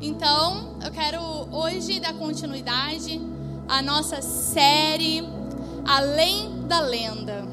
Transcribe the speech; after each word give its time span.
Então, 0.00 0.76
eu 0.84 0.90
quero 0.90 1.20
hoje 1.50 1.98
dar 2.00 2.12
continuidade 2.12 3.20
à 3.66 3.80
nossa 3.80 4.20
série 4.20 5.26
Além 5.86 6.66
da 6.66 6.80
Lenda. 6.80 7.46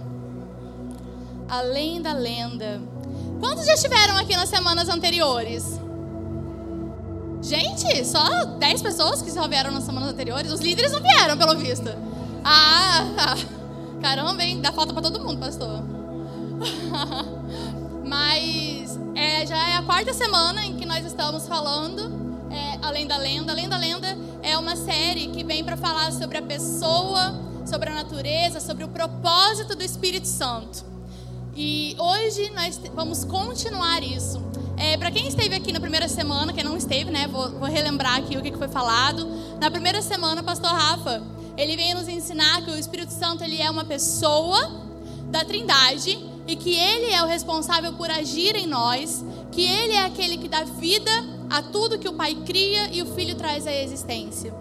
Além 1.48 2.02
da 2.02 2.12
Lenda. 2.12 2.82
Quantos 3.40 3.66
já 3.66 3.74
estiveram 3.74 4.18
aqui 4.18 4.36
nas 4.36 4.50
semanas 4.50 4.90
anteriores? 4.90 5.80
Gente, 7.42 8.06
só 8.06 8.46
10 8.46 8.82
pessoas 8.82 9.22
que 9.22 9.32
só 9.32 9.48
vieram 9.48 9.72
nas 9.72 9.84
semanas 9.84 10.10
anteriores? 10.10 10.52
Os 10.52 10.60
líderes 10.60 10.92
não 10.92 11.02
vieram, 11.02 11.38
pelo 11.38 11.58
visto. 11.58 11.90
Ah, 12.44 13.06
tá. 13.16 13.38
Caramba, 14.02 14.44
hein? 14.44 14.60
Dá 14.62 14.74
falta 14.74 14.94
para 14.94 15.02
todo 15.02 15.24
mundo, 15.24 15.40
pastor. 15.40 15.82
Mas 18.06 19.00
é, 19.16 19.46
já 19.46 19.70
é 19.70 19.78
a 19.78 19.84
quarta 19.84 20.14
semana 20.14 20.66
em 20.66 20.76
que 20.76 20.86
nós 20.86 21.06
estamos 21.06 21.48
falando 21.48 22.13
é, 22.54 22.78
Além 22.82 23.08
da 23.08 23.18
Lenda. 23.18 23.52
Além 23.52 23.68
da 23.68 23.78
Lenda 23.78 24.18
é 24.42 24.58
uma 24.58 24.76
série 24.76 25.28
que 25.28 25.44
vem 25.44 25.64
para 25.64 25.76
falar 25.76 26.12
sobre 26.12 26.38
a 26.38 26.42
pessoa, 26.42 27.40
sobre 27.66 27.90
a 27.90 27.94
natureza, 27.94 28.60
sobre 28.60 28.84
o 28.84 28.88
propósito 28.88 29.76
do 29.76 29.84
Espírito 29.84 30.28
Santo. 30.28 30.86
E 31.56 31.96
hoje 32.00 32.52
nós 32.56 32.80
vamos 32.96 33.24
continuar 33.24 34.04
isso. 34.04 34.42
É, 34.78 34.98
para 34.98 35.12
quem 35.12 35.28
esteve 35.28 35.56
aqui 35.56 35.72
na 35.72 35.80
primeira 35.80 36.08
semana, 36.08 36.52
quem 36.52 36.64
não 36.64 36.76
esteve, 36.76 37.12
né, 37.12 37.28
vou, 37.28 37.52
vou 37.52 37.70
relembrar 37.70 38.18
aqui 38.18 38.36
o 38.38 38.42
que, 38.42 38.52
foi 38.58 38.68
falado. 38.68 39.28
Na 39.60 39.70
primeira 39.70 40.02
semana, 40.02 40.42
o 40.42 40.44
pastor 40.44 40.72
Rafa, 40.72 41.22
ele 41.56 41.76
veio 41.76 41.96
nos 41.96 42.08
ensinar 42.08 42.64
que 42.64 42.72
o 42.72 42.78
Espírito 42.78 43.14
Santo 43.14 43.44
ele 43.44 43.62
é 43.62 43.70
uma 43.70 43.86
pessoa 43.86 44.82
da 45.30 45.46
Trindade 45.46 46.18
e 46.48 46.56
que 46.56 46.76
ele 46.76 47.14
é 47.14 47.24
o 47.24 47.28
responsável 47.28 47.94
por 47.94 48.10
agir 48.10 48.56
em 48.56 48.66
nós, 48.66 49.24
que 49.52 49.64
ele 49.64 49.94
é 49.94 50.06
aquele 50.06 50.38
que 50.38 50.50
dá 50.50 50.64
vida 50.64 51.33
a 51.50 51.62
tudo 51.62 52.00
que 52.00 52.08
o 52.08 52.14
Pai 52.14 52.36
cria 52.46 52.92
e 52.92 53.02
o 53.02 53.06
Filho 53.06 53.36
traz 53.36 53.68
à 53.68 53.74
existência. 53.74 54.54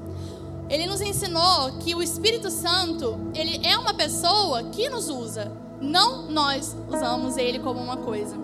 Ele 0.68 0.86
nos 0.86 1.00
ensinou 1.00 1.72
que 1.80 1.94
o 1.94 2.02
Espírito 2.02 2.50
Santo, 2.50 3.18
ele 3.34 3.60
é 3.66 3.76
uma 3.76 3.92
pessoa 3.92 4.62
que 4.64 4.88
nos 4.88 5.08
usa, 5.08 5.52
não 5.80 6.30
nós 6.30 6.76
usamos 6.88 7.36
ele 7.36 7.58
como 7.58 7.80
uma 7.80 7.96
coisa. 7.96 8.36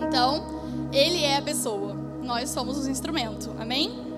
Então, 0.00 0.42
ele 0.92 1.22
é 1.22 1.36
a 1.36 1.42
pessoa, 1.42 1.94
nós 2.22 2.50
somos 2.50 2.78
os 2.78 2.86
instrumentos. 2.86 3.48
Amém? 3.58 4.12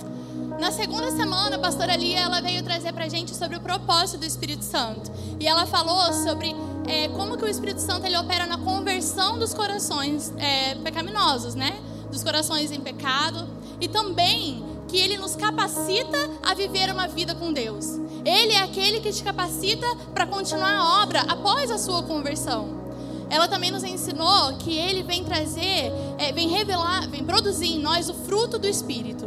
Na 0.59 0.71
segunda 0.71 1.11
semana, 1.11 1.57
a 1.57 1.59
pastora 1.59 1.97
Lia 1.97 2.21
ela 2.21 2.41
veio 2.41 2.63
trazer 2.63 2.93
para 2.93 3.09
gente 3.09 3.35
sobre 3.35 3.57
o 3.57 3.61
propósito 3.61 4.21
do 4.21 4.27
Espírito 4.27 4.65
Santo. 4.65 5.11
E 5.41 5.49
ela 5.49 5.67
falou 5.67 6.13
sobre 6.13 6.55
é, 6.87 7.09
como 7.09 7.37
que 7.37 7.45
o 7.45 7.49
Espírito 7.49 7.81
Santo 7.81 8.07
ele 8.07 8.17
opera 8.17 8.47
na 8.47 8.59
conversão 8.59 9.39
dos 9.39 9.53
corações 9.53 10.33
é, 10.39 10.77
pecaminosos, 10.77 11.55
né? 11.55 11.81
Dos 12.15 12.23
corações 12.23 12.71
em 12.71 12.81
pecado 12.81 13.47
e 13.81 13.89
também 13.89 14.65
que 14.89 14.97
ele 14.97 15.19
nos 15.19 15.35
capacita 15.35 16.31
a 16.43 16.55
viver 16.55 16.91
uma 16.91 17.09
vida 17.09 17.35
com 17.35 17.53
Deus. 17.53 17.99
Ele 18.25 18.53
é 18.53 18.63
aquele 18.63 19.01
que 19.01 19.13
te 19.13 19.23
capacita 19.23 19.87
para 20.15 20.27
continuar 20.27 20.75
a 20.75 21.03
obra 21.03 21.21
após 21.23 21.71
a 21.71 21.77
sua 21.77 22.03
conversão. 22.05 22.85
Ela 23.29 23.49
também 23.49 23.71
nos 23.71 23.83
ensinou 23.83 24.57
que 24.59 24.77
ele 24.77 25.03
vem 25.03 25.25
trazer, 25.25 25.93
é, 26.19 26.33
vem 26.33 26.49
revelar, 26.49 27.09
vem 27.09 27.25
produzir 27.25 27.73
em 27.73 27.81
nós 27.81 28.09
o 28.09 28.15
fruto 28.15 28.59
do 28.59 28.69
Espírito. 28.69 29.27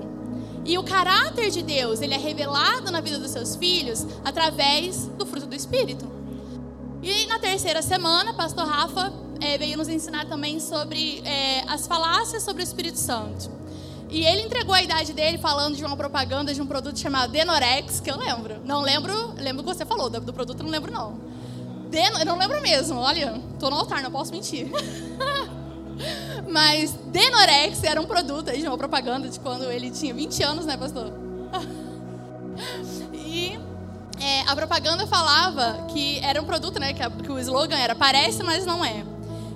E 0.64 0.78
o 0.78 0.84
caráter 0.84 1.50
de 1.50 1.62
Deus, 1.62 2.02
ele 2.02 2.14
é 2.14 2.18
revelado 2.18 2.90
na 2.90 3.02
vida 3.02 3.20
dos 3.20 3.32
seus 3.32 3.56
filhos 3.56 4.06
através 4.24 5.08
do 5.18 5.26
fruto 5.26 5.48
do 5.48 5.56
Espírito. 5.56 6.10
E 7.04 7.26
na 7.28 7.40
terceira 7.40 7.82
semana, 7.82 8.34
pastor 8.34 8.66
Rafa 8.66 9.27
é, 9.42 9.58
veio 9.58 9.78
nos 9.78 9.88
ensinar 9.88 10.26
também 10.26 10.60
sobre 10.60 11.22
é, 11.26 11.64
as 11.68 11.88
falácias 11.88 12.44
sobre 12.44 12.62
o 12.62 12.66
Espírito 12.66 12.98
Santo. 12.98 13.52
E 14.10 14.26
ele 14.26 14.44
entregou 14.44 14.74
a 14.74 14.82
idade 14.82 15.12
dele 15.12 15.38
falando 15.38 15.76
de 15.76 15.84
uma 15.84 15.98
propaganda 15.98 16.54
de 16.54 16.62
um 16.62 16.66
produto 16.66 16.98
chamado 16.98 17.32
Denorex, 17.32 18.00
que 18.00 18.10
eu 18.10 18.18
lembro. 18.18 18.56
Não 18.64 18.82
lembro, 18.82 19.34
lembro 19.38 19.64
que 19.64 19.74
você 19.74 19.86
falou 19.86 20.10
do, 20.10 20.34
produto, 20.34 20.64
não 20.64 20.70
lembro 20.70 20.92
não. 20.92 21.20
Den, 21.90 22.24
não 22.26 22.38
lembro 22.38 22.62
mesmo, 22.62 23.00
olha, 23.00 23.42
tô 23.60 23.70
no 23.70 23.76
altar, 23.76 24.02
não 24.02 24.12
posso 24.12 24.32
mentir. 24.32 24.70
Mas 26.50 26.94
Denorex 27.08 27.84
era 27.84 28.00
um 28.00 28.06
produto 28.06 28.52
de 28.52 28.66
uma 28.66 28.78
propaganda 28.78 29.28
de 29.28 29.40
quando 29.40 29.70
ele 29.72 29.92
tinha 29.92 30.14
20 30.14 30.44
anos, 30.44 30.66
né, 30.66 30.78
pastor? 30.78 31.12
e 33.14 33.60
é, 34.22 34.42
a 34.48 34.56
propaganda 34.56 35.06
falava 35.06 35.86
que 35.88 36.20
era 36.20 36.42
um 36.42 36.46
produto, 36.46 36.80
né, 36.80 36.94
que, 36.94 37.04
a, 37.04 37.10
que 37.10 37.32
o 37.32 37.38
slogan 37.40 37.78
era 37.78 37.94
parece, 37.94 38.42
mas 38.42 38.66
não 38.66 38.84
é. 38.86 39.04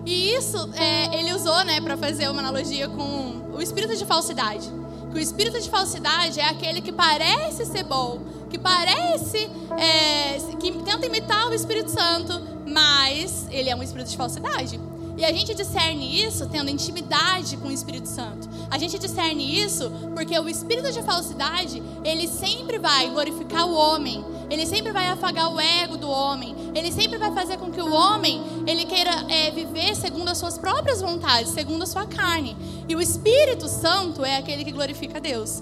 E 0.06 0.34
isso 0.36 0.70
é, 0.74 1.20
ele 1.20 1.34
usou 1.34 1.64
né, 1.64 1.80
para 1.80 1.96
fazer 1.96 2.30
uma 2.30 2.40
analogia 2.40 2.88
com 2.90 3.42
o 3.54 3.62
espírito 3.62 3.96
de 3.96 4.06
falsidade. 4.06 4.70
Que 5.12 5.18
o 5.18 5.20
espírito 5.20 5.60
de 5.60 5.70
falsidade 5.70 6.40
é 6.40 6.46
aquele 6.46 6.82
que 6.82 6.92
parece 6.92 7.66
ser 7.66 7.84
bom, 7.84 8.20
que 8.50 8.58
parece, 8.58 9.50
é, 9.78 10.38
que 10.60 10.72
tenta 10.84 11.06
imitar 11.06 11.50
o 11.50 11.54
Espírito 11.54 11.92
Santo, 11.92 12.42
mas 12.66 13.46
ele 13.50 13.70
é 13.70 13.76
um 13.76 13.84
espírito 13.84 14.10
de 14.10 14.18
falsidade. 14.18 14.80
E 15.22 15.26
a 15.26 15.32
gente 15.32 15.54
discerne 15.54 16.20
isso 16.20 16.48
tendo 16.48 16.72
intimidade 16.72 17.56
com 17.58 17.68
o 17.68 17.72
Espírito 17.72 18.08
Santo. 18.08 18.50
A 18.72 18.78
gente 18.80 18.98
discerne 18.98 19.56
isso 19.56 19.92
porque 20.16 20.38
o 20.40 20.50
espírito 20.50 20.92
de 20.92 21.04
falsidade, 21.04 21.80
ele 22.04 22.28
sempre 22.28 22.80
vai 22.80 23.08
glorificar 23.08 23.68
o 23.68 23.72
homem. 23.72 24.26
Ele 24.50 24.66
sempre 24.66 24.92
vai 24.92 25.06
afagar 25.10 25.54
o 25.54 25.60
ego 25.60 25.96
do 25.96 26.10
homem. 26.10 26.56
Ele 26.74 26.92
sempre 26.92 27.20
vai 27.20 27.32
fazer 27.36 27.58
com 27.58 27.70
que 27.70 27.80
o 27.80 27.94
homem 27.94 28.42
ele 28.66 28.84
queira 28.86 29.12
é, 29.30 29.52
viver 29.52 29.96
segundo 29.96 30.28
as 30.28 30.40
suas 30.40 30.58
próprias 30.58 31.02
vontades, 31.02 31.52
segundo 31.52 31.84
a 31.84 31.86
sua 31.86 32.08
carne. 32.08 32.58
E 32.90 32.96
o 32.96 33.00
Espírito 33.00 33.68
Santo 33.68 34.26
é 34.26 34.38
aquele 34.38 34.66
que 34.66 34.72
glorifica 34.72 35.22
Deus. 35.22 35.62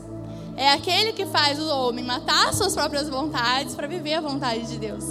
É 0.56 0.72
aquele 0.72 1.12
que 1.12 1.26
faz 1.26 1.60
o 1.60 1.68
homem 1.68 2.06
matar 2.06 2.48
as 2.48 2.56
suas 2.56 2.74
próprias 2.74 3.10
vontades 3.10 3.76
para 3.76 3.88
viver 3.88 4.14
a 4.14 4.22
vontade 4.22 4.68
de 4.68 4.78
Deus. 4.78 5.04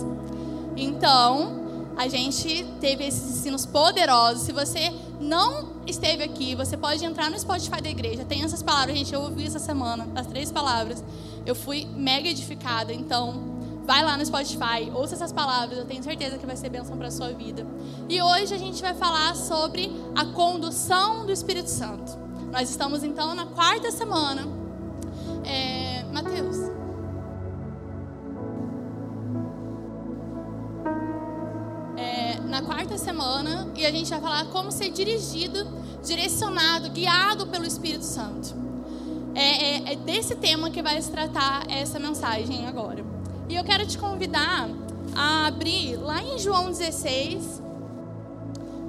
Então, 0.75 1.68
a 1.99 2.07
gente 2.07 2.65
teve 2.81 3.05
esses 3.05 3.39
ensinos 3.39 3.67
poderosos. 3.67 4.45
Se 4.45 4.53
você 4.53 4.95
não 5.21 5.83
esteve 5.85 6.23
aqui, 6.23 6.55
você 6.55 6.77
pode 6.77 7.05
entrar 7.05 7.29
no 7.29 7.37
Spotify 7.37 7.83
da 7.83 7.91
igreja. 7.91 8.25
Tem 8.25 8.45
essas 8.45 8.63
palavras, 8.63 8.97
gente. 8.97 9.13
Eu 9.13 9.21
ouvi 9.23 9.45
essa 9.45 9.59
semana, 9.59 10.07
as 10.15 10.29
três 10.29 10.53
palavras. 10.53 11.03
Eu 11.45 11.57
fui 11.57 11.89
mega 11.97 12.29
edificada. 12.29 12.93
Então, 12.95 13.83
vai 13.85 14.05
lá 14.05 14.17
no 14.17 14.25
Spotify, 14.25 14.93
ouça 14.95 15.17
essas 15.17 15.33
palavras. 15.33 15.77
Eu 15.77 15.87
tenho 15.87 16.01
certeza 16.05 16.39
que 16.39 16.47
vai 16.47 16.57
ser 16.57 16.69
bênção 16.69 16.97
para 16.97 17.11
sua 17.11 17.33
vida. 17.33 17.67
E 18.09 18.23
hoje 18.23 18.55
a 18.55 18.59
gente 18.59 18.81
vai 18.81 18.95
falar 18.95 19.35
sobre 19.35 19.91
a 20.15 20.25
condução 20.27 21.27
do 21.27 21.33
Espírito 21.33 21.69
Santo. 21.69 22.17
Nós 22.53 22.71
estamos 22.71 23.03
então 23.03 23.35
na 23.35 23.47
quarta 23.47 23.91
semana. 23.91 24.47
É, 25.45 26.05
Mateus. 26.13 26.79
Na 32.59 32.63
quarta 32.63 32.99
semana 32.99 33.71
e 33.77 33.87
a 33.87 33.91
gente 33.93 34.11
vai 34.11 34.21
falar 34.21 34.45
como 34.47 34.73
ser 34.73 34.91
dirigido, 34.91 35.65
direcionado, 36.05 36.91
guiado 36.91 37.47
pelo 37.47 37.65
Espírito 37.65 38.05
Santo. 38.05 38.53
É, 39.33 39.43
é, 39.43 39.93
é 39.93 39.97
desse 39.97 40.35
tema 40.35 40.69
que 40.69 40.83
vai 40.83 41.01
se 41.01 41.09
tratar 41.09 41.71
essa 41.71 42.01
mensagem 42.01 42.67
agora. 42.67 43.05
E 43.49 43.55
eu 43.55 43.63
quero 43.63 43.87
te 43.87 43.97
convidar 43.97 44.69
a 45.15 45.47
abrir 45.47 45.97
lá 45.99 46.21
em 46.21 46.37
João 46.37 46.67
16, 46.67 47.63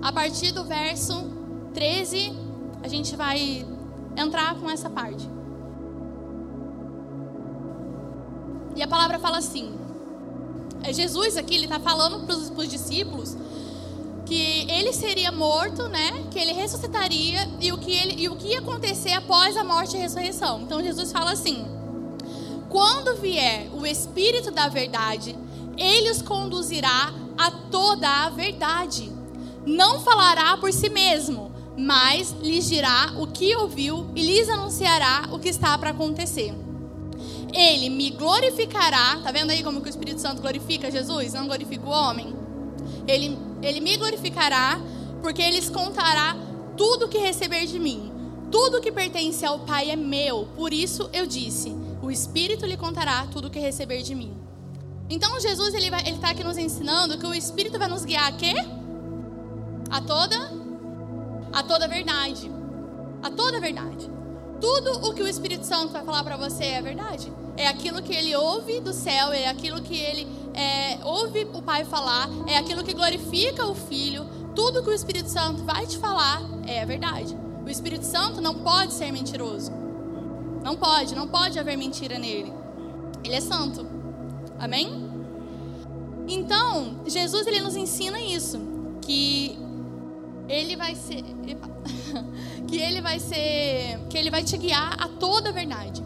a 0.02 0.12
partir 0.12 0.52
do 0.52 0.64
verso 0.64 1.30
13, 1.76 2.34
a 2.82 2.88
gente 2.88 3.16
vai 3.16 3.68
entrar 4.18 4.56
com 4.56 4.68
essa 4.68 4.90
parte. 4.90 5.30
E 8.76 8.82
a 8.82 8.88
palavra 8.88 9.20
fala 9.20 9.38
assim: 9.38 9.78
é 10.82 10.92
Jesus 10.92 11.38
aqui, 11.38 11.54
ele 11.54 11.66
está 11.66 11.80
falando 11.80 12.26
para 12.26 12.36
os 12.36 12.68
discípulos 12.68 13.38
que 14.30 14.68
ele 14.70 14.94
seria 14.94 15.32
morto, 15.32 15.90
né? 15.90 16.24
Que 16.30 16.38
ele 16.38 16.54
ressuscitaria 16.54 17.50
e 17.60 17.74
o 17.74 17.80
que 17.80 17.92
ele 17.92 18.22
e 18.22 18.30
o 18.30 18.36
que 18.36 18.50
ia 18.50 18.60
acontecer 18.60 19.12
após 19.14 19.58
a 19.58 19.64
morte 19.64 19.96
e 19.96 19.98
a 19.98 20.04
ressurreição. 20.04 20.62
Então 20.62 20.84
Jesus 20.84 21.12
fala 21.12 21.32
assim: 21.32 21.66
Quando 22.70 23.16
vier 23.16 23.68
o 23.74 23.88
Espírito 23.88 24.52
da 24.52 24.68
verdade, 24.68 25.36
ele 25.76 26.12
os 26.12 26.22
conduzirá 26.22 27.12
a 27.36 27.50
toda 27.50 28.08
a 28.08 28.30
verdade. 28.30 29.12
Não 29.66 30.00
falará 30.02 30.56
por 30.58 30.72
si 30.72 30.90
mesmo, 30.90 31.52
mas 31.76 32.32
lhes 32.40 32.70
dirá 32.70 33.12
o 33.18 33.26
que 33.26 33.56
ouviu 33.56 34.12
e 34.16 34.22
lhes 34.22 34.48
anunciará 34.48 35.28
o 35.32 35.40
que 35.40 35.50
está 35.50 35.76
para 35.76 35.90
acontecer. 35.90 36.54
Ele 37.52 37.90
me 37.90 38.12
glorificará, 38.12 39.22
tá 39.24 39.32
vendo 39.32 39.50
aí 39.50 39.64
como 39.64 39.82
que 39.82 39.88
o 39.88 39.90
Espírito 39.90 40.22
Santo 40.22 40.40
glorifica 40.40 40.92
Jesus? 40.92 41.34
Não 41.34 41.48
glorifica 41.48 41.84
o 41.84 41.90
homem. 41.90 42.49
Ele 43.10 43.38
ele 43.62 43.82
me 43.82 43.98
glorificará, 43.98 44.80
porque 45.22 45.42
ele 45.42 45.62
contará 45.70 46.36
tudo 46.78 47.10
que 47.10 47.18
receber 47.18 47.66
de 47.66 47.78
mim. 47.80 48.12
Tudo 48.52 48.82
que 48.82 48.92
pertence 48.92 49.46
ao 49.46 49.60
Pai 49.60 49.92
é 49.92 49.96
meu. 49.96 50.48
Por 50.56 50.74
isso 50.74 51.10
eu 51.14 51.26
disse: 51.26 51.76
o 52.02 52.10
Espírito 52.10 52.66
lhe 52.66 52.78
contará 52.78 53.28
tudo 53.32 53.50
que 53.50 53.60
receber 53.60 54.02
de 54.02 54.16
mim. 54.16 54.36
Então 55.10 55.40
Jesus 55.40 55.74
ele 55.74 55.88
ele 55.88 56.16
está 56.16 56.30
aqui 56.30 56.44
nos 56.44 56.58
ensinando 56.58 57.18
que 57.18 57.26
o 57.26 57.34
Espírito 57.34 57.78
vai 57.78 57.88
nos 57.88 58.06
guiar 58.06 58.28
a 58.28 58.32
quê? 58.32 58.54
A 59.90 60.02
toda, 60.02 60.52
a 61.52 61.64
toda 61.64 61.88
verdade, 61.88 62.50
a 63.22 63.30
toda 63.30 63.60
verdade. 63.60 64.19
Tudo 64.60 65.08
o 65.08 65.14
que 65.14 65.24
o 65.24 65.28
Espírito 65.28 65.66
Santo 65.66 65.94
vai 65.94 66.04
falar 66.04 66.24
para 66.24 66.38
você 66.38 66.66
é 66.66 66.82
verdade. 66.82 67.32
É 67.58 67.68
aquilo 67.68 68.02
que 68.02 68.14
ele 68.14 68.36
ouve 68.36 68.80
do 68.80 68.94
céu, 68.94 69.32
é 69.32 69.48
aquilo 69.48 69.82
que 69.82 69.98
ele 69.98 70.28
é, 70.54 71.00
ouve 71.04 71.48
o 71.54 71.62
Pai 71.62 71.84
falar, 71.84 72.30
é 72.48 72.58
aquilo 72.58 72.84
que 72.84 72.94
glorifica 72.94 73.66
o 73.66 73.76
Filho. 73.76 74.26
Tudo 74.56 74.84
que 74.84 74.90
o 74.90 74.94
Espírito 74.94 75.30
Santo 75.30 75.64
vai 75.64 75.86
te 75.86 75.98
falar 75.98 76.42
é 76.68 76.86
verdade. 76.86 77.38
O 77.66 77.70
Espírito 77.70 78.06
Santo 78.06 78.42
não 78.42 78.56
pode 78.56 78.94
ser 78.94 79.12
mentiroso. 79.12 79.72
Não 80.64 80.76
pode, 80.76 81.16
não 81.16 81.28
pode 81.28 81.58
haver 81.58 81.78
mentira 81.78 82.18
nele. 82.18 82.54
Ele 83.24 83.36
é 83.36 83.42
santo. 83.42 83.86
Amém? 84.58 85.10
Então, 86.28 87.02
Jesus 87.08 87.48
ele 87.48 87.60
nos 87.60 87.76
ensina 87.76 88.20
isso, 88.22 88.60
que 89.02 89.58
ele 90.50 90.76
vai 90.76 90.96
ser 90.96 91.24
que 92.68 92.78
ele 92.78 93.02
vai 93.02 93.20
ser 93.20 94.00
que 94.10 94.18
ele 94.18 94.32
vai 94.32 94.44
te 94.44 94.58
guiar 94.58 94.96
a 95.00 95.08
toda 95.08 95.50
a 95.50 95.52
verdade. 95.52 96.04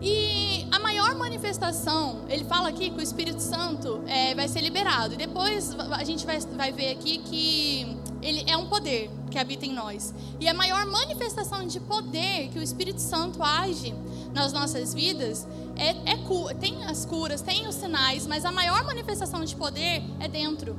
E 0.00 0.66
a 0.72 0.80
maior 0.80 1.14
manifestação, 1.14 2.24
ele 2.28 2.44
fala 2.44 2.68
aqui 2.68 2.90
que 2.90 2.98
o 2.98 3.00
Espírito 3.00 3.40
Santo 3.40 4.02
é, 4.06 4.34
vai 4.34 4.48
ser 4.48 4.60
liberado. 4.60 5.14
E 5.14 5.16
depois 5.16 5.76
a 5.92 6.02
gente 6.02 6.26
vai, 6.26 6.40
vai 6.40 6.72
ver 6.72 6.90
aqui 6.90 7.18
que 7.18 7.96
ele 8.20 8.44
é 8.48 8.56
um 8.56 8.66
poder 8.66 9.08
que 9.30 9.38
habita 9.38 9.64
em 9.64 9.72
nós. 9.72 10.12
E 10.40 10.48
a 10.48 10.54
maior 10.54 10.84
manifestação 10.86 11.66
de 11.66 11.78
poder 11.78 12.48
que 12.48 12.58
o 12.58 12.62
Espírito 12.62 13.00
Santo 13.00 13.42
age 13.44 13.94
nas 14.34 14.52
nossas 14.52 14.92
vidas 14.92 15.46
é, 15.76 15.90
é 16.12 16.54
tem 16.58 16.84
as 16.84 17.04
curas, 17.04 17.40
tem 17.40 17.68
os 17.68 17.76
sinais, 17.76 18.26
mas 18.26 18.44
a 18.44 18.50
maior 18.50 18.84
manifestação 18.84 19.44
de 19.44 19.54
poder 19.54 20.02
é 20.18 20.26
dentro. 20.26 20.76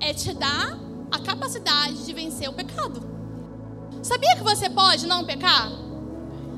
É 0.00 0.12
te 0.12 0.34
dar 0.34 0.91
a 1.12 1.18
capacidade 1.18 2.04
de 2.04 2.12
vencer 2.12 2.48
o 2.48 2.52
pecado. 2.54 3.02
Sabia 4.02 4.34
que 4.34 4.42
você 4.42 4.68
pode 4.70 5.06
não 5.06 5.24
pecar? 5.24 5.70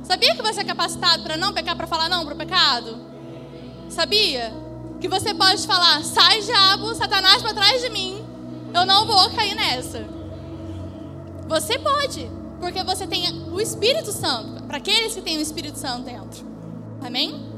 Sabia 0.04 0.34
que 0.34 0.42
você 0.42 0.60
é 0.60 0.64
capacitado 0.64 1.22
para 1.22 1.36
não 1.36 1.52
pecar, 1.52 1.76
para 1.76 1.86
falar 1.86 2.08
não 2.08 2.24
para 2.24 2.34
o 2.34 2.38
pecado? 2.38 2.96
Sabia? 3.88 4.52
Que 5.00 5.08
você 5.08 5.34
pode 5.34 5.66
falar: 5.66 6.02
sai, 6.04 6.40
diabo, 6.40 6.94
Satanás 6.94 7.42
para 7.42 7.52
trás 7.52 7.82
de 7.82 7.90
mim, 7.90 8.24
eu 8.72 8.86
não 8.86 9.06
vou 9.06 9.30
cair 9.30 9.54
nessa. 9.54 10.06
Você 11.46 11.78
pode, 11.78 12.30
porque 12.60 12.82
você 12.84 13.06
tem 13.06 13.50
o 13.50 13.60
Espírito 13.60 14.12
Santo, 14.12 14.62
para 14.64 14.78
aqueles 14.78 15.14
que 15.14 15.20
têm 15.20 15.36
o 15.36 15.40
Espírito 15.40 15.78
Santo 15.78 16.04
dentro. 16.04 16.46
Amém? 17.02 17.54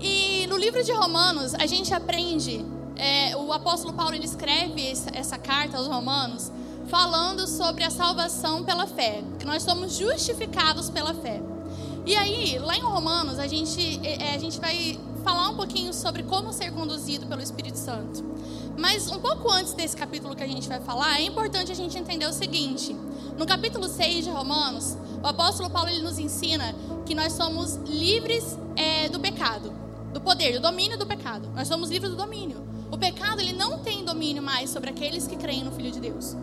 E 0.00 0.46
no 0.48 0.56
livro 0.56 0.84
de 0.84 0.92
Romanos, 0.92 1.54
a 1.54 1.66
gente 1.66 1.92
aprende, 1.94 2.64
é, 2.96 3.36
o 3.36 3.52
apóstolo 3.52 3.92
Paulo 3.92 4.14
ele 4.14 4.24
escreve 4.24 4.92
essa, 5.12 5.38
carta 5.38 5.76
aos 5.76 5.86
Romanos 5.86 6.50
falando 6.86 7.46
sobre 7.46 7.82
a 7.82 7.90
salvação 7.90 8.62
pela 8.62 8.86
fé, 8.86 9.22
que 9.38 9.44
nós 9.44 9.62
somos 9.62 9.96
justificados 9.96 10.90
pela 10.90 11.14
fé. 11.14 11.42
E 12.06 12.14
aí, 12.14 12.58
lá 12.58 12.76
em 12.76 12.82
Romanos, 12.82 13.38
a 13.38 13.46
gente, 13.46 14.00
é, 14.06 14.30
é, 14.30 14.34
a 14.34 14.38
gente 14.38 14.60
vai 14.60 15.00
falar 15.24 15.48
um 15.48 15.56
pouquinho 15.56 15.92
sobre 15.92 16.22
como 16.22 16.52
ser 16.52 16.70
conduzido 16.72 17.26
pelo 17.26 17.40
Espírito 17.40 17.78
Santo. 17.78 18.22
Mas 18.78 19.10
um 19.10 19.18
pouco 19.18 19.50
antes 19.50 19.72
desse 19.72 19.96
capítulo 19.96 20.36
que 20.36 20.42
a 20.42 20.46
gente 20.46 20.68
vai 20.68 20.80
falar, 20.80 21.18
é 21.18 21.22
importante 21.22 21.72
a 21.72 21.74
gente 21.74 21.96
entender 21.96 22.26
o 22.26 22.32
seguinte: 22.32 22.94
no 23.38 23.46
capítulo 23.46 23.88
6 23.88 24.24
de 24.24 24.30
Romanos, 24.30 24.96
o 25.22 25.26
apóstolo 25.26 25.70
Paulo 25.70 25.88
ele 25.88 26.02
nos 26.02 26.18
ensina 26.18 26.74
que 27.06 27.14
nós 27.14 27.32
somos 27.32 27.76
livres 27.86 28.58
é, 28.76 29.08
do 29.08 29.18
pecado, 29.18 29.72
do 30.12 30.20
poder, 30.20 30.52
do 30.54 30.60
domínio 30.60 30.98
do 30.98 31.06
pecado. 31.06 31.48
Nós 31.54 31.66
somos 31.66 31.88
livres 31.88 32.10
do 32.10 32.16
domínio. 32.16 32.73
O 32.90 32.98
pecado 32.98 33.40
ele 33.40 33.52
não 33.52 33.78
tem 33.78 34.04
domínio 34.04 34.42
mais 34.42 34.70
sobre 34.70 34.90
aqueles 34.90 35.26
que 35.26 35.36
creem 35.36 35.64
no 35.64 35.72
Filho 35.72 35.90
de 35.90 36.00
Deus. 36.00 36.36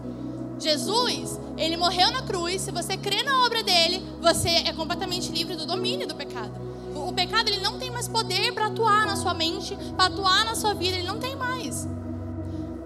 Jesus, 0.60 1.40
ele 1.58 1.76
morreu 1.76 2.12
na 2.12 2.22
cruz. 2.22 2.62
Se 2.62 2.72
você 2.72 2.96
crê 2.96 3.24
na 3.24 3.46
obra 3.46 3.64
dele, 3.64 4.04
você 4.22 4.50
é 4.50 4.74
completamente 4.74 5.32
livre 5.32 5.56
do 5.56 5.66
domínio 5.66 6.08
do 6.08 6.16
pecado. 6.16 6.52
O, 6.96 7.14
pecado 7.14 7.48
ele 7.50 7.62
não 7.62 7.80
tem 7.80 7.90
mais 7.90 8.08
poder 8.08 8.54
para 8.54 8.68
atuar 8.68 9.06
na 9.06 9.16
sua 9.16 9.34
mente, 9.34 9.76
para 9.96 10.06
atuar 10.06 10.46
na 10.46 10.56
sua 10.56 10.74
vida, 10.74 10.98
ele 10.98 11.08
não 11.08 11.20
tem 11.20 11.36
mais. 11.36 11.88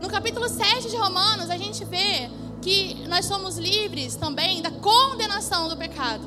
No 0.02 0.08
capítulo 0.08 0.48
7 0.48 0.90
de 0.90 0.96
Romanos, 0.96 1.50
a 1.50 1.58
gente 1.58 1.84
vê 1.84 2.30
que 2.62 3.06
nós 3.08 3.26
somos 3.26 3.58
livres 3.58 4.16
também 4.16 4.62
da 4.62 4.72
condenação 4.72 5.68
do 5.68 5.76
pecado. 5.76 6.24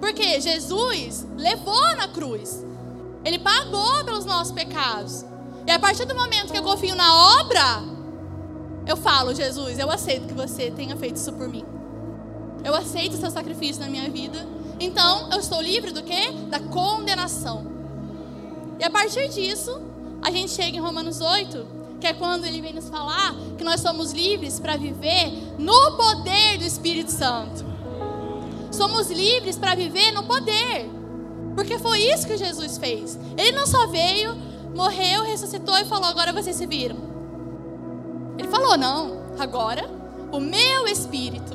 Porque 0.00 0.40
Jesus 0.40 1.26
levou 1.36 1.96
na 1.96 2.08
cruz. 2.08 2.64
Ele 3.24 3.38
pagou 3.38 4.04
pelos 4.04 4.24
nossos 4.24 4.52
pecados. 4.52 5.24
E 5.66 5.70
a 5.70 5.78
partir 5.78 6.04
do 6.04 6.14
momento 6.14 6.52
que 6.52 6.58
eu 6.58 6.62
confio 6.62 6.94
na 6.94 7.40
obra, 7.40 7.82
eu 8.86 8.96
falo, 8.96 9.34
Jesus, 9.34 9.78
eu 9.78 9.90
aceito 9.90 10.26
que 10.26 10.34
você 10.34 10.70
tenha 10.70 10.96
feito 10.96 11.16
isso 11.16 11.32
por 11.32 11.48
mim. 11.48 11.64
Eu 12.62 12.74
aceito 12.74 13.14
o 13.14 13.16
seu 13.16 13.30
sacrifício 13.30 13.82
na 13.82 13.88
minha 13.88 14.10
vida. 14.10 14.46
Então, 14.78 15.30
eu 15.32 15.38
estou 15.38 15.60
livre 15.60 15.90
do 15.90 16.02
quê? 16.02 16.32
Da 16.50 16.60
condenação. 16.60 17.66
E 18.78 18.84
a 18.84 18.90
partir 18.90 19.28
disso, 19.28 19.80
a 20.20 20.30
gente 20.30 20.52
chega 20.52 20.76
em 20.76 20.80
Romanos 20.80 21.20
8, 21.20 21.66
que 22.00 22.06
é 22.06 22.12
quando 22.12 22.44
ele 22.44 22.60
vem 22.60 22.74
nos 22.74 22.88
falar 22.88 23.34
que 23.56 23.64
nós 23.64 23.80
somos 23.80 24.12
livres 24.12 24.60
para 24.60 24.76
viver 24.76 25.32
no 25.58 25.96
poder 25.96 26.58
do 26.58 26.64
Espírito 26.64 27.10
Santo. 27.10 27.64
Somos 28.70 29.10
livres 29.10 29.56
para 29.56 29.74
viver 29.74 30.12
no 30.12 30.24
poder. 30.24 30.90
Porque 31.54 31.78
foi 31.78 32.00
isso 32.00 32.26
que 32.26 32.36
Jesus 32.36 32.76
fez. 32.76 33.18
Ele 33.36 33.52
não 33.52 33.66
só 33.66 33.86
veio, 33.86 34.36
morreu, 34.74 35.24
ressuscitou 35.24 35.76
e 35.78 35.84
falou: 35.84 36.06
agora 36.06 36.32
vocês 36.32 36.56
se 36.56 36.66
viram. 36.66 36.96
Ele 38.38 38.48
falou: 38.48 38.76
não, 38.76 39.22
agora 39.38 39.88
o 40.32 40.40
meu 40.40 40.86
espírito, 40.88 41.54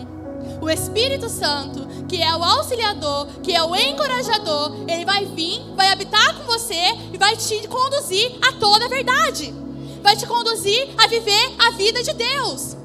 o 0.62 0.70
Espírito 0.70 1.30
Santo, 1.30 2.06
que 2.08 2.22
é 2.22 2.36
o 2.36 2.44
auxiliador, 2.44 3.28
que 3.44 3.54
é 3.54 3.64
o 3.64 3.76
encorajador, 3.76 4.74
ele 4.88 5.06
vai 5.06 5.26
vir, 5.26 5.62
vai 5.76 5.88
habitar 5.88 6.38
com 6.38 6.46
você 6.46 6.94
e 7.14 7.18
vai 7.18 7.36
te 7.36 7.68
conduzir 7.68 8.38
a 8.48 8.54
toda 8.54 8.86
a 8.86 8.90
verdade. 8.90 9.54
Vai 10.02 10.16
te 10.16 10.26
conduzir 10.26 10.90
a 10.98 11.08
viver 11.08 11.56
a 11.60 11.72
vida 11.72 12.02
de 12.02 12.14
Deus. 12.14 12.78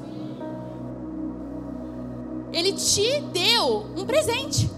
Ele 2.51 2.73
te 2.73 3.21
deu 3.33 3.85
um 3.97 4.05
presente. 4.05 4.69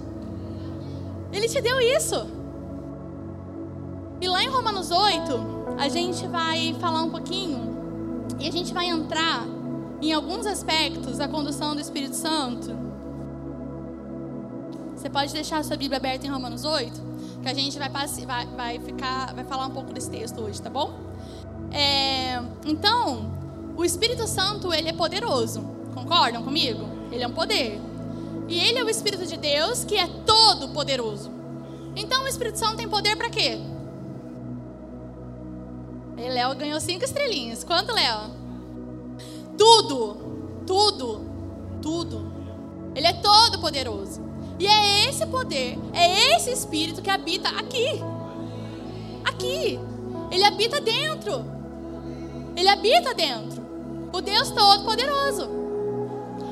Ele 1.32 1.48
te 1.48 1.62
deu 1.62 1.80
isso. 1.82 2.37
E 4.20 4.28
lá 4.28 4.44
em 4.44 4.50
Romanos 4.50 4.90
8, 4.90 5.76
a 5.78 5.88
gente 5.90 6.26
vai 6.28 6.76
falar 6.80 7.04
um 7.04 7.10
pouquinho 7.10 7.78
e 8.40 8.48
a 8.48 8.52
gente 8.52 8.74
vai 8.74 8.88
entrar 8.88 9.46
em 10.02 10.12
alguns 10.12 10.46
aspectos 10.48 11.18
da 11.18 11.28
condução 11.28 11.76
do 11.76 11.82
Espírito 11.82 12.16
Santo. 12.16 12.76
Você 14.96 15.10
pode 15.10 15.32
deixar 15.32 15.60
a 15.60 15.64
sua 15.64 15.78
Bíblia 15.78 15.98
aberta 15.98 16.26
em 16.26 16.30
Romanos 16.30 16.66
8, 16.66 17.00
que 17.44 17.48
a 17.48 17.54
gente 17.54 17.78
vai, 17.78 17.90
vai, 17.90 18.46
vai, 18.48 18.80
ficar, 18.80 19.36
vai 19.36 19.44
falar 19.44 19.68
um 19.68 19.72
pouco 19.72 19.94
desse 19.94 20.10
texto 20.10 20.42
hoje, 20.42 20.60
tá 20.60 20.70
bom? 20.70 20.94
É, 21.72 22.42
então, 22.66 23.32
o 23.76 23.86
Espírito 23.86 24.28
Santo, 24.28 24.74
ele 24.74 24.90
é 24.90 24.94
poderoso. 24.94 25.62
Concordam 25.94 26.44
comigo? 26.44 26.88
Ele 27.12 27.24
é 27.24 27.28
um 27.28 27.34
poder. 27.34 27.80
E 28.48 28.60
ele 28.60 28.80
é 28.80 28.84
o 28.84 28.90
Espírito 28.90 29.28
de 29.28 29.38
Deus 29.38 29.84
que 29.84 29.96
é 29.96 30.08
todo 30.26 30.70
poderoso. 30.70 31.32
Então, 31.96 32.24
o 32.24 32.28
Espírito 32.28 32.58
Santo 32.58 32.78
tem 32.78 32.88
poder 32.88 33.16
para 33.16 33.30
quê? 33.30 33.60
E 36.18 36.30
Léo 36.30 36.56
ganhou 36.56 36.82
cinco 36.82 37.06
estrelinhas. 37.06 37.64
Quanto, 37.64 37.94
Léo? 37.94 38.32
Tudo, 39.58 40.18
tudo, 40.66 41.22
tudo. 41.82 42.32
Ele 42.96 43.06
é 43.06 43.14
todo 43.14 43.60
poderoso. 43.60 44.22
E 44.60 44.66
é 44.66 45.08
esse 45.08 45.26
poder, 45.28 45.78
é 45.94 46.36
esse 46.36 46.52
espírito 46.52 47.02
que 47.02 47.10
habita 47.12 47.50
aqui. 47.50 48.02
Aqui. 49.24 49.80
Ele 50.32 50.44
habita 50.44 50.82
dentro. 50.82 51.46
Ele 52.56 52.68
habita 52.68 53.14
dentro. 53.14 53.62
O 54.12 54.20
Deus 54.20 54.50
todo 54.50 54.84
poderoso. 54.84 55.48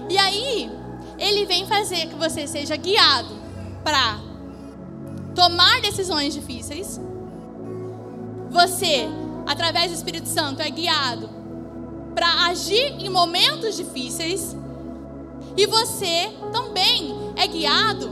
E 0.07 0.17
aí, 0.19 0.69
ele 1.17 1.45
vem 1.45 1.65
fazer 1.65 2.07
que 2.07 2.15
você 2.15 2.45
seja 2.45 2.75
guiado 2.75 3.33
para 3.83 4.19
tomar 5.33 5.81
decisões 5.81 6.33
difíceis. 6.33 7.01
Você 8.51 9.09
através 9.45 9.91
do 9.91 9.95
Espírito 9.95 10.27
Santo, 10.27 10.61
é 10.61 10.69
guiado 10.69 11.29
para 12.15 12.45
agir 12.45 12.95
em 12.99 13.09
momentos 13.09 13.75
difíceis. 13.75 14.55
E 15.57 15.67
você 15.67 16.31
também 16.51 17.13
é 17.35 17.47
guiado. 17.47 18.09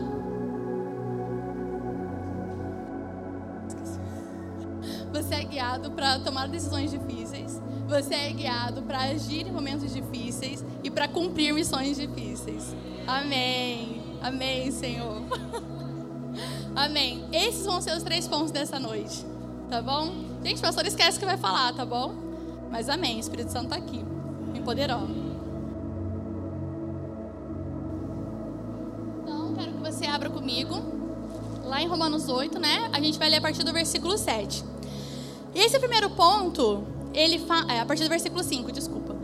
Você 5.14 5.36
é 5.36 5.44
guiado 5.44 5.92
para 5.92 6.20
tomar 6.20 6.48
decisões 6.48 6.92
difíceis. 6.92 7.62
Você 7.88 8.14
é 8.14 8.32
guiado 8.32 8.82
para 8.82 9.00
agir 9.04 9.48
em 9.48 9.52
momentos 9.52 9.94
difíceis 9.94 10.64
e 10.84 10.90
para 10.90 11.08
cumprir 11.08 11.54
missões 11.54 11.98
difíceis. 11.98 12.76
Amém. 13.06 14.02
Amém, 14.22 14.72
Senhor. 14.72 15.22
Amém. 16.76 17.26
Esses 17.32 17.66
vão 17.66 17.82
ser 17.82 17.96
os 17.96 18.04
três 18.04 18.28
pontos 18.28 18.52
dessa 18.52 18.80
noite. 18.80 19.33
Tá 19.74 19.82
bom? 19.82 20.14
Gente, 20.44 20.62
pastor 20.62 20.86
esquece 20.86 21.18
que 21.18 21.26
vai 21.26 21.36
falar, 21.36 21.74
tá 21.74 21.84
bom? 21.84 22.14
Mas 22.70 22.88
amém, 22.90 23.18
o 23.18 23.20
Espírito 23.20 23.52
Santo 23.52 23.74
está 23.74 23.76
aqui, 23.78 24.06
me 24.52 24.60
empoderando. 24.60 25.12
Então, 29.24 29.56
quero 29.56 29.72
que 29.72 29.80
você 29.80 30.06
abra 30.06 30.30
comigo, 30.30 30.76
lá 31.64 31.82
em 31.82 31.88
Romanos 31.88 32.30
8, 32.30 32.60
né? 32.60 32.88
A 32.94 33.02
gente 33.02 33.18
vai 33.18 33.28
ler 33.32 33.38
a 33.38 33.42
partir 33.42 33.64
do 33.64 33.74
versículo 33.74 34.16
7. 34.16 34.64
E 35.56 35.60
esse 35.60 35.80
primeiro 35.80 36.12
ponto, 36.12 36.84
ele 37.12 37.44
é, 37.68 37.80
a 37.80 37.86
partir 37.88 38.04
do 38.04 38.10
versículo 38.10 38.44
5, 38.44 38.72
desculpa. 38.72 39.16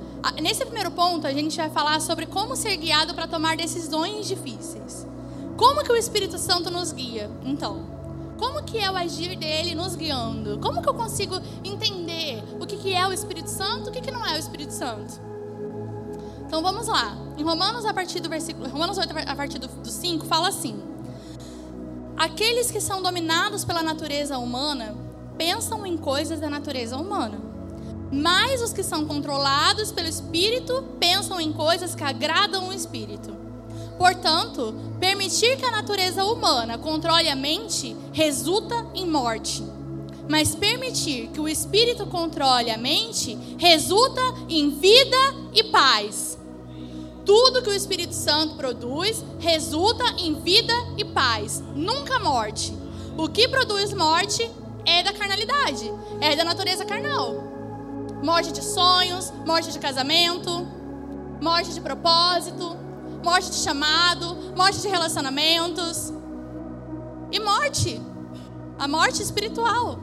Nesse 0.42 0.66
primeiro 0.66 0.90
ponto, 0.90 1.28
a 1.28 1.32
gente 1.32 1.56
vai 1.58 1.70
falar 1.70 2.02
sobre 2.02 2.26
como 2.26 2.56
ser 2.56 2.76
guiado 2.76 3.14
para 3.14 3.28
tomar 3.28 3.56
decisões 3.56 4.28
difíceis. 4.28 5.06
Como 5.56 5.84
que 5.84 5.92
o 5.92 5.96
Espírito 5.96 6.40
Santo 6.40 6.72
nos 6.72 6.92
guia? 6.92 7.30
Então, 7.46 7.99
como 8.40 8.64
que 8.64 8.78
é 8.78 8.90
o 8.90 8.96
agir 8.96 9.36
dele 9.36 9.76
nos 9.76 9.96
guiando? 9.96 10.58
Como 10.60 10.82
que 10.82 10.88
eu 10.88 10.94
consigo 10.94 11.36
entender 11.64 12.42
o 12.60 12.66
que, 12.66 12.78
que 12.78 12.94
é 12.94 13.06
o 13.06 13.12
Espírito 13.12 13.50
Santo 13.50 13.90
o 13.90 13.92
que, 13.92 14.02
que 14.02 14.12
não 14.12 14.26
é 14.26 14.36
o 14.36 14.38
Espírito 14.38 14.74
Santo? 14.74 15.22
Então 16.46 16.64
vamos 16.64 16.88
lá. 16.88 17.16
Em 17.38 17.44
Romanos, 17.44 17.86
a 17.86 17.94
partir 17.94 18.20
do 18.20 18.30
versículo, 18.30 18.68
Romanos 18.70 18.98
8, 18.98 19.14
a 19.28 19.36
partir 19.36 19.60
do, 19.60 19.68
do 19.68 19.90
5, 19.90 20.26
fala 20.26 20.48
assim: 20.48 20.82
Aqueles 22.18 22.72
que 22.72 22.82
são 22.82 23.02
dominados 23.02 23.64
pela 23.64 23.84
natureza 23.84 24.38
humana 24.40 24.96
pensam 25.38 25.86
em 25.86 25.96
coisas 25.96 26.40
da 26.40 26.50
natureza 26.50 26.98
humana. 26.98 27.40
Mas 28.12 28.62
os 28.62 28.74
que 28.74 28.82
são 28.82 29.06
controlados 29.06 29.92
pelo 29.92 30.08
Espírito 30.08 30.84
pensam 31.00 31.40
em 31.40 31.54
coisas 31.54 31.94
que 31.94 32.04
agradam 32.04 32.70
o 32.70 32.74
Espírito. 32.74 33.39
Portanto, 34.00 34.74
permitir 34.98 35.58
que 35.58 35.66
a 35.66 35.72
natureza 35.72 36.24
humana 36.24 36.78
controle 36.78 37.28
a 37.28 37.36
mente 37.36 37.94
resulta 38.14 38.88
em 38.96 39.06
morte. 39.06 39.62
Mas 40.30 40.56
permitir 40.56 41.28
que 41.34 41.42
o 41.42 41.50
espírito 41.50 42.06
controle 42.06 42.72
a 42.72 42.78
mente 42.78 43.38
resulta 43.58 44.22
em 44.48 44.70
vida 44.70 45.18
e 45.54 45.66
paz. 45.66 46.40
Tudo 47.26 47.62
que 47.62 47.70
o 47.70 47.74
Espírito 47.74 48.14
Santo 48.14 48.56
produz 48.56 49.24
resulta 49.38 50.06
em 50.18 50.34
vida 50.42 50.74
e 50.98 51.04
paz, 51.04 51.62
nunca 51.76 52.20
morte. 52.20 52.74
O 53.18 53.28
que 53.28 53.50
produz 53.50 53.94
morte 53.94 54.50
é 54.86 55.04
da 55.04 55.12
carnalidade, 55.12 55.92
é 56.22 56.36
da 56.38 56.46
natureza 56.46 56.86
carnal. 56.86 57.36
Morte 58.24 58.54
de 58.54 58.64
sonhos, 58.64 59.32
morte 59.46 59.72
de 59.72 59.78
casamento, 59.78 60.66
morte 61.42 61.74
de 61.74 61.82
propósito, 61.82 62.89
morte 63.24 63.52
de 63.52 63.58
chamado, 63.58 64.36
morte 64.56 64.82
de 64.82 64.88
relacionamentos 64.88 66.14
e 67.32 67.40
morte, 67.40 68.02
a 68.78 68.88
morte 68.88 69.22
espiritual, 69.22 70.00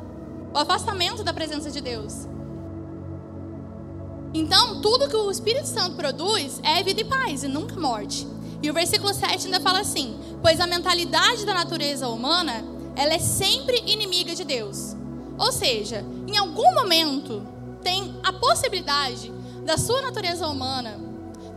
o 0.55 0.59
afastamento 0.59 1.25
da 1.25 1.33
presença 1.33 1.71
de 1.71 1.81
Deus. 1.81 2.27
Então, 4.35 4.81
tudo 4.81 5.09
que 5.09 5.17
o 5.17 5.31
Espírito 5.31 5.67
Santo 5.67 5.97
produz 5.97 6.61
é 6.63 6.83
vida 6.83 7.01
e 7.01 7.05
paz 7.05 7.43
e 7.43 7.49
nunca 7.49 7.81
morte. 7.81 8.27
E 8.63 8.71
o 8.71 8.75
versículo 8.75 9.13
7 9.15 9.47
ainda 9.47 9.61
fala 9.61 9.81
assim: 9.81 10.19
Pois 10.43 10.61
a 10.61 10.67
mentalidade 10.67 11.47
da 11.47 11.55
natureza 11.55 12.09
humana, 12.09 12.65
ela 12.95 13.15
é 13.15 13.19
sempre 13.19 13.83
inimiga 13.87 14.35
de 14.35 14.45
Deus. 14.45 14.95
Ou 15.39 15.53
seja, 15.53 16.05
em 16.27 16.37
algum 16.37 16.75
momento 16.75 17.47
tem 17.83 18.19
a 18.23 18.33
possibilidade 18.33 19.33
da 19.65 19.77
sua 19.77 20.03
natureza 20.03 20.47
humana 20.47 20.99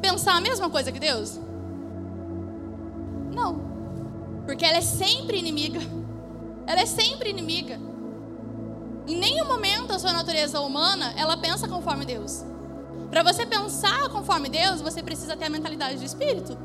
pensar 0.02 0.36
a 0.36 0.42
mesma 0.42 0.70
coisa 0.70 0.92
que 0.92 1.00
Deus? 1.00 1.40
Não. 3.40 4.44
Porque 4.46 4.66
ela 4.66 4.78
é 4.78 4.82
sempre 4.82 5.38
inimiga. 5.38 5.80
Ela 6.68 6.82
é 6.82 6.86
sempre 6.86 7.30
inimiga. 7.30 7.80
Em 9.08 9.16
nenhum 9.16 9.48
momento 9.48 9.94
a 9.94 10.00
sua 10.00 10.12
natureza 10.12 10.60
humana, 10.60 11.14
ela 11.18 11.38
pensa 11.38 11.68
conforme 11.68 12.06
Deus. 12.06 12.44
Para 13.10 13.24
você 13.24 13.46
pensar 13.46 14.10
conforme 14.10 14.50
Deus, 14.50 14.82
você 14.82 15.02
precisa 15.02 15.36
ter 15.36 15.46
a 15.46 15.50
mentalidade 15.50 15.98
do 15.98 16.06
Espírito. 16.06 16.58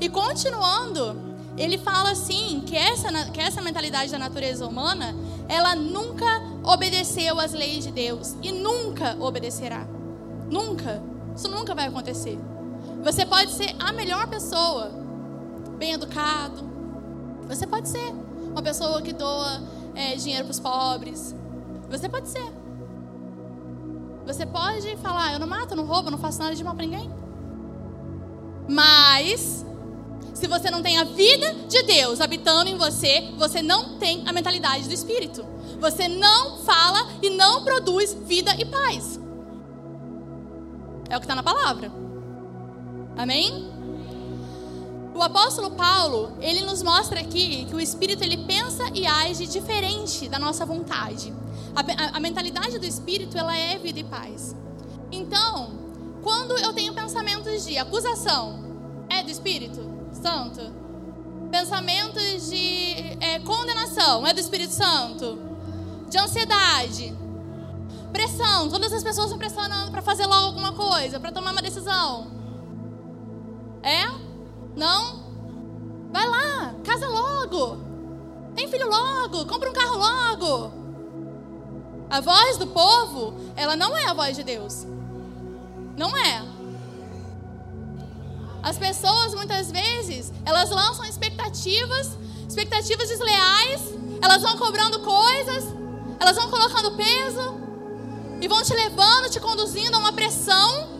E 0.00 0.08
continuando, 0.08 1.16
ele 1.56 1.78
fala 1.78 2.10
assim 2.10 2.62
que 2.66 2.76
essa, 2.76 3.30
que 3.30 3.40
essa 3.40 3.62
mentalidade 3.62 4.12
da 4.12 4.18
natureza 4.18 4.66
humana, 4.66 5.16
ela 5.48 5.74
nunca 5.74 6.26
obedeceu 6.62 7.40
às 7.40 7.52
leis 7.52 7.84
de 7.84 7.90
Deus 7.90 8.36
e 8.42 8.52
nunca 8.52 9.16
obedecerá. 9.18 9.86
Nunca. 10.50 11.02
Isso 11.34 11.48
nunca 11.48 11.74
vai 11.74 11.86
acontecer. 11.86 12.38
Você 13.02 13.24
pode 13.24 13.52
ser 13.52 13.74
a 13.78 13.92
melhor 13.92 14.26
pessoa, 14.26 15.05
bem 15.76 15.92
educado. 15.92 16.64
Você 17.46 17.66
pode 17.66 17.88
ser 17.88 18.12
uma 18.50 18.62
pessoa 18.62 19.00
que 19.02 19.12
doa 19.12 19.62
é, 19.94 20.16
dinheiro 20.16 20.44
para 20.44 20.52
os 20.52 20.60
pobres. 20.60 21.34
Você 21.88 22.08
pode 22.08 22.28
ser. 22.28 22.46
Você 24.26 24.44
pode 24.44 24.96
falar, 24.96 25.34
eu 25.34 25.38
não 25.38 25.46
mato, 25.46 25.76
não 25.76 25.86
roubo, 25.86 26.10
não 26.10 26.18
faço 26.18 26.40
nada 26.40 26.54
de 26.54 26.64
mal 26.64 26.74
para 26.74 26.84
ninguém. 26.84 27.08
Mas, 28.68 29.64
se 30.34 30.48
você 30.48 30.70
não 30.70 30.82
tem 30.82 30.98
a 30.98 31.04
vida 31.04 31.54
de 31.68 31.82
Deus 31.84 32.20
habitando 32.20 32.68
em 32.68 32.76
você, 32.76 33.32
você 33.36 33.62
não 33.62 33.98
tem 33.98 34.24
a 34.26 34.32
mentalidade 34.32 34.88
do 34.88 34.92
Espírito. 34.92 35.46
Você 35.78 36.08
não 36.08 36.58
fala 36.58 37.06
e 37.22 37.30
não 37.30 37.62
produz 37.62 38.14
vida 38.14 38.52
e 38.58 38.64
paz. 38.64 39.20
É 41.08 41.16
o 41.16 41.20
que 41.20 41.24
está 41.24 41.36
na 41.36 41.42
palavra. 41.42 41.92
Amém? 43.16 43.75
O 45.16 45.22
apóstolo 45.22 45.70
Paulo, 45.70 46.36
ele 46.42 46.60
nos 46.60 46.82
mostra 46.82 47.20
aqui 47.20 47.64
que 47.64 47.74
o 47.74 47.80
Espírito 47.80 48.22
ele 48.22 48.36
pensa 48.36 48.84
e 48.92 49.06
age 49.06 49.46
diferente 49.46 50.28
da 50.28 50.38
nossa 50.38 50.66
vontade. 50.66 51.32
A, 51.74 51.80
a, 51.80 52.16
a 52.18 52.20
mentalidade 52.20 52.78
do 52.78 52.84
Espírito 52.84 53.38
ela 53.38 53.56
é 53.56 53.78
vida 53.78 53.98
e 53.98 54.04
paz. 54.04 54.54
Então, 55.10 55.72
quando 56.22 56.58
eu 56.58 56.70
tenho 56.74 56.92
pensamentos 56.92 57.64
de 57.64 57.78
acusação, 57.78 58.62
é 59.08 59.22
do 59.22 59.30
Espírito 59.30 59.80
Santo? 60.12 60.60
Pensamentos 61.50 62.50
de 62.50 63.16
é, 63.18 63.38
condenação, 63.38 64.26
é 64.26 64.34
do 64.34 64.40
Espírito 64.40 64.74
Santo? 64.74 65.38
De 66.10 66.18
ansiedade, 66.18 67.16
pressão, 68.12 68.68
todas 68.68 68.92
as 68.92 69.02
pessoas 69.02 69.28
estão 69.28 69.38
pressionando 69.38 69.90
para 69.90 70.02
fazer 70.02 70.26
logo 70.26 70.44
alguma 70.44 70.74
coisa, 70.74 71.18
para 71.18 71.32
tomar 71.32 71.52
uma 71.52 71.62
decisão. 71.62 72.30
É? 73.82 74.25
Não? 74.76 75.24
Vai 76.12 76.28
lá, 76.28 76.74
casa 76.84 77.08
logo. 77.08 77.78
Tem 78.54 78.68
filho 78.68 78.88
logo, 78.88 79.46
compra 79.46 79.70
um 79.70 79.72
carro 79.72 79.96
logo. 79.96 80.72
A 82.08 82.20
voz 82.20 82.58
do 82.58 82.66
povo, 82.68 83.34
ela 83.56 83.74
não 83.74 83.96
é 83.96 84.06
a 84.06 84.14
voz 84.14 84.36
de 84.36 84.44
Deus. 84.44 84.86
Não 85.96 86.16
é. 86.16 86.44
As 88.62 88.78
pessoas 88.78 89.34
muitas 89.34 89.70
vezes, 89.70 90.32
elas 90.44 90.70
lançam 90.70 91.04
expectativas, 91.04 92.16
expectativas 92.48 93.08
desleais, 93.08 93.80
elas 94.20 94.42
vão 94.42 94.56
cobrando 94.56 95.00
coisas, 95.00 95.64
elas 96.20 96.36
vão 96.36 96.50
colocando 96.50 96.96
peso 96.96 97.60
e 98.40 98.48
vão 98.48 98.62
te 98.62 98.74
levando, 98.74 99.30
te 99.30 99.40
conduzindo 99.40 99.94
a 99.96 99.98
uma 99.98 100.12
pressão 100.12 100.95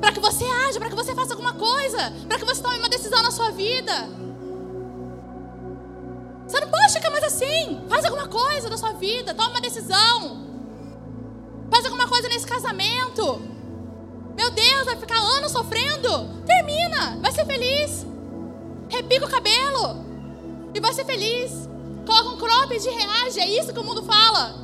para 0.00 0.12
que 0.12 0.20
você 0.20 0.44
haja, 0.44 0.78
para 0.78 0.88
que 0.88 0.96
você 0.96 1.14
faça 1.14 1.32
alguma 1.32 1.52
coisa, 1.52 2.12
para 2.26 2.38
que 2.38 2.44
você 2.44 2.62
tome 2.62 2.78
uma 2.78 2.88
decisão 2.88 3.22
na 3.22 3.30
sua 3.30 3.50
vida. 3.50 3.92
Você 6.46 6.58
não 6.58 6.68
pode 6.68 6.92
ficar 6.92 7.10
mais 7.10 7.24
assim. 7.24 7.84
Faz 7.88 8.04
alguma 8.04 8.26
coisa 8.26 8.68
da 8.68 8.76
sua 8.76 8.92
vida, 8.94 9.34
toma 9.34 9.50
uma 9.50 9.60
decisão. 9.60 10.48
Faz 11.70 11.84
alguma 11.84 12.08
coisa 12.08 12.28
nesse 12.28 12.46
casamento. 12.46 13.40
Meu 14.36 14.50
Deus, 14.50 14.84
vai 14.84 14.96
ficar 14.96 15.18
anos 15.18 15.52
sofrendo? 15.52 16.42
Termina, 16.44 17.18
vai 17.20 17.30
ser 17.30 17.44
feliz. 17.44 18.06
Repica 18.88 19.26
o 19.26 19.30
cabelo 19.30 20.04
e 20.74 20.80
vai 20.80 20.92
ser 20.92 21.04
feliz. 21.04 21.68
Coloca 22.06 22.30
um 22.30 22.38
cropped 22.38 22.88
e 22.88 22.90
reage, 22.90 23.38
é 23.38 23.46
isso 23.46 23.72
que 23.72 23.78
o 23.78 23.84
mundo 23.84 24.02
fala. 24.02 24.59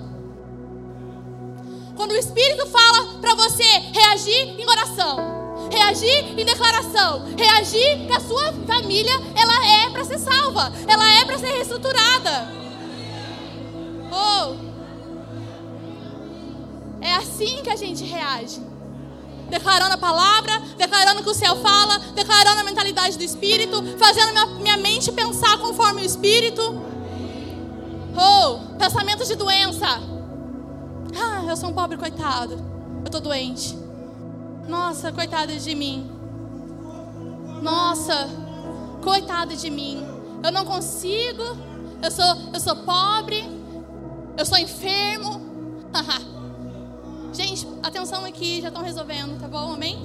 Quando 1.97 2.13
o 2.13 2.17
Espírito 2.17 2.67
fala 2.67 3.19
para 3.21 3.35
você 3.35 3.65
reagir 3.65 4.61
em 4.61 4.69
oração, 4.69 5.69
reagir 5.73 6.39
em 6.39 6.45
declaração, 6.45 7.25
reagir 7.37 8.07
que 8.07 8.13
a 8.13 8.21
sua 8.21 8.53
família 8.67 9.15
ela 9.35 9.67
é 9.67 9.91
para 9.91 10.05
ser 10.05 10.19
salva, 10.19 10.71
ela 10.87 11.11
é 11.11 11.25
para 11.25 11.39
ser 11.39 11.47
reestruturada. 11.47 12.55
Oh, 14.13 14.57
é 17.01 17.15
assim 17.15 17.63
que 17.63 17.71
a 17.71 17.77
gente 17.77 18.05
reage. 18.05 18.61
Declarando 19.49 19.95
a 19.95 19.99
palavra, 19.99 20.61
declarando 20.77 21.21
o 21.21 21.25
que 21.25 21.31
o 21.31 21.35
céu 21.35 21.57
fala, 21.57 21.99
declarando 22.15 22.61
a 22.61 22.65
mentalidade 22.65 23.17
do 23.17 23.25
Espírito, 23.25 23.83
fazendo 23.97 24.33
minha, 24.33 24.47
minha 24.47 24.77
mente 24.77 25.11
pensar 25.13 25.57
conforme 25.59 26.03
o 26.03 26.05
Espírito. 26.05 26.63
Oh, 28.17 28.77
pensamento 28.77 29.25
de 29.25 29.35
doença. 29.35 30.16
Ah, 31.19 31.45
eu 31.49 31.57
sou 31.57 31.71
um 31.71 31.73
pobre 31.73 31.97
coitado. 31.97 32.59
Eu 33.05 33.11
tô 33.11 33.21
doente. 33.21 33.77
Nossa, 34.69 35.13
coitado 35.13 35.53
de 35.57 35.75
mim. 35.75 36.11
Nossa, 37.63 38.29
coitado 39.03 39.57
de 39.57 39.71
mim. 39.71 40.05
Eu 40.45 40.53
não 40.53 40.65
consigo. 40.65 41.43
Eu 42.03 42.11
sou, 42.11 42.25
eu 42.53 42.61
sou 42.61 42.77
pobre. 42.77 43.45
Eu 44.37 44.45
sou 44.45 44.59
enfermo. 44.59 45.41
Gente, 47.33 47.67
atenção 47.83 48.25
aqui, 48.25 48.61
já 48.61 48.69
estão 48.69 48.83
resolvendo, 48.83 49.39
tá 49.41 49.49
bom? 49.49 49.75
Amém? 49.75 49.99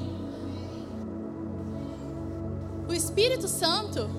O 2.87 2.93
Espírito 2.93 3.47
Santo, 3.47 4.09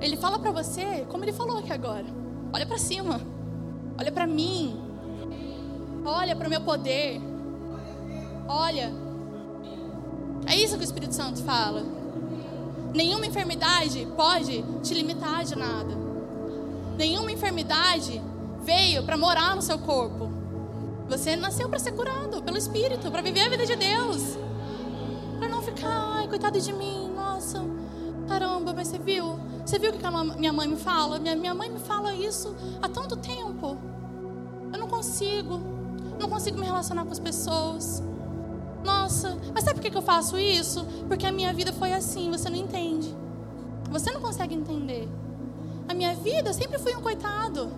Ele 0.00 0.16
fala 0.16 0.38
para 0.38 0.50
você, 0.50 1.06
como 1.08 1.24
ele 1.24 1.32
falou 1.32 1.58
aqui 1.58 1.72
agora. 1.72 2.04
Olha 2.52 2.66
para 2.66 2.78
cima. 2.78 3.20
Olha 3.98 4.12
para 4.12 4.26
mim. 4.26 4.85
Olha 6.06 6.36
para 6.36 6.46
o 6.46 6.50
meu 6.50 6.60
poder. 6.60 7.20
Olha. 8.46 8.92
É 10.46 10.54
isso 10.54 10.76
que 10.76 10.82
o 10.82 10.84
Espírito 10.84 11.12
Santo 11.12 11.42
fala. 11.42 11.82
Nenhuma 12.94 13.26
enfermidade 13.26 14.06
pode 14.16 14.64
te 14.84 14.94
limitar 14.94 15.44
de 15.44 15.56
nada. 15.56 15.94
Nenhuma 16.96 17.32
enfermidade 17.32 18.22
veio 18.62 19.02
para 19.02 19.16
morar 19.16 19.56
no 19.56 19.60
seu 19.62 19.78
corpo. 19.80 20.30
Você 21.08 21.34
nasceu 21.34 21.68
para 21.68 21.80
ser 21.80 21.92
curado 21.92 22.40
pelo 22.42 22.56
Espírito, 22.56 23.10
para 23.10 23.20
viver 23.20 23.40
a 23.40 23.48
vida 23.48 23.66
de 23.66 23.74
Deus. 23.74 24.38
Para 25.38 25.48
não 25.48 25.60
ficar, 25.60 26.14
ai, 26.16 26.28
coitado 26.28 26.60
de 26.60 26.72
mim, 26.72 27.12
nossa, 27.14 27.62
caramba, 28.28 28.72
mas 28.72 28.88
você 28.88 28.98
viu? 28.98 29.38
Você 29.64 29.78
viu 29.78 29.90
o 29.90 29.98
que 29.98 30.06
a 30.06 30.24
minha 30.24 30.52
mãe 30.52 30.68
me 30.68 30.76
fala? 30.76 31.18
Minha, 31.18 31.34
minha 31.34 31.54
mãe 31.54 31.68
me 31.68 31.80
fala 31.80 32.14
isso 32.14 32.54
há 32.80 32.88
tanto 32.88 33.16
tempo. 33.16 33.76
Eu 34.72 34.78
não 34.78 34.88
consigo, 34.88 35.75
não 36.18 36.28
consigo 36.28 36.58
me 36.58 36.66
relacionar 36.66 37.04
com 37.04 37.12
as 37.12 37.18
pessoas. 37.18 38.02
Nossa, 38.84 39.36
mas 39.52 39.64
sabe 39.64 39.80
por 39.80 39.90
que 39.90 39.96
eu 39.96 40.02
faço 40.02 40.38
isso? 40.38 40.86
Porque 41.08 41.26
a 41.26 41.32
minha 41.32 41.52
vida 41.52 41.72
foi 41.72 41.92
assim, 41.92 42.30
você 42.30 42.48
não 42.48 42.56
entende. 42.56 43.14
Você 43.90 44.10
não 44.10 44.20
consegue 44.20 44.54
entender. 44.54 45.08
A 45.88 45.94
minha 45.94 46.14
vida, 46.14 46.50
eu 46.50 46.54
sempre 46.54 46.78
fui 46.78 46.94
um 46.94 47.00
coitado. 47.00 47.70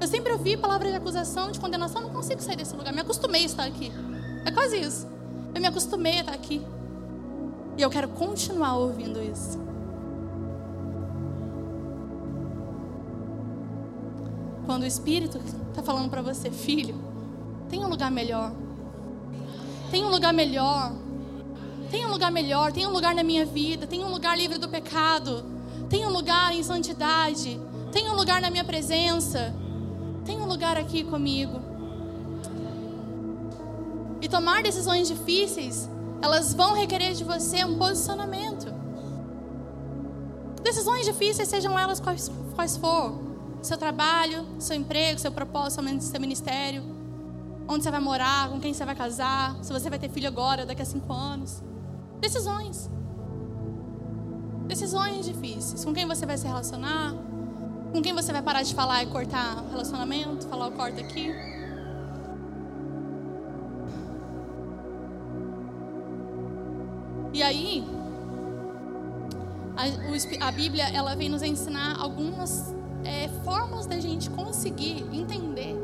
Eu 0.00 0.06
sempre 0.06 0.32
ouvi 0.32 0.56
palavras 0.56 0.90
de 0.90 0.96
acusação, 0.96 1.50
de 1.50 1.58
condenação, 1.58 2.02
não 2.02 2.10
consigo 2.10 2.40
sair 2.40 2.56
desse 2.56 2.74
lugar. 2.76 2.92
Me 2.92 3.00
acostumei 3.00 3.42
a 3.42 3.46
estar 3.46 3.64
aqui. 3.64 3.92
É 4.44 4.50
quase 4.50 4.78
isso. 4.80 5.06
Eu 5.54 5.60
me 5.60 5.66
acostumei 5.66 6.18
a 6.18 6.20
estar 6.20 6.32
aqui. 6.32 6.64
E 7.76 7.82
eu 7.82 7.90
quero 7.90 8.08
continuar 8.08 8.76
ouvindo 8.76 9.22
isso. 9.22 9.58
Quando 14.66 14.82
o 14.82 14.86
Espírito 14.86 15.38
está 15.70 15.82
falando 15.82 16.10
para 16.10 16.20
você, 16.20 16.50
filho, 16.50 17.07
tem 17.68 17.84
um 17.84 17.88
lugar 17.88 18.10
melhor. 18.10 18.52
Tem 19.90 20.04
um 20.04 20.10
lugar 20.10 20.32
melhor. 20.32 20.92
Tem 21.90 22.04
um 22.06 22.10
lugar 22.10 22.30
melhor. 22.30 22.72
Tem 22.72 22.86
um 22.86 22.90
lugar 22.90 23.14
na 23.14 23.22
minha 23.22 23.44
vida. 23.46 23.86
Tem 23.86 24.04
um 24.04 24.10
lugar 24.10 24.36
livre 24.36 24.58
do 24.58 24.68
pecado. 24.68 25.44
Tem 25.88 26.06
um 26.06 26.10
lugar 26.10 26.54
em 26.54 26.62
santidade. 26.62 27.60
Tem 27.92 28.10
um 28.10 28.14
lugar 28.14 28.40
na 28.40 28.50
minha 28.50 28.64
presença 28.64 29.54
tem 30.28 30.38
um 30.38 30.44
lugar 30.44 30.76
aqui 30.76 31.02
comigo. 31.04 31.58
E 34.20 34.28
tomar 34.28 34.62
decisões 34.62 35.08
difíceis, 35.08 35.88
elas 36.20 36.52
vão 36.52 36.74
requerer 36.74 37.14
de 37.14 37.24
você 37.24 37.64
um 37.64 37.78
posicionamento. 37.78 38.66
Decisões 40.62 41.06
difíceis, 41.06 41.48
sejam 41.48 41.78
elas 41.78 41.98
quais, 41.98 42.30
quais 42.54 42.76
for. 42.76 43.18
Seu 43.62 43.78
trabalho, 43.78 44.46
seu 44.58 44.76
emprego, 44.76 45.18
seu 45.18 45.32
propósito, 45.32 45.82
seu 46.02 46.20
ministério. 46.20 46.97
Onde 47.68 47.84
você 47.84 47.90
vai 47.90 48.00
morar, 48.00 48.48
com 48.48 48.58
quem 48.58 48.72
você 48.72 48.84
vai 48.84 48.94
casar, 48.94 49.56
se 49.62 49.72
você 49.72 49.90
vai 49.90 49.98
ter 49.98 50.08
filho 50.08 50.26
agora, 50.26 50.64
daqui 50.64 50.80
a 50.80 50.86
cinco 50.86 51.12
anos. 51.12 51.62
Decisões. 52.18 52.90
Decisões 54.66 55.26
difíceis. 55.26 55.84
Com 55.84 55.92
quem 55.92 56.06
você 56.06 56.24
vai 56.24 56.38
se 56.38 56.46
relacionar, 56.46 57.14
com 57.92 58.02
quem 58.02 58.12
você 58.14 58.32
vai 58.32 58.42
parar 58.42 58.62
de 58.62 58.74
falar 58.74 59.02
e 59.02 59.06
cortar 59.06 59.62
relacionamento? 59.70 60.46
Falar 60.46 60.68
o 60.68 60.72
corta 60.72 61.00
aqui? 61.00 61.30
E 67.32 67.42
aí, 67.42 67.84
a, 69.76 70.48
a, 70.48 70.50
Bíblia 70.50 70.88
ela 70.88 71.14
vem 71.14 71.28
nos 71.28 71.42
ensinar 71.42 71.96
algumas 72.00 72.74
é, 73.04 73.28
formas 73.44 73.86
da 73.86 74.00
gente 74.00 74.28
conseguir 74.30 75.06
entender, 75.12 75.76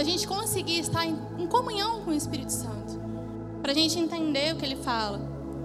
da 0.00 0.04
gente 0.04 0.26
conseguir 0.26 0.78
estar 0.78 1.04
em, 1.04 1.14
em 1.38 1.46
comunhão 1.46 2.00
com 2.00 2.10
o 2.10 2.14
Espírito 2.14 2.50
Santo, 2.50 2.98
para 3.60 3.72
a 3.72 3.74
gente 3.74 3.98
entender 3.98 4.54
o 4.54 4.56
que 4.56 4.64
ele 4.64 4.76
fala, 4.76 5.20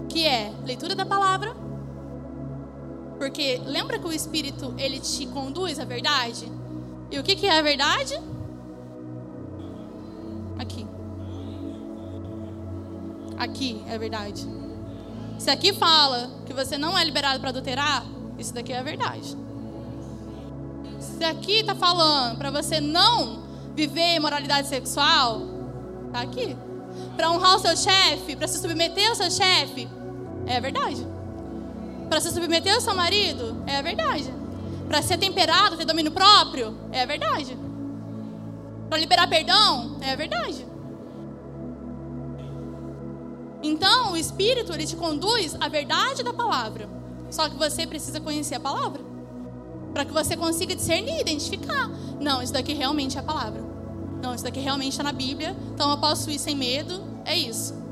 que 0.10 0.28
é 0.28 0.52
leitura 0.66 0.94
da 0.94 1.06
palavra, 1.06 1.56
porque 3.18 3.62
lembra 3.66 3.98
que 3.98 4.06
o 4.06 4.12
Espírito 4.12 4.74
ele 4.78 5.00
te 5.00 5.26
conduz 5.28 5.80
à 5.80 5.86
verdade? 5.86 6.52
E 7.10 7.18
o 7.18 7.24
que, 7.24 7.34
que 7.34 7.48
é 7.48 7.58
a 7.58 7.62
verdade? 7.62 8.14
Aqui. 10.60 10.86
Aqui 13.38 13.82
é 13.88 13.96
a 13.96 13.98
verdade. 13.98 14.46
Se 15.40 15.50
aqui 15.50 15.72
fala 15.72 16.30
que 16.46 16.52
você 16.52 16.78
não 16.78 16.98
é 16.98 17.06
liberado 17.06 17.40
para 17.40 17.52
adulterar, 17.52 18.06
isso 18.38 18.54
daqui 18.54 18.74
é 18.74 18.80
a 18.80 18.84
verdade. 18.84 19.38
Se 21.00 21.24
aqui 21.24 21.62
está 21.62 21.74
falando 21.74 22.38
para 22.38 22.52
você 22.52 22.82
não 22.82 23.45
viver 23.76 24.16
imoralidade 24.16 24.68
sexual, 24.68 25.42
tá 26.12 26.22
aqui. 26.22 26.56
Para 27.16 27.30
honrar 27.30 27.58
o 27.58 27.60
seu 27.60 27.76
chefe, 27.76 28.36
para 28.36 28.48
se 28.48 28.60
submeter 28.60 29.10
ao 29.10 29.16
seu 29.16 29.30
chefe, 29.30 29.88
é 30.48 30.60
verdade. 30.62 31.06
Para 32.10 32.22
se 32.22 32.32
submeter 32.32 32.74
ao 32.74 32.82
seu 32.82 32.96
marido, 32.96 33.62
é 33.68 33.82
verdade. 33.82 34.34
Para 34.88 35.02
ser 35.02 35.18
temperado, 35.18 35.76
ter 35.78 35.86
domínio 35.86 36.12
próprio, 36.12 36.78
é 36.92 37.06
verdade. 37.06 37.58
Para 38.90 39.00
liberar 39.00 39.28
perdão, 39.28 39.98
é 40.02 40.16
verdade. 40.16 40.66
Então, 43.62 44.14
o 44.14 44.18
Espírito, 44.18 44.72
ele 44.74 44.86
te 44.86 44.96
conduz 44.96 45.56
à 45.60 45.68
verdade 45.68 46.24
da 46.24 46.32
palavra. 46.32 46.88
Só 47.32 47.50
que 47.50 47.56
você 47.56 47.88
precisa 47.88 48.22
conhecer 48.22 48.56
a 48.56 48.60
palavra. 48.60 49.04
Para 49.92 50.06
que 50.06 50.14
você 50.14 50.38
consiga 50.38 50.76
discernir, 50.76 51.20
identificar. 51.20 51.90
Não, 52.20 52.44
isso 52.44 52.54
daqui 52.54 52.74
realmente 52.74 53.18
é 53.18 53.22
a 53.22 53.24
palavra. 53.24 53.65
Não, 54.26 54.36
isso 54.36 54.44
daqui 54.44 54.60
realmente 54.60 54.92
está 54.92 55.04
na 55.04 55.12
Bíblia. 55.12 55.56
Então 55.74 55.90
eu 55.92 55.98
posso 55.98 56.30
ir 56.32 56.40
sem 56.40 56.56
medo. 56.56 57.04
É 57.24 57.36
isso 57.36 57.86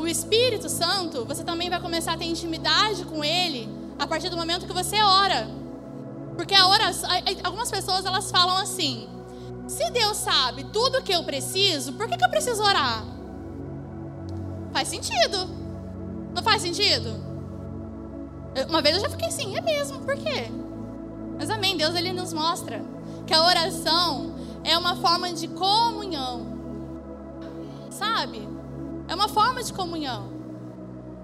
o 0.00 0.08
Espírito 0.08 0.68
Santo, 0.68 1.26
você 1.26 1.44
também 1.44 1.68
vai 1.68 1.78
começar 1.78 2.14
a 2.14 2.16
ter 2.16 2.24
intimidade 2.24 3.04
com 3.04 3.22
Ele 3.22 3.68
a 3.98 4.06
partir 4.06 4.30
do 4.30 4.36
momento 4.36 4.66
que 4.66 4.72
você 4.72 4.96
ora. 5.02 5.46
Porque 6.36 6.54
a 6.54 6.66
oração, 6.66 7.08
algumas 7.44 7.70
pessoas 7.70 8.06
elas 8.06 8.30
falam 8.30 8.56
assim: 8.56 9.08
se 9.68 9.90
Deus 9.90 10.16
sabe 10.16 10.64
tudo 10.64 11.02
que 11.02 11.12
eu 11.12 11.22
preciso, 11.22 11.92
por 11.92 12.08
que, 12.08 12.16
que 12.16 12.24
eu 12.24 12.30
preciso 12.30 12.62
orar? 12.62 13.04
Faz 14.72 14.88
sentido. 14.88 15.50
Não 16.34 16.42
faz 16.42 16.62
sentido? 16.62 17.28
Uma 18.68 18.80
vez 18.80 18.96
eu 18.96 19.02
já 19.02 19.10
fiquei 19.10 19.28
assim, 19.28 19.54
é 19.56 19.60
mesmo, 19.60 20.00
por 20.00 20.16
quê? 20.16 20.50
Mas 21.38 21.50
amém, 21.50 21.76
Deus 21.76 21.94
ele 21.94 22.12
nos 22.12 22.32
mostra 22.32 22.82
que 23.26 23.34
a 23.34 23.44
oração 23.44 24.34
é 24.64 24.76
uma 24.76 24.96
forma 24.96 25.32
de 25.32 25.48
comunhão. 25.48 26.46
Sabe? 27.90 28.48
É 29.08 29.14
uma 29.14 29.28
forma 29.28 29.62
de 29.62 29.72
comunhão. 29.72 30.30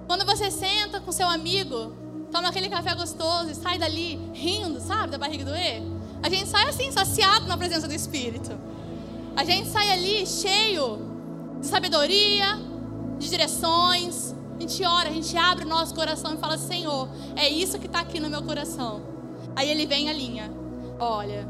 Quando 0.07 0.25
você 0.25 0.51
senta 0.51 1.01
com 1.01 1.11
seu 1.13 1.29
amigo, 1.29 1.93
toma 2.31 2.49
aquele 2.49 2.69
café 2.69 2.95
gostoso 2.95 3.51
e 3.51 3.55
sai 3.55 3.79
dali 3.79 4.21
rindo, 4.33 4.81
sabe, 4.81 5.11
da 5.11 5.19
barriga 5.19 5.45
doer, 5.45 5.83
a 6.23 6.29
gente 6.29 6.49
sai 6.49 6.69
assim, 6.69 6.91
saciado 6.91 7.47
na 7.47 7.57
presença 7.57 7.87
do 7.87 7.95
Espírito. 7.95 8.57
A 9.37 9.45
gente 9.45 9.69
sai 9.69 9.91
ali 9.91 10.27
cheio 10.27 10.99
de 11.61 11.67
sabedoria, 11.67 12.59
de 13.19 13.29
direções. 13.29 14.35
A 14.57 14.61
gente 14.61 14.85
ora, 14.85 15.09
a 15.09 15.13
gente 15.13 15.37
abre 15.37 15.65
o 15.65 15.69
nosso 15.69 15.95
coração 15.95 16.35
e 16.35 16.39
fala: 16.39 16.57
Senhor, 16.57 17.09
é 17.37 17.49
isso 17.49 17.79
que 17.79 17.87
está 17.87 18.01
aqui 18.01 18.19
no 18.19 18.31
meu 18.31 18.43
coração. 18.43 19.03
Aí 19.55 19.69
ele 19.69 19.87
vem 19.87 20.07
e 20.07 20.09
alinha. 20.09 20.51
Olha, 20.99 21.47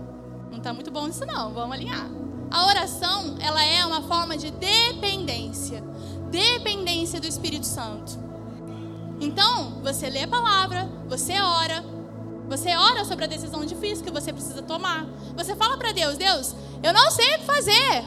não 0.56 0.62
está 0.62 0.72
muito 0.72 0.90
bom 0.90 1.08
isso 1.08 1.24
não, 1.24 1.52
vamos 1.52 1.74
alinhar. 1.74 2.08
A 2.50 2.66
oração, 2.66 3.36
ela 3.40 3.62
é 3.62 3.84
uma 3.84 4.02
forma 4.02 4.36
de 4.36 4.50
dependência 4.50 5.82
dependência 6.30 7.20
do 7.20 7.26
Espírito 7.26 7.66
Santo. 7.66 8.18
Então, 9.20 9.80
você 9.82 10.10
lê 10.10 10.24
a 10.24 10.28
palavra, 10.28 10.90
você 11.08 11.40
ora, 11.40 11.84
você 12.48 12.74
ora 12.76 13.04
sobre 13.04 13.24
a 13.24 13.28
decisão 13.28 13.64
difícil 13.64 14.04
que 14.04 14.10
você 14.10 14.32
precisa 14.32 14.62
tomar. 14.62 15.06
Você 15.36 15.56
fala 15.56 15.76
para 15.76 15.92
Deus: 15.92 16.16
Deus, 16.16 16.54
eu 16.82 16.92
não 16.92 17.10
sei 17.10 17.34
o 17.34 17.38
que 17.38 17.44
fazer. 17.44 18.04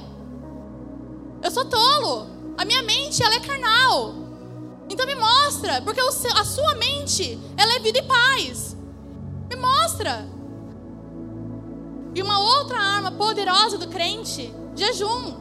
Eu 1.41 1.51
sou 1.51 1.65
tolo. 1.65 2.27
A 2.57 2.65
minha 2.65 2.83
mente 2.83 3.23
ela 3.23 3.35
é 3.35 3.39
carnal. 3.39 4.13
Então 4.89 5.05
me 5.05 5.15
mostra, 5.15 5.81
porque 5.81 6.01
a 6.01 6.43
sua 6.43 6.75
mente 6.75 7.39
ela 7.57 7.75
é 7.75 7.79
vida 7.79 7.99
e 7.99 8.03
paz. 8.03 8.75
Me 9.49 9.55
mostra. 9.55 10.27
E 12.19 12.21
uma 12.21 12.37
outra 12.37 12.77
arma 12.77 13.13
poderosa 13.13 13.77
do 13.77 13.87
crente, 13.87 14.53
jejum. 14.75 15.37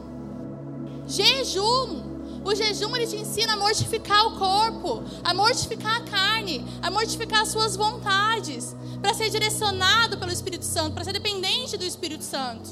Jejum. 1.05 2.41
O 2.45 2.55
jejum 2.55 2.95
ele 2.95 3.05
te 3.05 3.17
ensina 3.17 3.51
a 3.51 3.57
mortificar 3.57 4.27
o 4.27 4.39
corpo, 4.39 5.03
a 5.21 5.33
mortificar 5.33 5.97
a 5.97 6.01
carne, 6.05 6.65
a 6.81 6.89
mortificar 6.89 7.41
as 7.41 7.49
suas 7.49 7.75
vontades, 7.75 8.73
para 9.01 9.13
ser 9.13 9.29
direcionado 9.29 10.17
pelo 10.17 10.31
Espírito 10.31 10.63
Santo, 10.63 10.93
para 10.93 11.03
ser 11.03 11.11
dependente 11.11 11.75
do 11.75 11.83
Espírito 11.83 12.23
Santo. 12.23 12.69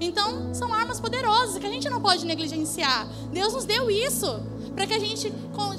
Então, 0.00 0.52
são 0.52 0.74
armas 0.74 0.98
poderosas 0.98 1.56
que 1.56 1.66
a 1.68 1.70
gente 1.70 1.88
não 1.88 2.00
pode 2.00 2.26
negligenciar. 2.26 3.06
Deus 3.30 3.54
nos 3.54 3.64
deu 3.64 3.88
isso 3.88 4.40
para 4.74 4.88
que 4.88 4.94
a 4.94 4.98
gente 4.98 5.32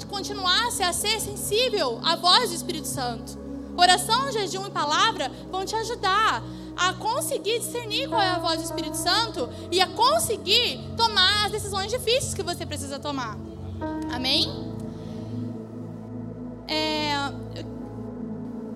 continuasse 0.08 0.82
a 0.82 0.94
ser 0.94 1.20
sensível 1.20 2.00
à 2.02 2.16
voz 2.16 2.48
do 2.48 2.56
Espírito 2.56 2.88
Santo. 2.88 3.38
Oração, 3.76 4.32
jejum 4.32 4.66
e 4.66 4.70
palavra 4.70 5.30
vão 5.52 5.66
te 5.66 5.76
ajudar 5.76 6.42
a 6.78 6.94
conseguir 6.94 7.58
discernir 7.58 8.08
qual 8.08 8.20
é 8.20 8.28
a 8.28 8.38
voz 8.38 8.58
do 8.58 8.64
Espírito 8.64 8.96
Santo 8.96 9.50
e 9.70 9.80
a 9.80 9.86
conseguir 9.88 10.78
tomar 10.96 11.46
as 11.46 11.52
decisões 11.52 11.90
difíceis 11.90 12.32
que 12.32 12.42
você 12.42 12.64
precisa 12.64 13.00
tomar. 13.00 13.36
Amém? 14.12 14.48
É, 16.68 17.14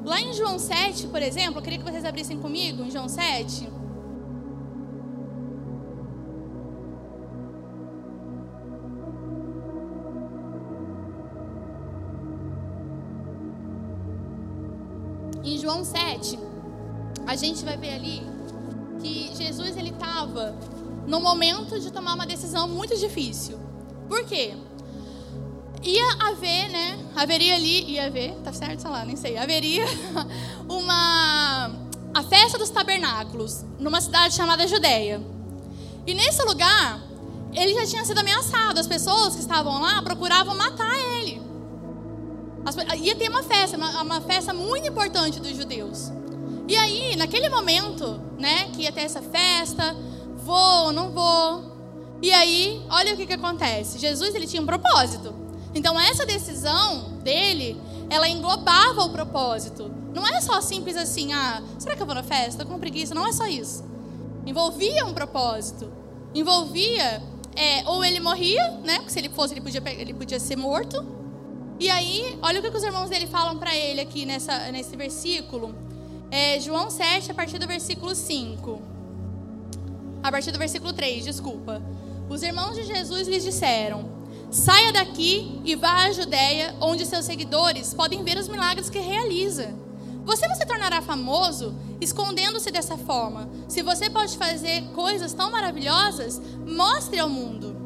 lá 0.05 0.21
em 0.21 0.33
João 0.33 0.59
7, 0.59 1.07
por 1.07 1.23
exemplo, 1.23 1.61
eu 1.61 1.63
queria 1.63 1.79
que 1.79 1.85
vocês 1.85 2.05
abrissem 2.05 2.41
comigo, 2.41 2.83
em 2.83 2.91
João 2.91 3.09
7. 3.09 3.69
Em 15.45 15.59
João 15.59 15.85
7, 15.85 16.39
a 17.27 17.37
gente 17.37 17.65
vai 17.65 17.77
ver 17.77 17.95
ali 17.95 18.23
que 19.01 19.31
Jesus 19.37 19.77
ele 19.77 19.91
estava 19.91 20.55
no 21.07 21.21
momento 21.21 21.79
de 21.81 21.91
tomar 21.91 22.15
uma 22.15 22.27
decisão 22.27 22.69
muito 22.69 22.97
difícil. 22.97 23.59
Por 24.09 24.25
quê? 24.25 24.55
Ia 25.83 26.29
haver, 26.29 26.69
né? 26.71 27.05
Haveria 27.17 27.57
ali, 27.57 27.91
ia 27.91 28.07
haver, 28.07 28.35
tá 28.45 28.53
certo? 28.53 28.81
Sei 28.81 28.91
lá, 28.91 29.05
nem 29.05 29.17
sei. 29.17 29.37
Haveria 29.37 29.85
uma 30.69 31.71
a 32.15 32.23
festa 32.23 32.59
dos 32.59 32.71
tabernáculos 32.71 33.65
numa 33.79 34.01
cidade 34.01 34.35
chamada 34.35 34.67
Judeia. 34.67 35.21
E 36.07 36.15
nesse 36.15 36.43
lugar, 36.45 37.01
ele 37.53 37.75
já 37.75 37.87
tinha 37.87 38.05
sido 38.05 38.19
ameaçado. 38.19 38.79
As 38.79 38.87
pessoas 38.87 39.35
que 39.35 39.41
estavam 39.41 39.81
lá 39.81 40.01
procuravam 40.03 40.55
matar 40.55 40.95
ele. 41.17 41.43
As, 42.65 42.77
ia 43.01 43.17
ter 43.17 43.29
uma 43.29 43.43
festa, 43.43 43.77
uma, 43.77 44.03
uma 44.03 44.21
festa 44.21 44.55
muito 44.55 44.87
importante 44.87 45.41
dos 45.41 45.57
judeus. 45.57 46.13
E 46.73 46.77
aí, 46.77 47.17
naquele 47.17 47.51
momento, 47.51 48.19
né, 48.39 48.71
que 48.73 48.85
ia 48.85 48.93
ter 48.93 49.03
essa 49.03 49.21
festa, 49.21 49.95
vou, 50.39 50.91
não 50.91 51.11
vou. 51.11 51.71
E 52.23 52.33
aí, 52.33 52.83
olha 52.89 53.13
o 53.13 53.17
que, 53.19 53.27
que 53.27 53.35
acontece. 53.35 53.99
Jesus, 53.99 54.35
ele 54.35 54.47
tinha 54.47 54.63
um 54.63 54.65
propósito. 54.65 55.35
Então, 55.75 56.01
essa 56.01 56.25
decisão 56.25 57.19
dele, 57.23 57.79
ela 58.09 58.27
englobava 58.27 59.03
o 59.03 59.11
propósito. 59.11 59.93
Não 60.15 60.27
é 60.27 60.41
só 60.41 60.63
simples 60.63 60.97
assim, 60.97 61.35
ah, 61.35 61.63
será 61.79 61.95
que 61.95 62.01
eu 62.01 62.07
vou 62.07 62.15
na 62.15 62.23
festa? 62.23 62.65
Com 62.65 62.79
preguiça. 62.79 63.15
Não 63.15 63.27
é 63.27 63.33
só 63.33 63.47
isso. 63.47 63.85
Envolvia 64.47 65.05
um 65.05 65.13
propósito. 65.13 65.93
Envolvia, 66.35 67.23
é, 67.55 67.87
ou 67.87 68.03
ele 68.03 68.19
morria, 68.19 68.81
né? 68.83 68.97
Porque 68.97 69.11
se 69.11 69.19
ele 69.19 69.29
fosse, 69.29 69.53
ele 69.53 69.61
podia, 69.61 69.83
ele 69.89 70.15
podia 70.15 70.41
ser 70.41 70.57
morto. 70.57 71.05
E 71.79 71.91
aí, 71.91 72.39
olha 72.41 72.61
o 72.61 72.63
que 72.63 72.75
os 72.75 72.83
irmãos 72.83 73.11
dele 73.11 73.27
falam 73.27 73.59
para 73.59 73.77
ele 73.77 74.01
aqui 74.01 74.25
nessa, 74.25 74.73
nesse 74.73 74.97
versículo. 74.97 75.92
É, 76.35 76.59
João 76.59 76.89
7, 76.89 77.31
a 77.31 77.35
partir 77.35 77.59
do 77.59 77.67
versículo 77.67 78.15
5. 78.15 78.81
A 80.23 80.33
partir 80.33 80.51
do 80.51 80.59
versículo 80.59 80.91
3, 80.91 81.27
desculpa. 81.27 81.83
Os 82.27 82.43
irmãos 82.43 82.75
de 82.75 82.85
Jesus 82.85 83.29
lhes 83.29 83.45
disseram: 83.45 84.11
Saia 84.51 84.95
daqui 84.95 85.61
e 85.63 85.77
vá 85.77 86.05
à 86.05 86.11
Judéia, 86.11 86.75
onde 86.81 87.05
seus 87.05 87.27
seguidores 87.27 87.93
podem 87.93 88.25
ver 88.25 88.39
os 88.39 88.49
milagres 88.49 88.89
que 88.89 88.99
realiza. 88.99 89.75
Você 90.25 90.49
não 90.49 90.55
se 90.55 90.65
tornará 90.65 91.03
famoso 91.03 91.75
escondendo-se 92.01 92.71
dessa 92.71 92.97
forma. 92.97 93.51
Se 93.69 93.83
você 93.83 94.09
pode 94.09 94.39
fazer 94.39 94.85
coisas 94.95 95.35
tão 95.35 95.51
maravilhosas, 95.51 96.41
mostre 96.67 97.19
ao 97.19 97.29
mundo. 97.29 97.77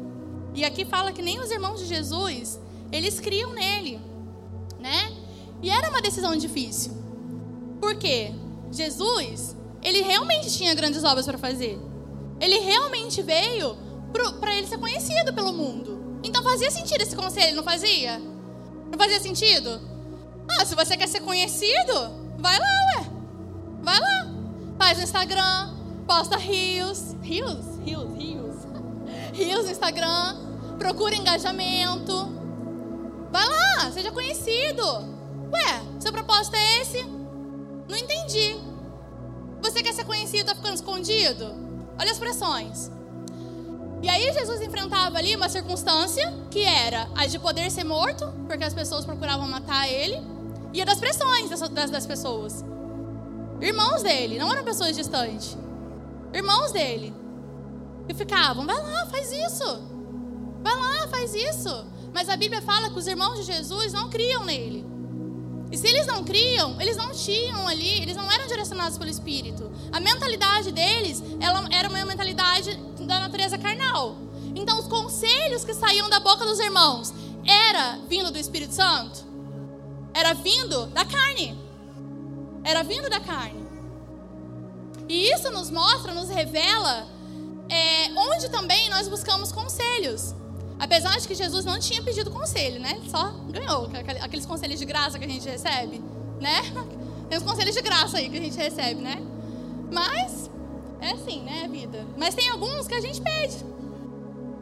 E 0.55 0.63
aqui 0.63 0.85
fala 0.85 1.11
que 1.11 1.21
nem 1.21 1.37
os 1.37 1.51
irmãos 1.51 1.81
de 1.81 1.85
Jesus, 1.85 2.57
eles 2.93 3.19
criam 3.19 3.51
nele, 3.51 3.99
né? 4.79 5.11
E 5.61 5.69
era 5.69 5.89
uma 5.89 6.01
decisão 6.01 6.33
difícil. 6.37 7.06
Por 7.79 7.95
quê? 7.95 8.33
Jesus, 8.71 9.55
ele 9.81 10.01
realmente 10.01 10.51
tinha 10.51 10.73
grandes 10.73 11.03
obras 11.03 11.25
para 11.25 11.37
fazer. 11.37 11.79
Ele 12.39 12.59
realmente 12.59 13.21
veio 13.21 13.77
para 14.39 14.55
ele 14.55 14.67
ser 14.67 14.77
conhecido 14.77 15.33
pelo 15.33 15.53
mundo. 15.53 16.19
Então 16.23 16.43
fazia 16.43 16.71
sentido 16.71 17.01
esse 17.01 17.15
conselho, 17.15 17.55
não 17.55 17.63
fazia? 17.63 18.19
Não 18.19 18.97
fazia 18.97 19.19
sentido? 19.19 19.79
Ah, 20.49 20.65
se 20.65 20.75
você 20.75 20.97
quer 20.97 21.07
ser 21.07 21.21
conhecido, 21.21 21.93
vai 22.37 22.57
lá, 22.57 22.65
ué. 22.97 23.05
Vai 23.81 23.99
lá. 23.99 24.27
Faz 24.77 24.97
no 24.97 25.03
Instagram, 25.03 25.73
posta 26.07 26.37
rios. 26.37 27.15
Rios? 27.21 27.65
Rios, 27.83 28.17
rios. 28.17 28.55
Rios 29.33 29.65
no 29.65 29.71
Instagram. 29.71 30.37
Procura 30.77 31.15
engajamento. 31.15 32.37
Vai 33.31 33.45
lá, 33.45 33.91
seja 33.91 34.11
conhecido. 34.11 34.83
Ué, 35.51 35.81
seu 35.99 36.11
propósito 36.11 36.55
é 36.55 36.81
esse? 36.81 37.16
Não 37.87 37.97
entendi. 37.97 38.57
Você 39.61 39.81
quer 39.81 39.93
ser 39.93 40.05
conhecido, 40.05 40.41
está 40.41 40.55
ficando 40.55 40.75
escondido? 40.75 41.53
Olha 41.99 42.11
as 42.11 42.19
pressões. 42.19 42.91
E 44.01 44.09
aí 44.09 44.31
Jesus 44.31 44.61
enfrentava 44.61 45.17
ali 45.17 45.35
uma 45.35 45.49
circunstância 45.49 46.31
que 46.51 46.61
era 46.61 47.09
a 47.15 47.25
de 47.25 47.39
poder 47.39 47.69
ser 47.71 47.83
morto, 47.83 48.31
porque 48.47 48.63
as 48.63 48.73
pessoas 48.73 49.05
procuravam 49.05 49.47
matar 49.47 49.89
ele, 49.89 50.21
e 50.73 50.81
a 50.81 50.85
das 50.85 50.99
pressões 50.99 51.49
das, 51.49 51.89
das, 51.89 52.05
pessoas. 52.05 52.63
Irmãos 53.59 54.03
dele, 54.03 54.37
não 54.37 54.51
eram 54.51 54.63
pessoas 54.63 54.95
distantes. 54.95 55.57
Irmãos 56.31 56.71
dele. 56.71 57.13
E 58.07 58.13
ficavam, 58.13 58.65
vai 58.65 58.77
lá, 58.77 59.07
faz 59.07 59.31
isso. 59.31 59.81
Vai 60.61 60.75
lá, 60.75 61.07
faz 61.07 61.33
isso. 61.33 61.85
Mas 62.13 62.29
a 62.29 62.37
Bíblia 62.37 62.61
fala 62.61 62.89
que 62.89 62.99
os 62.99 63.07
irmãos 63.07 63.39
de 63.39 63.43
Jesus 63.43 63.91
não 63.93 64.09
criam 64.09 64.43
nele. 64.45 64.85
E 65.71 65.77
se 65.77 65.87
eles 65.87 66.05
não 66.07 66.23
criam, 66.23 66.79
eles 66.79 66.95
não 66.95 67.11
tinham 67.11 67.67
ali, 67.67 68.01
eles 68.01 68.15
não 68.15 68.31
eram 68.31 68.47
direcionados 68.47 68.97
pelo 68.97 69.09
Espírito. 69.09 69.69
A 69.91 69.99
mentalidade 69.99 70.71
deles 70.71 71.21
ela 71.39 71.67
era 71.71 71.89
uma 71.89 72.05
mentalidade 72.05 72.75
da 72.99 73.19
natureza 73.19 73.57
carnal. 73.57 74.17
Então, 74.55 74.79
os 74.79 74.87
conselhos 74.87 75.63
que 75.63 75.73
saíam 75.73 76.09
da 76.09 76.19
boca 76.19 76.45
dos 76.45 76.59
irmãos 76.59 77.13
era 77.45 77.99
vindo 78.07 78.31
do 78.31 78.37
Espírito 78.37 78.73
Santo? 78.73 79.25
Era 80.13 80.33
vindo 80.33 80.87
da 80.87 81.05
carne. 81.05 81.57
Era 82.63 82.83
vindo 82.83 83.09
da 83.09 83.19
carne. 83.19 83.65
E 85.07 85.31
isso 85.31 85.49
nos 85.51 85.69
mostra, 85.69 86.13
nos 86.13 86.29
revela 86.29 87.07
é, 87.69 88.09
onde 88.17 88.49
também 88.49 88.89
nós 88.89 89.07
buscamos 89.07 89.51
conselhos. 89.51 90.33
Apesar 90.79 91.17
de 91.19 91.27
que 91.27 91.33
Jesus 91.33 91.65
não 91.65 91.79
tinha 91.79 92.01
pedido 92.03 92.29
conselho, 92.29 92.79
né? 92.79 92.97
Ele 92.99 93.09
só 93.09 93.31
ganhou 93.49 93.89
aqueles 94.21 94.45
conselhos 94.45 94.79
de 94.79 94.85
graça 94.85 95.17
que 95.17 95.25
a 95.25 95.27
gente 95.27 95.47
recebe, 95.47 96.01
né? 96.39 96.61
Tem 97.27 97.37
os 97.37 97.43
conselhos 97.43 97.75
de 97.75 97.81
graça 97.81 98.17
aí 98.17 98.29
que 98.29 98.37
a 98.37 98.41
gente 98.41 98.57
recebe, 98.57 99.01
né? 99.01 99.21
Mas 99.91 100.49
é 101.01 101.11
assim, 101.11 101.41
né, 101.41 101.63
a 101.65 101.67
vida. 101.67 102.05
Mas 102.17 102.33
tem 102.33 102.49
alguns 102.49 102.87
que 102.87 102.93
a 102.93 103.01
gente 103.01 103.21
pede. 103.21 103.57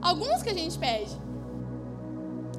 Alguns 0.01 0.41
que 0.41 0.49
a 0.49 0.54
gente 0.54 0.78
pede. 0.78 1.12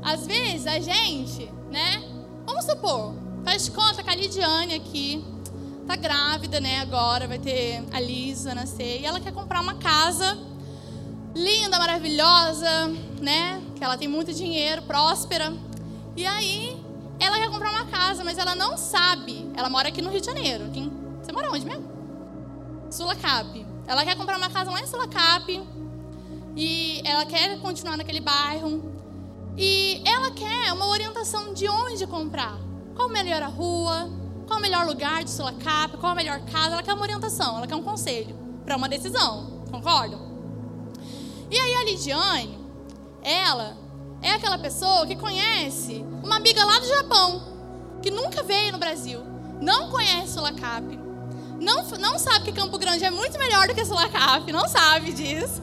Às 0.02 0.26
vezes 0.26 0.66
a 0.66 0.78
gente, 0.78 1.50
né? 1.70 2.04
Vamos 2.44 2.64
supor, 2.64 3.14
faz 3.44 3.64
de 3.64 3.72
conta 3.72 4.02
que 4.02 4.10
a 4.10 4.14
Lidiane 4.14 4.74
aqui 4.74 5.24
tá 5.86 5.96
grávida, 5.96 6.60
né? 6.60 6.78
Agora 6.80 7.26
vai 7.26 7.38
ter 7.38 7.82
a 7.92 8.00
Lisa 8.00 8.54
nascer 8.54 9.00
e 9.00 9.04
ela 9.04 9.20
quer 9.20 9.32
comprar 9.32 9.60
uma 9.60 9.74
casa 9.74 10.38
linda, 11.36 11.78
maravilhosa, 11.78 12.88
né? 13.20 13.62
Que 13.76 13.84
ela 13.84 13.98
tem 13.98 14.08
muito 14.08 14.32
dinheiro, 14.32 14.82
próspera. 14.82 15.52
E 16.16 16.26
aí, 16.26 16.82
ela 17.20 17.36
quer 17.36 17.50
comprar 17.50 17.70
uma 17.70 17.84
casa, 17.84 18.24
mas 18.24 18.38
ela 18.38 18.54
não 18.54 18.76
sabe. 18.76 19.46
Ela 19.54 19.68
mora 19.68 19.88
aqui 19.88 20.00
no 20.00 20.10
Rio 20.10 20.20
de 20.20 20.26
Janeiro. 20.26 20.70
Quem... 20.72 20.90
Você 21.22 21.30
mora 21.32 21.50
onde 21.52 21.66
mesmo? 21.66 21.84
Sulacap. 22.90 23.66
Ela 23.86 24.04
quer 24.04 24.16
comprar 24.16 24.38
uma 24.38 24.48
casa 24.48 24.70
lá 24.70 24.80
em 24.80 24.86
Sulacap. 24.86 25.62
E 26.56 27.02
ela 27.04 27.26
quer 27.26 27.60
continuar 27.60 27.98
naquele 27.98 28.20
bairro. 28.20 28.82
E 29.58 30.02
ela 30.06 30.30
quer 30.30 30.72
uma 30.72 30.86
orientação 30.88 31.52
de 31.52 31.68
onde 31.68 32.06
comprar. 32.06 32.58
Qual 32.94 33.08
a 33.08 33.12
melhor 33.12 33.42
rua? 33.50 34.10
Qual 34.46 34.58
o 34.58 34.62
melhor 34.62 34.86
lugar 34.86 35.22
de 35.22 35.30
Sulacap? 35.30 35.98
Qual 35.98 36.12
a 36.12 36.14
melhor 36.14 36.40
casa? 36.46 36.72
Ela 36.72 36.82
quer 36.82 36.94
uma 36.94 37.02
orientação, 37.02 37.58
ela 37.58 37.66
quer 37.66 37.76
um 37.76 37.82
conselho 37.82 38.34
para 38.64 38.76
uma 38.76 38.88
decisão. 38.88 39.64
Concordam? 39.70 40.25
E 41.50 41.58
aí 41.58 41.74
a 41.74 41.84
Lidiane, 41.84 42.58
ela 43.22 43.76
é 44.20 44.32
aquela 44.32 44.58
pessoa 44.58 45.06
que 45.06 45.14
conhece 45.14 46.04
uma 46.22 46.36
amiga 46.36 46.64
lá 46.64 46.78
do 46.78 46.88
Japão, 46.88 47.42
que 48.02 48.10
nunca 48.10 48.42
veio 48.42 48.72
no 48.72 48.78
Brasil, 48.78 49.20
não 49.60 49.90
conhece 49.90 50.32
Sulacap, 50.32 50.98
não, 51.60 51.84
não 51.98 52.18
sabe 52.18 52.46
que 52.46 52.52
Campo 52.52 52.78
Grande 52.78 53.04
é 53.04 53.10
muito 53.10 53.38
melhor 53.38 53.68
do 53.68 53.74
que 53.74 53.84
Sulacap, 53.84 54.50
não 54.52 54.68
sabe 54.68 55.12
disso. 55.12 55.62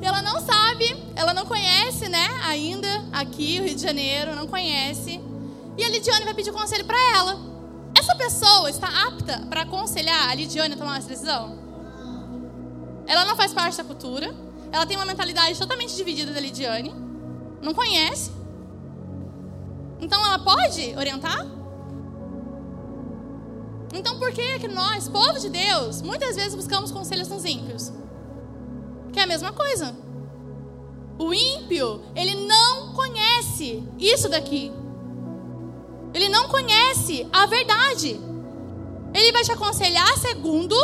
E 0.00 0.06
ela 0.06 0.22
não 0.22 0.40
sabe, 0.40 0.96
ela 1.14 1.34
não 1.34 1.44
conhece, 1.44 2.08
né, 2.08 2.26
ainda 2.44 3.04
aqui 3.12 3.58
o 3.60 3.64
Rio 3.64 3.74
de 3.74 3.82
Janeiro, 3.82 4.34
não 4.34 4.46
conhece. 4.46 5.20
E 5.76 5.84
a 5.84 5.88
Lidiane 5.88 6.24
vai 6.24 6.34
pedir 6.34 6.52
conselho 6.52 6.84
para 6.84 6.98
ela. 7.16 7.38
Essa 7.96 8.14
pessoa 8.16 8.70
está 8.70 8.88
apta 9.06 9.44
para 9.50 9.62
aconselhar 9.62 10.30
a 10.30 10.34
Lidiane 10.34 10.74
a 10.74 10.76
tomar 10.76 10.98
essa 10.98 11.08
decisão? 11.08 11.67
Ela 13.08 13.24
não 13.24 13.34
faz 13.34 13.54
parte 13.54 13.78
da 13.78 13.84
cultura. 13.84 14.32
Ela 14.70 14.84
tem 14.84 14.96
uma 14.96 15.06
mentalidade 15.06 15.58
totalmente 15.58 15.96
dividida 15.96 16.30
da 16.30 16.38
Lidiane. 16.38 16.94
Não 17.62 17.72
conhece. 17.72 18.30
Então 19.98 20.24
ela 20.24 20.38
pode 20.38 20.94
orientar? 20.94 21.44
Então 23.94 24.18
por 24.18 24.30
que 24.30 24.58
que 24.58 24.68
nós, 24.68 25.08
povo 25.08 25.40
de 25.40 25.48
Deus, 25.48 26.02
muitas 26.02 26.36
vezes 26.36 26.54
buscamos 26.54 26.92
conselhos 26.92 27.28
nos 27.28 27.44
ímpios? 27.46 27.90
Que 29.10 29.20
é 29.20 29.22
a 29.22 29.26
mesma 29.26 29.52
coisa. 29.52 29.96
O 31.18 31.32
ímpio, 31.32 32.02
ele 32.14 32.46
não 32.46 32.92
conhece 32.92 33.82
isso 33.98 34.28
daqui. 34.28 34.70
Ele 36.12 36.28
não 36.28 36.46
conhece 36.48 37.26
a 37.32 37.46
verdade. 37.46 38.20
Ele 39.14 39.32
vai 39.32 39.42
te 39.42 39.50
aconselhar 39.50 40.16
segundo 40.18 40.76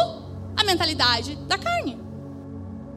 a 0.56 0.64
mentalidade 0.64 1.37
da 1.37 1.58
carne. 1.58 2.04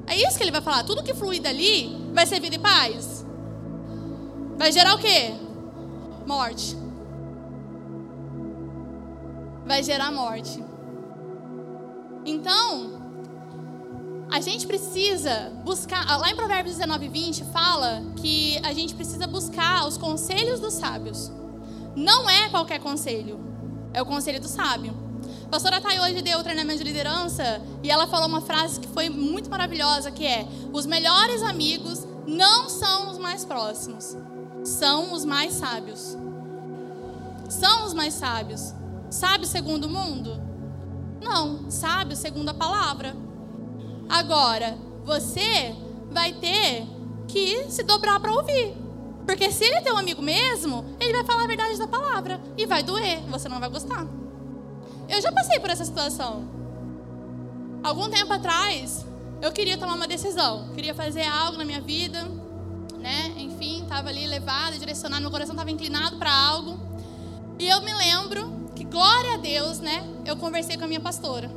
É 0.07 0.15
isso 0.15 0.37
que 0.37 0.43
ele 0.43 0.51
vai 0.51 0.61
falar. 0.61 0.83
Tudo 0.83 1.03
que 1.03 1.13
flui 1.13 1.39
dali 1.39 2.09
vai 2.13 2.25
ser 2.25 2.39
vida 2.39 2.55
e 2.55 2.59
paz. 2.59 3.25
Vai 4.57 4.71
gerar 4.71 4.95
o 4.95 4.97
quê? 4.97 5.35
Morte. 6.25 6.77
Vai 9.65 9.83
gerar 9.83 10.11
morte. 10.11 10.63
Então, 12.25 12.97
a 14.31 14.39
gente 14.39 14.65
precisa 14.65 15.51
buscar. 15.63 16.17
Lá 16.17 16.29
em 16.29 16.35
Provérbios 16.35 16.75
19, 16.75 17.07
20 17.09 17.43
fala 17.45 18.01
que 18.15 18.57
a 18.63 18.73
gente 18.73 18.95
precisa 18.95 19.27
buscar 19.27 19.87
os 19.87 19.97
conselhos 19.97 20.59
dos 20.59 20.73
sábios. 20.73 21.31
Não 21.95 22.29
é 22.29 22.49
qualquer 22.49 22.79
conselho, 22.79 23.39
é 23.93 24.01
o 24.01 24.05
conselho 24.05 24.39
do 24.39 24.47
sábio. 24.47 25.06
A 25.47 25.49
pastora 25.49 25.79
Thay 25.79 25.97
hoje 26.01 26.21
deu 26.21 26.39
o 26.39 26.43
treinamento 26.43 26.79
de 26.79 26.83
liderança 26.83 27.61
e 27.81 27.89
ela 27.89 28.05
falou 28.05 28.27
uma 28.27 28.41
frase 28.41 28.81
que 28.81 28.87
foi 28.89 29.07
muito 29.09 29.49
maravilhosa, 29.49 30.11
que 30.11 30.27
é: 30.27 30.45
os 30.73 30.85
melhores 30.85 31.41
amigos 31.41 32.05
não 32.27 32.67
são 32.67 33.09
os 33.11 33.17
mais 33.17 33.45
próximos, 33.45 34.17
são 34.65 35.13
os 35.13 35.23
mais 35.23 35.53
sábios. 35.53 36.17
São 37.47 37.85
os 37.85 37.93
mais 37.93 38.13
sábios. 38.13 38.73
Sábio 39.09 39.47
segundo 39.47 39.85
o 39.85 39.89
mundo? 39.89 40.37
Não, 41.21 41.71
sábio 41.71 42.17
segundo 42.17 42.49
a 42.49 42.53
palavra. 42.53 43.15
Agora, 44.09 44.77
você 45.05 45.73
vai 46.11 46.33
ter 46.33 46.85
que 47.25 47.71
se 47.71 47.83
dobrar 47.83 48.19
para 48.19 48.33
ouvir. 48.33 48.75
Porque 49.25 49.49
se 49.49 49.63
ele 49.63 49.75
é 49.75 49.81
teu 49.81 49.95
amigo 49.95 50.21
mesmo, 50.21 50.83
ele 50.99 51.13
vai 51.13 51.23
falar 51.23 51.45
a 51.45 51.47
verdade 51.47 51.79
da 51.79 51.87
palavra. 51.87 52.41
E 52.57 52.65
vai 52.65 52.83
doer, 52.83 53.21
você 53.29 53.47
não 53.47 53.61
vai 53.61 53.69
gostar. 53.69 54.05
Eu 55.07 55.21
já 55.21 55.31
passei 55.31 55.59
por 55.59 55.69
essa 55.69 55.85
situação. 55.85 56.47
Algum 57.83 58.09
tempo 58.09 58.33
atrás, 58.33 59.05
eu 59.41 59.51
queria 59.51 59.77
tomar 59.77 59.95
uma 59.95 60.07
decisão. 60.07 60.69
Queria 60.73 60.93
fazer 60.93 61.23
algo 61.23 61.57
na 61.57 61.63
minha 61.63 61.79
vida, 61.79 62.23
né? 62.97 63.33
Enfim, 63.37 63.83
estava 63.83 64.09
ali 64.09 64.27
levada, 64.27 64.77
direcionada, 64.77 65.21
meu 65.21 65.31
coração 65.31 65.53
estava 65.53 65.71
inclinado 65.71 66.17
para 66.17 66.33
algo. 66.33 66.79
E 67.57 67.67
eu 67.67 67.81
me 67.81 67.93
lembro 67.93 68.69
que, 68.75 68.83
glória 68.83 69.35
a 69.35 69.37
Deus, 69.37 69.79
né? 69.79 70.03
Eu 70.25 70.35
conversei 70.35 70.77
com 70.77 70.83
a 70.83 70.87
minha 70.87 70.99
pastora, 70.99 71.49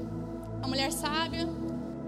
uma 0.58 0.68
mulher 0.68 0.92
sábia. 0.92 1.48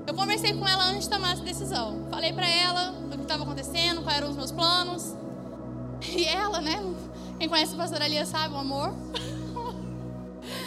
Eu 0.07 0.15
conversei 0.15 0.53
com 0.55 0.67
ela 0.67 0.85
antes 0.85 1.09
de 1.09 1.11
tomar 1.11 1.33
essa 1.33 1.43
decisão. 1.43 2.07
Falei 2.11 2.33
para 2.33 2.49
ela 2.49 2.95
o 3.07 3.11
que 3.11 3.23
estava 3.23 3.43
acontecendo, 3.43 4.03
quais 4.03 4.19
eram 4.19 4.31
os 4.31 4.37
meus 4.37 4.53
planos. 4.53 5.15
E 6.09 6.25
ela, 6.25 6.61
né? 6.61 6.83
Quem 7.39 7.49
conhece 7.49 7.75
a 7.75 7.77
pastora 7.77 8.07
Lia 8.07 8.27
sabe 8.27 8.55
o 8.55 8.59
amor. 8.59 8.95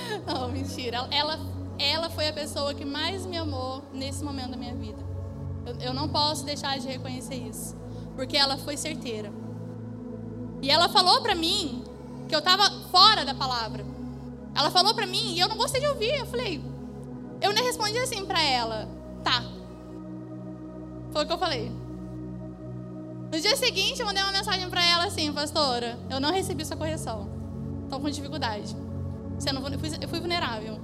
Não, 0.26 0.50
mentira. 0.50 1.08
Ela, 1.12 1.40
ela 1.78 2.10
foi 2.10 2.28
a 2.28 2.34
pessoa 2.34 2.74
que 2.74 2.86
mais 2.86 3.26
me 3.26 3.38
amou 3.38 3.84
nesse 3.94 4.24
momento 4.24 4.52
da 4.52 4.58
minha 4.58 4.76
vida. 4.76 5.04
Eu, 5.66 5.76
eu 5.88 5.94
não 5.94 6.08
posso 6.08 6.46
deixar 6.46 6.78
de 6.80 6.88
reconhecer 6.88 7.36
isso. 7.36 7.76
Porque 8.16 8.38
ela 8.38 8.58
foi 8.58 8.78
certeira. 8.78 9.32
E 10.62 10.70
ela 10.70 10.90
falou 10.90 11.22
pra 11.22 11.36
mim 11.36 11.84
que 12.28 12.36
eu 12.36 12.42
tava 12.42 12.70
fora 12.90 13.26
da 13.26 13.34
palavra. 13.34 13.86
Ela 14.56 14.72
falou 14.72 14.94
pra 14.94 15.06
mim 15.06 15.34
e 15.34 15.40
eu 15.40 15.50
não 15.50 15.58
gostei 15.58 15.82
de 15.82 15.88
ouvir. 15.88 16.16
Eu 16.16 16.26
falei, 16.26 16.64
eu 17.42 17.54
nem 17.54 17.64
respondi 17.64 17.98
assim 17.98 18.26
pra 18.26 18.42
ela. 18.42 18.88
Tá. 19.24 19.44
Foi 21.12 21.24
o 21.24 21.28
que 21.28 21.34
eu 21.34 21.38
falei. 21.38 21.72
No 23.32 23.40
dia 23.40 23.56
seguinte, 23.58 24.00
eu 24.00 24.06
mandei 24.06 24.24
uma 24.24 24.32
mensagem 24.32 24.70
para 24.70 24.84
ela 24.86 25.06
assim, 25.06 25.32
pastora, 25.34 26.00
eu 26.10 26.20
não 26.20 26.32
recebi 26.32 26.64
sua 26.64 26.78
correção. 26.78 27.30
Estou 27.84 28.00
com 28.00 28.10
dificuldade. 28.10 28.76
Não, 29.54 29.68
eu, 29.68 30.10
fui, 30.10 30.20
vulnerável 30.20 30.80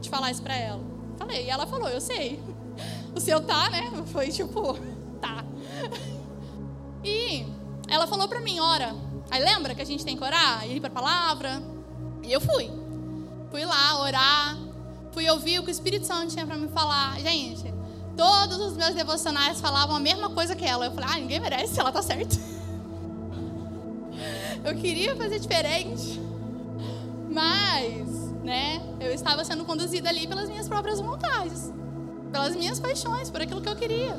de 0.00 0.10
falar 0.10 0.30
isso 0.30 0.42
para 0.42 0.56
ela. 0.56 0.80
Falei, 1.16 1.46
e 1.46 1.50
ela 1.50 1.66
falou, 1.66 1.88
eu 1.88 2.00
sei. 2.00 2.42
O 3.14 3.20
seu 3.20 3.40
tá, 3.40 3.70
né? 3.70 3.90
Foi 4.06 4.28
tipo, 4.28 4.76
tá. 5.20 5.44
E 7.04 7.46
ela 7.88 8.06
falou 8.06 8.28
para 8.28 8.40
mim, 8.40 8.58
ora. 8.58 8.94
Aí 9.30 9.42
lembra 9.42 9.74
que 9.74 9.82
a 9.82 9.84
gente 9.84 10.04
tem 10.04 10.16
que 10.16 10.24
orar, 10.24 10.68
ir 10.68 10.80
para 10.80 10.88
a 10.88 10.92
palavra? 10.92 11.62
E 12.22 12.32
eu 12.32 12.40
fui. 12.40 12.70
Fui 13.50 13.64
lá 13.64 14.00
orar, 14.00 14.56
fui 15.12 15.28
ouvir 15.30 15.60
o 15.60 15.62
que 15.62 15.68
o 15.68 15.70
Espírito 15.70 16.06
Santo 16.06 16.32
tinha 16.32 16.46
para 16.46 16.56
me 16.56 16.68
falar. 16.68 17.18
Gente, 17.20 17.72
Todos 18.16 18.60
os 18.60 18.76
meus 18.76 18.94
devocionais 18.94 19.60
falavam 19.60 19.96
a 19.96 20.00
mesma 20.00 20.30
coisa 20.30 20.54
que 20.54 20.64
ela. 20.64 20.86
Eu 20.86 20.92
falei, 20.92 21.10
ah, 21.12 21.18
ninguém 21.18 21.40
merece, 21.40 21.80
ela 21.80 21.90
tá 21.90 22.00
certa. 22.00 22.36
Eu 24.64 24.76
queria 24.76 25.16
fazer 25.16 25.40
diferente. 25.40 26.22
Mas, 27.34 28.30
né, 28.44 28.80
eu 29.00 29.12
estava 29.12 29.44
sendo 29.44 29.64
conduzida 29.64 30.08
ali 30.08 30.24
pelas 30.24 30.48
minhas 30.48 30.68
próprias 30.68 31.00
vontades, 31.00 31.72
pelas 32.30 32.54
minhas 32.54 32.78
paixões, 32.78 33.28
por 33.28 33.42
aquilo 33.42 33.60
que 33.60 33.68
eu 33.68 33.74
queria. 33.74 34.16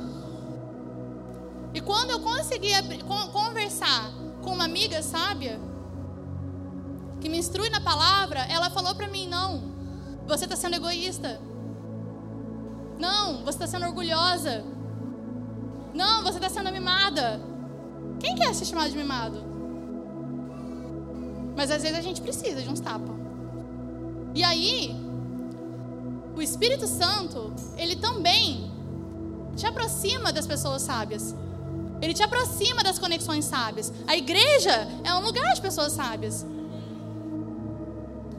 E 1.73 1.79
quando 1.79 2.09
eu 2.09 2.19
conseguia 2.19 2.83
conversar 3.31 4.11
com 4.41 4.51
uma 4.51 4.65
amiga 4.65 5.01
sábia, 5.01 5.57
que 7.21 7.29
me 7.29 7.37
instrui 7.37 7.69
na 7.69 7.79
palavra, 7.79 8.41
ela 8.49 8.69
falou 8.69 8.93
para 8.93 9.07
mim: 9.07 9.29
não, 9.29 9.63
você 10.27 10.43
está 10.43 10.57
sendo 10.57 10.75
egoísta. 10.75 11.39
Não, 12.99 13.45
você 13.45 13.51
está 13.51 13.67
sendo 13.67 13.85
orgulhosa. 13.85 14.63
Não, 15.93 16.21
você 16.21 16.37
está 16.37 16.49
sendo 16.49 16.69
mimada. 16.69 17.39
Quem 18.19 18.35
quer 18.35 18.53
ser 18.53 18.65
chamado 18.65 18.89
de 18.89 18.97
mimado? 18.97 19.54
Mas 21.55 21.71
às 21.71 21.81
vezes 21.81 21.97
a 21.97 22.01
gente 22.01 22.21
precisa 22.21 22.61
de 22.61 22.69
uns 22.69 22.79
tapas. 22.79 23.15
E 24.33 24.43
aí, 24.43 24.95
o 26.35 26.41
Espírito 26.41 26.85
Santo, 26.87 27.53
ele 27.77 27.95
também 27.95 28.69
te 29.55 29.65
aproxima 29.65 30.33
das 30.33 30.45
pessoas 30.45 30.81
sábias. 30.81 31.33
Ele 32.01 32.13
te 32.13 32.21
aproxima 32.21 32.83
das 32.83 32.99
conexões 32.99 33.45
sábias. 33.45 33.91
A 34.05 34.15
igreja 34.15 34.87
é 35.03 35.13
um 35.15 35.21
lugar 35.21 35.53
de 35.53 35.61
pessoas 35.61 35.93
sábias. 35.93 36.45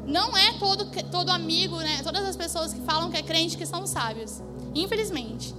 Não 0.07 0.37
é 0.37 0.53
todo, 0.59 0.85
todo 1.11 1.31
amigo, 1.31 1.79
né? 1.79 2.03
Todas 2.03 2.25
as 2.27 2.37
pessoas 2.37 2.73
que 2.73 2.81
falam 2.83 3.11
que 3.11 3.17
é 3.17 3.23
crente 3.23 3.57
que 3.57 3.65
são 3.65 3.87
sábios. 3.87 4.43
Infelizmente. 4.75 5.55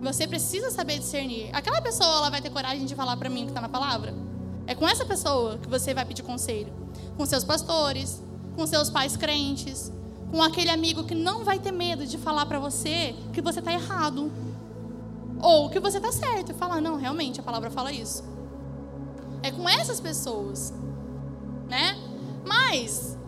Você 0.00 0.26
precisa 0.26 0.70
saber 0.70 0.98
discernir. 0.98 1.50
Aquela 1.52 1.80
pessoa, 1.80 2.16
ela 2.16 2.30
vai 2.30 2.40
ter 2.40 2.50
coragem 2.50 2.86
de 2.86 2.94
falar 2.94 3.16
para 3.16 3.28
mim 3.28 3.42
o 3.42 3.44
que 3.44 3.50
está 3.50 3.60
na 3.60 3.68
palavra? 3.68 4.14
É 4.66 4.74
com 4.74 4.86
essa 4.86 5.04
pessoa 5.04 5.58
que 5.58 5.68
você 5.68 5.92
vai 5.92 6.04
pedir 6.04 6.22
conselho. 6.22 6.81
Com 7.16 7.26
seus 7.26 7.44
pastores, 7.44 8.22
com 8.56 8.66
seus 8.66 8.90
pais 8.90 9.16
crentes, 9.16 9.92
com 10.30 10.42
aquele 10.42 10.70
amigo 10.70 11.04
que 11.04 11.14
não 11.14 11.44
vai 11.44 11.58
ter 11.58 11.72
medo 11.72 12.06
de 12.06 12.16
falar 12.16 12.46
para 12.46 12.58
você 12.58 13.14
que 13.32 13.42
você 13.42 13.58
está 13.58 13.72
errado. 13.72 14.32
Ou 15.40 15.68
que 15.68 15.80
você 15.80 15.98
está 15.98 16.12
certo 16.12 16.52
e 16.52 16.54
falar, 16.54 16.80
não, 16.80 16.96
realmente 16.96 17.40
a 17.40 17.42
palavra 17.42 17.70
fala 17.70 17.92
isso. 17.92 18.24
É 19.42 19.50
com 19.50 19.68
essas 19.68 20.00
pessoas, 20.00 20.72
né? 21.68 21.98
Mas 22.46 23.18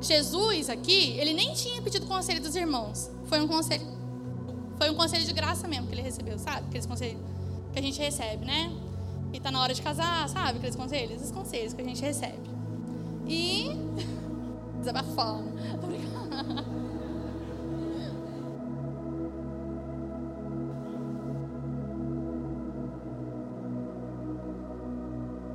Jesus 0.00 0.68
aqui, 0.68 1.16
ele 1.18 1.32
nem 1.32 1.54
tinha 1.54 1.80
pedido 1.80 2.04
conselho 2.06 2.42
dos 2.42 2.56
irmãos. 2.56 3.10
Foi 3.26 3.40
um 3.40 3.46
conselho, 3.46 3.86
foi 4.76 4.90
um 4.90 4.94
conselho 4.94 5.24
de 5.24 5.32
graça 5.32 5.68
mesmo 5.68 5.86
que 5.86 5.94
ele 5.94 6.02
recebeu, 6.02 6.38
sabe? 6.38 6.66
Aqueles 6.66 6.84
conselhos 6.84 7.20
que 7.72 7.78
a 7.78 7.82
gente 7.82 7.98
recebe, 7.98 8.44
né? 8.44 8.72
E 9.32 9.40
tá 9.40 9.50
na 9.50 9.62
hora 9.62 9.72
de 9.72 9.80
casar, 9.80 10.28
sabe? 10.28 10.58
Aqueles 10.58 10.76
conselhos, 10.76 11.12
esses 11.12 11.30
conselhos 11.30 11.72
que 11.72 11.80
a 11.80 11.84
gente 11.84 12.02
recebe. 12.02 12.51
E. 13.26 13.70
Obrigada. 15.82 16.64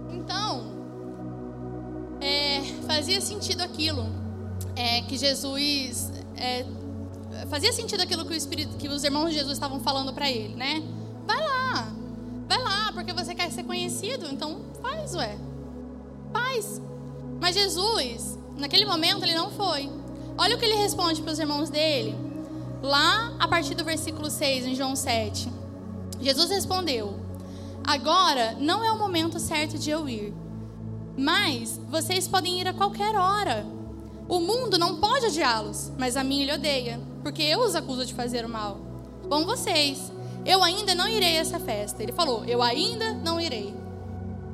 Então, 0.10 0.64
é, 2.22 2.62
fazia 2.86 3.20
sentido 3.20 3.62
aquilo 3.62 4.06
é, 4.76 5.02
que 5.02 5.18
Jesus 5.18 6.12
é, 6.36 6.66
fazia 7.50 7.72
sentido 7.74 8.02
aquilo 8.02 8.26
que, 8.26 8.34
o 8.34 8.36
Espírito, 8.36 8.78
que 8.78 8.88
os 8.88 9.04
irmãos 9.04 9.30
de 9.30 9.36
Jesus 9.36 9.54
estavam 9.54 9.80
falando 9.80 10.14
para 10.14 10.30
ele, 10.30 10.56
né? 10.56 10.84
Vai 11.26 11.38
lá, 11.38 11.94
vai 12.48 12.62
lá, 12.62 12.92
porque 12.94 13.14
você 13.14 13.36
quer 13.36 13.52
ser 13.52 13.64
conhecido, 13.64 14.28
então 14.32 14.62
faz, 14.82 15.16
ué, 15.16 15.38
faz. 16.32 16.82
Mas 17.39 17.56
Jesus, 17.56 18.38
naquele 18.58 18.86
momento, 18.86 19.23
ele 19.23 19.36
não 19.36 19.52
foi. 19.52 19.89
Olha 20.38 20.56
o 20.56 20.60
que 20.60 20.65
ele 20.65 20.76
responde 20.76 21.21
para 21.21 21.32
os 21.32 21.39
irmãos 21.39 21.69
dele, 21.69 22.15
lá 22.82 23.34
a 23.39 23.47
partir 23.47 23.76
do 23.76 23.84
versículo 23.84 24.30
6, 24.30 24.65
em 24.67 24.76
João 24.76 24.95
7. 24.95 25.50
Jesus 26.21 26.50
respondeu: 26.50 27.19
Agora 27.86 28.56
não 28.60 28.84
é 28.84 28.91
o 28.91 28.97
momento 29.00 29.39
certo 29.39 29.78
de 29.78 29.89
eu 29.89 30.08
ir, 30.08 30.34
mas 31.17 31.80
vocês 31.89 32.28
podem 32.28 32.60
ir 32.60 32.67
a 32.67 32.73
qualquer 32.73 33.15
hora 33.15 33.65
O 34.30 34.41
mundo 34.41 34.78
não 34.78 34.97
pode 34.97 35.28
odiá-los, 35.28 35.91
mas 35.97 36.17
a 36.17 36.23
mim 36.23 36.41
ele 36.41 36.54
odeia, 36.54 37.00
porque 37.23 37.41
eu 37.41 37.62
os 37.62 37.76
acuso 37.76 38.06
de 38.06 38.13
fazer 38.13 38.43
o 38.45 38.50
mal. 38.50 38.78
Bom, 39.30 39.45
vocês, 39.45 40.12
eu 40.45 40.62
ainda 40.62 40.93
não 40.93 41.08
irei 41.08 41.38
a 41.38 41.41
essa 41.41 41.60
festa. 41.60 42.04
Ele 42.04 42.12
falou, 42.12 42.43
eu 42.43 42.62
ainda 42.62 43.13
não 43.13 43.39
irei. 43.39 43.73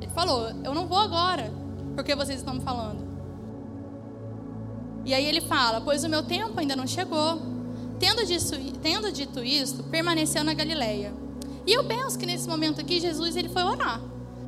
Ele 0.00 0.10
falou, 0.12 0.48
eu 0.62 0.72
não 0.72 0.86
vou 0.86 0.98
agora, 0.98 1.52
porque 1.94 2.14
vocês 2.14 2.38
estão 2.38 2.54
me 2.54 2.60
falando. 2.60 3.14
E 5.04 5.12
aí 5.12 5.24
ele 5.26 5.40
fala, 5.40 5.80
pois 5.80 6.02
o 6.02 6.08
meu 6.08 6.22
tempo 6.22 6.58
ainda 6.58 6.74
não 6.74 6.86
chegou. 6.86 7.40
Tendo, 7.98 8.24
disso, 8.26 8.54
tendo 8.82 9.12
dito 9.12 9.42
isto, 9.42 9.82
permaneceu 9.84 10.42
na 10.42 10.54
Galileia. 10.54 11.12
E 11.66 11.72
eu 11.72 11.84
penso 11.84 12.18
que 12.18 12.26
nesse 12.26 12.48
momento 12.48 12.80
aqui, 12.80 13.00
Jesus 13.00 13.36
ele 13.36 13.48
foi 13.48 13.62
orar. 13.62 14.00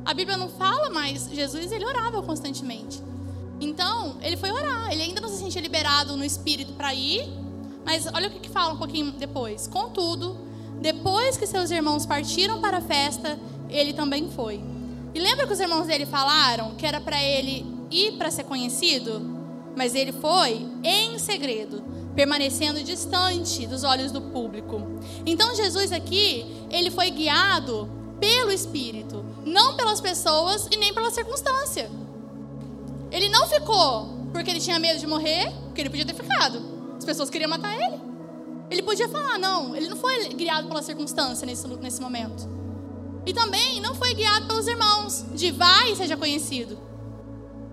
A 0.05 0.13
Bíblia 0.13 0.37
não 0.37 0.49
fala, 0.49 0.89
mas 0.89 1.29
Jesus 1.31 1.71
ele 1.71 1.85
orava 1.85 2.21
constantemente. 2.21 3.01
Então, 3.59 4.17
ele 4.21 4.37
foi 4.37 4.51
orar. 4.51 4.91
Ele 4.91 5.01
ainda 5.01 5.21
não 5.21 5.29
se 5.29 5.37
sentia 5.37 5.61
liberado 5.61 6.15
no 6.15 6.23
espírito 6.23 6.73
para 6.73 6.93
ir, 6.93 7.27
mas 7.85 8.07
olha 8.13 8.27
o 8.27 8.31
que, 8.31 8.39
que 8.39 8.49
fala 8.49 8.73
um 8.73 8.77
pouquinho 8.77 9.11
depois. 9.13 9.67
Contudo, 9.67 10.37
depois 10.79 11.37
que 11.37 11.47
seus 11.47 11.71
irmãos 11.71 12.05
partiram 12.05 12.61
para 12.61 12.77
a 12.77 12.81
festa, 12.81 13.39
ele 13.69 13.93
também 13.93 14.29
foi. 14.29 14.61
E 15.17 15.19
lembra 15.19 15.47
que 15.47 15.53
os 15.53 15.59
irmãos 15.59 15.87
dele 15.87 16.05
falaram 16.05 16.75
que 16.75 16.85
era 16.85 17.01
para 17.01 17.19
ele 17.23 17.65
ir 17.89 18.11
para 18.19 18.29
ser 18.29 18.43
conhecido? 18.43 19.19
Mas 19.75 19.95
ele 19.95 20.11
foi 20.11 20.69
em 20.83 21.17
segredo, 21.17 21.83
permanecendo 22.15 22.83
distante 22.83 23.65
dos 23.65 23.83
olhos 23.83 24.11
do 24.11 24.21
público. 24.21 24.79
Então 25.25 25.55
Jesus 25.55 25.91
aqui, 25.91 26.45
ele 26.69 26.91
foi 26.91 27.09
guiado 27.09 27.89
pelo 28.19 28.51
Espírito, 28.51 29.25
não 29.43 29.75
pelas 29.75 29.99
pessoas 29.99 30.67
e 30.71 30.77
nem 30.77 30.93
pela 30.93 31.09
circunstância. 31.09 31.89
Ele 33.11 33.27
não 33.27 33.47
ficou 33.47 34.29
porque 34.31 34.51
ele 34.51 34.59
tinha 34.59 34.77
medo 34.77 34.99
de 34.99 35.07
morrer, 35.07 35.51
porque 35.65 35.81
ele 35.81 35.89
podia 35.89 36.05
ter 36.05 36.13
ficado. 36.13 36.61
As 36.95 37.03
pessoas 37.03 37.27
queriam 37.27 37.49
matar 37.49 37.73
ele. 37.73 37.99
Ele 38.69 38.83
podia 38.83 39.09
falar, 39.09 39.39
não, 39.39 39.75
ele 39.75 39.87
não 39.87 39.97
foi 39.97 40.27
guiado 40.35 40.67
pela 40.67 40.83
circunstância 40.83 41.43
nesse, 41.43 41.67
nesse 41.67 41.99
momento. 41.99 42.56
E 43.27 43.33
também 43.33 43.81
não 43.81 43.93
foi 43.93 44.13
guiado 44.13 44.47
pelos 44.47 44.67
irmãos, 44.67 45.25
de 45.33 45.51
vai 45.51 45.91
e 45.91 45.95
seja 45.97 46.15
conhecido. 46.15 46.79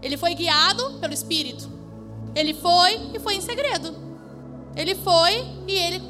Ele 0.03 0.17
foi 0.17 0.35
guiado 0.35 0.99
pelo 0.99 1.15
Espírito. 1.15 1.71
Ele 2.35 2.53
foi 2.53 3.11
e 3.15 3.21
foi 3.21 3.37
em 3.37 3.41
segredo. 3.41 3.95
Ele 4.75 4.97
foi 4.97 5.47
e 5.69 5.73
ele 5.73 6.03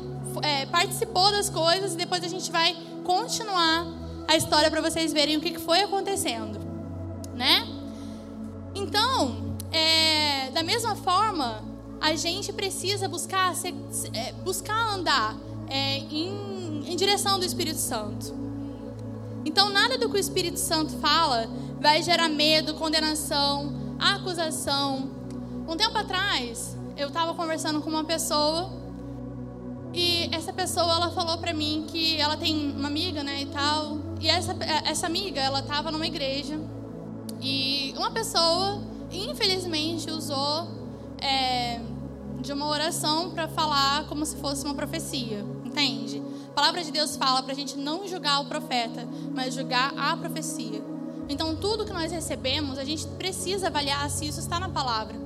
é, 0.43 0.65
participou 0.65 1.31
das 1.31 1.51
coisas 1.51 1.93
e 1.93 1.97
depois 1.97 2.25
a 2.25 2.29
gente 2.29 2.51
vai 2.51 2.75
continuar 3.05 3.87
a 4.27 4.35
história 4.35 4.71
para 4.71 4.81
vocês 4.81 5.13
verem 5.13 5.37
o 5.37 5.41
que 5.43 5.59
foi 5.59 5.83
acontecendo, 5.83 6.59
né? 7.35 7.69
Então, 8.75 9.59
é, 9.71 10.49
da 10.53 10.63
mesma 10.63 10.97
forma, 10.97 11.63
a 12.01 12.17
gente 12.17 12.51
precisa 12.51 13.07
buscar, 13.07 13.53
é, 14.15 14.33
buscar 14.43 14.95
andar 14.95 15.37
é, 15.69 15.99
em, 15.99 16.83
em 16.87 16.97
direção 16.97 17.39
do 17.39 17.45
Espírito 17.45 17.79
Santo. 17.79 18.44
Então, 19.55 19.71
nada 19.71 19.97
do 19.97 20.09
que 20.09 20.17
o 20.17 20.19
Espírito 20.19 20.59
Santo 20.59 20.97
fala 20.97 21.49
vai 21.81 22.03
gerar 22.03 22.29
medo, 22.29 22.75
condenação, 22.75 23.73
acusação. 24.01 25.09
Um 25.69 25.77
tempo 25.77 25.97
atrás, 25.97 26.77
eu 26.97 27.07
estava 27.07 27.33
conversando 27.35 27.81
com 27.81 27.89
uma 27.89 28.03
pessoa 28.03 28.69
e 29.93 30.29
essa 30.35 30.53
pessoa 30.53 30.93
ela 30.93 31.13
falou 31.13 31.39
para 31.39 31.55
mim 31.55 31.85
que 31.87 32.21
ela 32.21 32.37
tem 32.37 32.73
uma 32.73 32.89
amiga, 32.89 33.23
né, 33.23 33.43
e 33.43 33.47
tal. 33.47 33.99
E 34.21 34.29
essa 34.29 34.57
essa 34.85 35.07
amiga, 35.07 35.41
ela 35.41 35.61
estava 35.61 35.93
numa 35.93 36.07
igreja 36.09 36.59
e 37.41 37.95
uma 37.97 38.11
pessoa, 38.11 38.83
infelizmente, 39.13 40.11
usou 40.11 40.67
é, 41.23 41.81
de 42.41 42.53
uma 42.53 42.67
oração 42.67 43.31
para 43.31 43.47
falar 43.47 44.09
como 44.09 44.27
se 44.27 44.35
fosse 44.35 44.65
uma 44.65 44.75
profecia, 44.75 45.47
entende? 45.65 46.21
A 46.55 46.63
palavra 46.63 46.85
de 46.85 46.93
Deus 46.93 47.17
fala 47.17 47.43
para 47.43 47.51
a 47.51 47.57
gente 47.57 47.77
não 47.77 48.07
julgar 48.07 48.41
o 48.41 48.45
profeta, 48.45 49.09
mas 49.35 49.53
julgar 49.53 49.93
a 49.99 50.17
profecia. 50.17 50.81
Então, 51.29 51.57
tudo 51.57 51.85
que 51.85 51.93
nós 51.93 52.13
recebemos, 52.13 52.79
a 52.79 52.85
gente 52.85 53.09
precisa 53.19 53.67
avaliar 53.67 54.09
se 54.09 54.29
isso 54.29 54.39
está 54.39 54.61
na 54.61 54.69
palavra, 54.69 55.17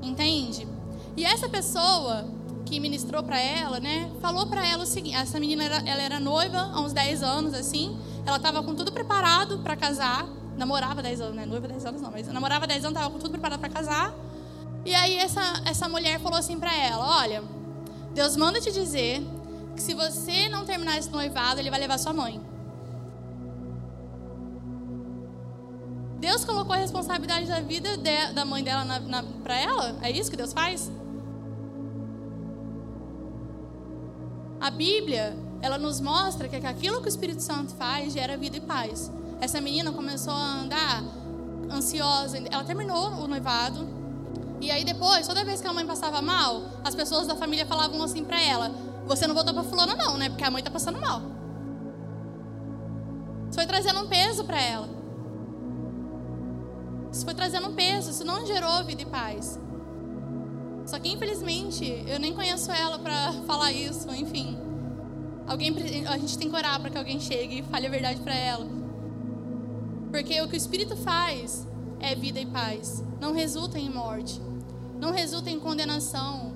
entende? 0.00 0.66
E 1.14 1.26
essa 1.26 1.46
pessoa 1.46 2.24
que 2.64 2.80
ministrou 2.80 3.22
para 3.22 3.38
ela, 3.38 3.80
né, 3.80 4.10
falou 4.22 4.46
para 4.46 4.66
ela 4.66 4.84
o 4.84 4.86
seguinte: 4.86 5.14
essa 5.14 5.38
menina 5.38 5.62
era, 5.62 5.76
ela 5.86 6.00
era 6.00 6.18
noiva 6.18 6.70
há 6.72 6.80
uns 6.80 6.94
10 6.94 7.22
anos, 7.22 7.52
assim, 7.52 7.94
ela 8.24 8.38
estava 8.38 8.62
com 8.62 8.74
tudo 8.74 8.90
preparado 8.90 9.58
para 9.58 9.76
casar, 9.76 10.26
namorava 10.56 11.02
10 11.02 11.20
anos, 11.20 11.34
né, 11.34 11.44
noiva 11.44 11.68
10 11.68 11.84
anos 11.84 12.00
não, 12.00 12.10
mas 12.10 12.26
namorava 12.28 12.66
10 12.66 12.86
anos, 12.86 12.96
estava 12.96 13.12
com 13.12 13.18
tudo 13.18 13.32
preparado 13.32 13.60
para 13.60 13.68
casar. 13.68 14.14
E 14.86 14.94
aí 14.94 15.18
essa, 15.18 15.42
essa 15.66 15.86
mulher 15.86 16.18
falou 16.18 16.38
assim 16.38 16.58
para 16.58 16.74
ela: 16.74 17.18
Olha, 17.18 17.44
Deus 18.14 18.36
manda 18.36 18.58
te 18.58 18.72
dizer 18.72 19.22
que 19.74 19.82
se 19.82 19.94
você 19.94 20.48
não 20.48 20.64
terminar 20.64 20.98
esse 20.98 21.10
noivado, 21.10 21.60
ele 21.60 21.70
vai 21.70 21.80
levar 21.80 21.98
sua 21.98 22.12
mãe. 22.12 22.40
Deus 26.18 26.44
colocou 26.44 26.72
a 26.72 26.78
responsabilidade 26.78 27.46
da 27.46 27.60
vida 27.60 27.96
de, 27.96 28.32
da 28.32 28.44
mãe 28.44 28.62
dela 28.62 28.84
para 29.42 29.58
ela? 29.58 29.96
É 30.02 30.10
isso 30.10 30.30
que 30.30 30.36
Deus 30.36 30.52
faz? 30.52 30.90
A 34.60 34.70
Bíblia, 34.70 35.36
ela 35.60 35.78
nos 35.78 36.00
mostra 36.00 36.48
que 36.48 36.54
aquilo 36.54 37.00
que 37.00 37.06
o 37.06 37.08
Espírito 37.08 37.42
Santo 37.42 37.74
faz 37.74 38.12
gera 38.12 38.36
vida 38.36 38.56
e 38.56 38.60
paz. 38.60 39.10
Essa 39.40 39.60
menina 39.60 39.90
começou 39.90 40.32
a 40.32 40.60
andar 40.60 41.02
ansiosa, 41.68 42.38
ela 42.38 42.62
terminou 42.62 43.08
o 43.14 43.26
noivado, 43.26 44.02
e 44.62 44.70
aí 44.70 44.84
depois, 44.84 45.26
toda 45.26 45.44
vez 45.44 45.60
que 45.60 45.66
a 45.66 45.72
mãe 45.72 45.84
passava 45.84 46.22
mal, 46.22 46.62
as 46.84 46.94
pessoas 46.94 47.26
da 47.26 47.34
família 47.34 47.66
falavam 47.66 48.00
assim 48.00 48.22
para 48.22 48.40
ela: 48.40 48.70
Você 49.06 49.26
não 49.26 49.34
voltou 49.34 49.52
para 49.52 49.62
fulano, 49.62 49.96
não, 49.96 50.16
né? 50.16 50.28
Porque 50.28 50.44
a 50.44 50.50
mãe 50.50 50.62
tá 50.62 50.70
passando 50.70 51.00
mal. 51.00 51.20
Isso 53.48 53.58
foi 53.58 53.66
trazendo 53.66 54.00
um 54.00 54.08
peso 54.08 54.44
para 54.44 54.60
ela. 54.60 54.88
Isso 57.12 57.24
foi 57.24 57.34
trazendo 57.34 57.68
um 57.68 57.74
peso, 57.74 58.10
isso 58.10 58.24
não 58.24 58.46
gerou 58.46 58.84
vida 58.84 59.02
e 59.02 59.06
paz. 59.06 59.60
Só 60.86 60.98
que 60.98 61.12
infelizmente 61.12 62.04
eu 62.06 62.18
nem 62.18 62.34
conheço 62.34 62.70
ela 62.72 62.98
para 62.98 63.32
falar 63.46 63.72
isso, 63.72 64.10
enfim. 64.14 64.58
Alguém, 65.46 65.74
a 66.08 66.16
gente 66.16 66.38
tem 66.38 66.48
que 66.48 66.56
orar 66.56 66.80
para 66.80 66.88
que 66.88 66.96
alguém 66.96 67.20
chegue 67.20 67.58
e 67.58 67.62
fale 67.64 67.86
a 67.86 67.90
verdade 67.90 68.20
para 68.20 68.34
ela. 68.34 68.66
Porque 70.10 70.40
o 70.40 70.48
que 70.48 70.54
o 70.54 70.56
Espírito 70.56 70.96
faz 70.96 71.66
é 72.00 72.14
vida 72.14 72.40
e 72.40 72.46
paz, 72.46 73.04
não 73.20 73.32
resulta 73.32 73.78
em 73.78 73.90
morte 73.90 74.40
não 75.02 75.10
resulta 75.10 75.50
em 75.50 75.58
condenação. 75.58 76.51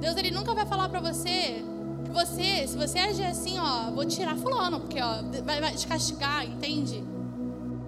Deus 0.00 0.16
ele 0.16 0.30
nunca 0.30 0.54
vai 0.54 0.64
falar 0.66 0.88
para 0.88 1.00
você 1.00 1.64
que 2.04 2.10
você, 2.10 2.66
se 2.66 2.76
você 2.76 2.98
agir 2.98 3.24
assim, 3.24 3.58
ó, 3.58 3.90
vou 3.90 4.04
tirar 4.04 4.36
fulano, 4.36 4.80
porque 4.80 5.00
ó, 5.00 5.22
vai, 5.44 5.60
vai 5.60 5.74
te 5.74 5.86
castigar, 5.86 6.46
entende? 6.46 7.04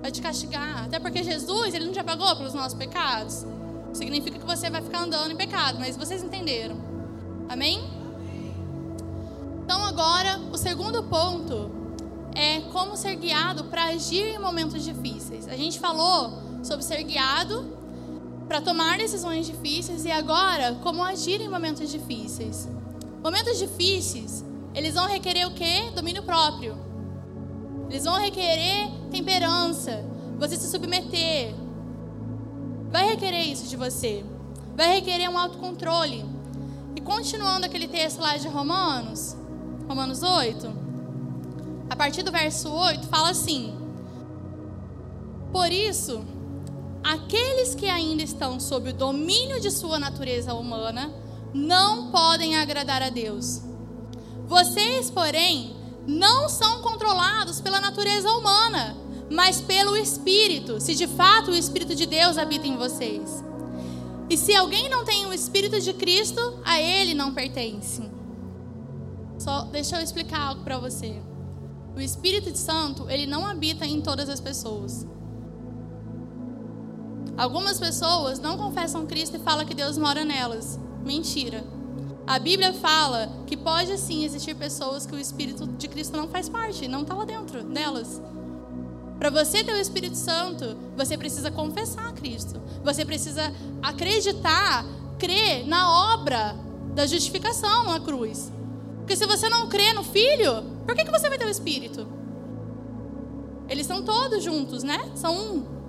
Vai 0.03 0.11
te 0.11 0.21
castigar. 0.21 0.85
Até 0.85 0.99
porque 0.99 1.23
Jesus, 1.23 1.75
ele 1.75 1.87
não 1.87 1.95
já 1.95 2.05
pagou 2.05 2.35
pelos 2.37 2.55
nossos 2.55 2.75
pecados. 2.75 3.47
Significa 3.93 4.39
que 4.39 4.47
você 4.47 4.71
vai 4.71 4.83
ficar 4.83 5.03
andando 5.03 5.33
em 5.33 5.37
pecado, 5.37 5.79
mas 5.79 5.97
vocês 5.97 6.23
entenderam. 6.23 6.77
Amém? 7.49 7.83
Então 9.65 9.85
agora, 9.85 10.41
o 10.53 10.57
segundo 10.57 11.03
ponto 11.05 11.71
é 12.35 12.61
como 12.73 12.97
ser 12.97 13.17
guiado 13.17 13.65
para 13.65 13.85
agir 13.85 14.35
em 14.35 14.39
momentos 14.39 14.83
difíceis. 14.85 15.49
A 15.49 15.57
gente 15.57 15.79
falou 15.79 16.39
sobre 16.63 16.85
ser 16.85 17.03
guiado 17.03 17.80
para 18.51 18.61
tomar 18.61 18.99
decisões 18.99 19.47
difíceis 19.47 20.05
e 20.05 20.11
agora 20.11 20.75
como 20.83 21.05
agir 21.05 21.41
em 21.41 21.49
momentos 21.49 21.89
difíceis. 21.89 22.69
Momentos 23.23 23.57
difíceis, 23.61 24.45
eles 24.75 24.95
vão 24.95 25.07
requerer 25.07 25.47
o 25.47 25.53
quê? 25.53 25.93
Domínio 25.95 26.25
próprio. 26.25 26.77
Eles 27.89 28.03
vão 28.03 28.19
requerer 28.19 28.91
temperança, 29.09 30.05
você 30.37 30.57
se 30.57 30.69
submeter. 30.69 31.55
Vai 32.91 33.11
requerer 33.11 33.43
isso 33.43 33.69
de 33.69 33.77
você. 33.77 34.25
Vai 34.77 34.95
requerer 34.95 35.31
um 35.31 35.39
autocontrole. 35.39 36.25
E 36.97 37.01
continuando 37.01 37.67
aquele 37.67 37.87
texto 37.87 38.19
lá 38.19 38.37
de 38.37 38.49
Romanos, 38.49 39.37
Romanos 39.89 40.25
8, 40.25 40.73
a 41.89 41.95
partir 41.95 42.25
do 42.25 42.33
verso 42.33 42.69
8, 42.69 43.07
fala 43.07 43.31
assim: 43.31 43.73
Por 45.53 45.71
isso, 45.71 46.25
aqueles 47.03 47.75
que 47.75 47.87
ainda 47.87 48.23
estão 48.23 48.61
sob 48.61 48.91
o 48.91 48.95
domínio 48.95 49.61
de 49.61 49.71
sua 49.71 49.99
natureza 49.99 50.55
humana 50.55 51.13
não 51.53 52.11
podem 52.11 52.57
agradar 52.57 53.03
a 53.03 53.11
Deus. 53.11 53.63
Vocês, 54.47 55.11
porém, 55.11 55.77
não 56.07 56.49
são 56.49 56.83
controlados 56.83 57.61
pela 57.61 57.81
natureza 57.81 58.31
humana, 58.33 58.97
mas 59.31 59.61
pelo 59.61 59.97
Espírito, 59.97 60.81
se 60.81 60.95
de 60.95 61.07
fato 61.07 61.51
o 61.51 61.57
Espírito 61.57 61.95
de 61.95 62.07
Deus 62.07 62.37
habita 62.37 62.67
em 62.67 62.77
vocês. 62.77 63.45
E 64.29 64.37
se 64.37 64.55
alguém 64.55 64.89
não 64.89 65.05
tem 65.05 65.27
o 65.27 65.33
Espírito 65.33 65.81
de 65.81 65.93
Cristo, 65.93 66.61
a 66.65 66.81
ele 66.81 67.15
não 67.15 67.35
pertence. 67.35 68.09
Só 69.39 69.63
deixa 69.63 69.97
eu 69.97 70.03
explicar 70.03 70.49
algo 70.49 70.63
para 70.63 70.79
você. 70.79 71.21
O 71.97 72.01
Espírito 72.01 72.57
Santo, 72.57 73.11
ele 73.11 73.27
não 73.27 73.45
habita 73.45 73.85
em 73.85 74.01
todas 74.01 74.29
as 74.29 74.41
pessoas. 74.41 75.07
Algumas 77.37 77.79
pessoas 77.79 78.39
não 78.39 78.57
confessam 78.57 79.07
Cristo 79.07 79.37
e 79.37 79.41
falam 79.41 79.65
que 79.65 79.75
Deus 79.75 79.97
mora 79.97 80.25
nelas. 80.25 80.79
Mentira. 81.05 81.65
A 82.27 82.39
Bíblia 82.39 82.73
fala 82.73 83.29
que 83.47 83.57
pode 83.57 83.97
sim 83.99 84.25
existir 84.25 84.55
pessoas 84.55 85.07
que 85.07 85.15
o 85.15 85.19
Espírito 85.19 85.67
de 85.67 85.89
Cristo 85.89 86.17
não 86.17 86.29
faz 86.29 86.49
parte, 86.49 86.87
não 86.87 87.03
está 87.03 87.15
lá 87.15 87.25
dentro 87.25 87.63
delas. 87.65 88.21
Para 89.19 89.31
você 89.31 89.65
ter 89.65 89.73
o 89.73 89.81
Espírito 89.81 90.17
Santo, 90.17 90.77
você 90.97 91.17
precisa 91.19 91.51
confessar 91.51 92.13
Cristo. 92.15 92.61
Você 92.83 93.05
precisa 93.05 93.53
acreditar, 93.83 94.85
crer 95.19 95.67
na 95.67 96.15
obra 96.15 96.57
da 96.95 97.07
justificação 97.07 97.85
na 97.85 98.01
cruz. 98.01 98.51
Porque 98.99 99.17
se 99.17 99.27
você 99.27 99.49
não 99.49 99.69
crê 99.69 99.93
no 99.93 100.05
Filho, 100.05 100.63
por 100.87 100.95
que, 100.95 101.05
que 101.05 101.11
você 101.11 101.29
vai 101.29 101.37
ter 101.37 101.47
o 101.47 101.51
Espírito? 101.51 102.07
Eles 103.69 103.83
estão 103.83 104.03
todos 104.03 104.43
juntos, 104.43 104.83
né? 104.83 104.99
São 105.15 105.35
um. 105.35 105.80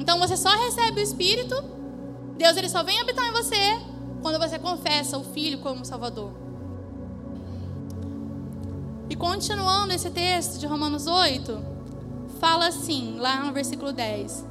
Então 0.00 0.18
você 0.18 0.36
só 0.36 0.48
recebe 0.48 1.00
o 1.00 1.04
Espírito, 1.04 1.54
Deus 2.38 2.56
ele 2.56 2.70
só 2.70 2.82
vem 2.82 2.98
habitar 2.98 3.26
em 3.26 3.32
você 3.32 3.78
quando 4.22 4.38
você 4.38 4.58
confessa 4.58 5.18
o 5.18 5.22
Filho 5.22 5.58
como 5.58 5.84
Salvador. 5.84 6.32
E 9.10 9.14
continuando 9.14 9.92
esse 9.92 10.08
texto 10.08 10.58
de 10.58 10.66
Romanos 10.66 11.06
8, 11.06 11.62
fala 12.40 12.68
assim, 12.68 13.18
lá 13.18 13.44
no 13.44 13.52
versículo 13.52 13.92
10: 13.92 14.46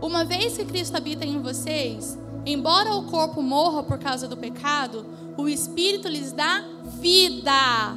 Uma 0.00 0.24
vez 0.24 0.58
que 0.58 0.64
Cristo 0.66 0.96
habita 0.96 1.24
em 1.24 1.40
vocês, 1.40 2.18
embora 2.44 2.94
o 2.94 3.04
corpo 3.04 3.40
morra 3.40 3.82
por 3.82 3.98
causa 3.98 4.28
do 4.28 4.36
pecado, 4.36 5.06
o 5.38 5.48
Espírito 5.48 6.06
lhes 6.06 6.32
dá 6.32 6.64
vida, 7.00 7.96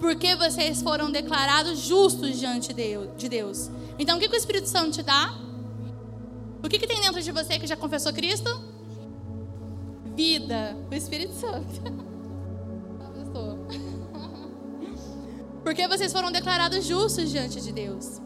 porque 0.00 0.34
vocês 0.34 0.82
foram 0.82 1.12
declarados 1.12 1.78
justos 1.78 2.36
diante 2.40 2.74
de 2.74 3.28
Deus. 3.28 3.70
Então, 4.00 4.16
o 4.16 4.20
que 4.20 4.26
o 4.26 4.34
Espírito 4.34 4.68
Santo 4.68 4.90
te 4.90 5.02
dá? 5.04 5.32
O 6.64 6.68
que, 6.68 6.78
que 6.78 6.86
tem 6.86 7.00
dentro 7.00 7.20
de 7.20 7.30
você 7.30 7.58
que 7.58 7.66
já 7.66 7.76
confessou 7.76 8.12
Cristo? 8.12 8.50
Vida, 10.16 10.76
o 10.90 10.94
Espírito 10.94 11.34
Santo. 11.34 12.04
Porque 15.62 15.86
vocês 15.88 16.12
foram 16.12 16.30
declarados 16.30 16.84
justos 16.84 17.30
diante 17.30 17.58
de 17.60 17.72
Deus. 17.72 18.20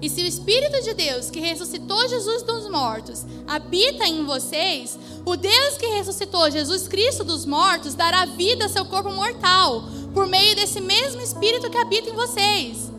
E 0.00 0.08
se 0.10 0.22
o 0.22 0.26
Espírito 0.26 0.82
de 0.82 0.94
Deus, 0.94 1.30
que 1.30 1.38
ressuscitou 1.38 2.08
Jesus 2.08 2.42
dos 2.42 2.68
mortos, 2.68 3.24
habita 3.46 4.04
em 4.04 4.24
vocês, 4.24 4.98
o 5.24 5.36
Deus 5.36 5.76
que 5.76 5.86
ressuscitou 5.86 6.50
Jesus 6.50 6.88
Cristo 6.88 7.22
dos 7.22 7.46
mortos 7.46 7.94
dará 7.94 8.24
vida 8.24 8.64
a 8.64 8.68
seu 8.68 8.84
corpo 8.84 9.12
mortal, 9.12 9.84
por 10.12 10.26
meio 10.26 10.56
desse 10.56 10.80
mesmo 10.80 11.20
Espírito 11.20 11.70
que 11.70 11.78
habita 11.78 12.10
em 12.10 12.14
vocês. 12.14 12.90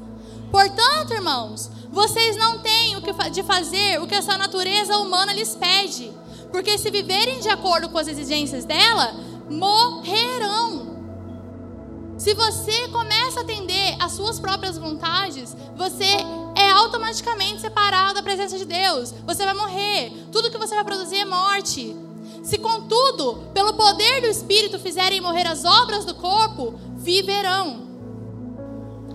Portanto, 0.49 1.14
irmãos, 1.14 1.70
vocês 1.94 2.36
não 2.36 2.58
têm 2.58 2.98
o 2.98 3.02
que 3.04 3.14
de 3.30 3.44
fazer 3.44 4.02
o 4.02 4.08
que 4.08 4.16
essa 4.16 4.36
natureza 4.36 4.98
humana 4.98 5.32
lhes 5.32 5.56
pede, 5.56 6.12
porque 6.52 6.76
se 6.76 6.89
viverem 6.89 7.39
de 7.39 7.50
acordo 7.50 7.88
com 7.88 8.00
as 8.00 8.08
exigências 8.08 8.66
dela, 8.66 9.14
morrerão. 9.48 10.91
Se 12.18 12.34
você 12.34 12.88
começa 12.88 13.41
a 13.41 13.44
atender 13.44 13.96
às 14.00 14.14
suas 14.14 14.39
próprias 14.39 14.76
vontades, 14.76 15.56
você 15.76 16.18
é 16.56 16.72
automaticamente 16.72 17.62
separado 17.62 18.16
da 18.16 18.24
presença 18.24 18.58
de 18.58 18.66
Deus. 18.66 19.14
Você 19.28 19.46
vai 19.46 19.54
morrer. 19.54 20.12
Tudo 20.32 20.50
que 20.50 20.58
você 20.58 20.74
vai 20.74 20.84
produzir 20.84 21.18
é 21.18 21.26
morte. 21.26 21.96
Se, 22.41 22.58
contudo, 22.58 23.52
pelo 23.54 23.76
poder 23.76 24.22
do 24.22 24.28
Espírito 24.28 24.80
fizerem 24.80 25.22
morrer 25.22 25.46
as 25.46 25.64
obras 25.64 26.06
do 26.06 26.16
corpo, 26.16 26.74
viverão. 26.96 27.88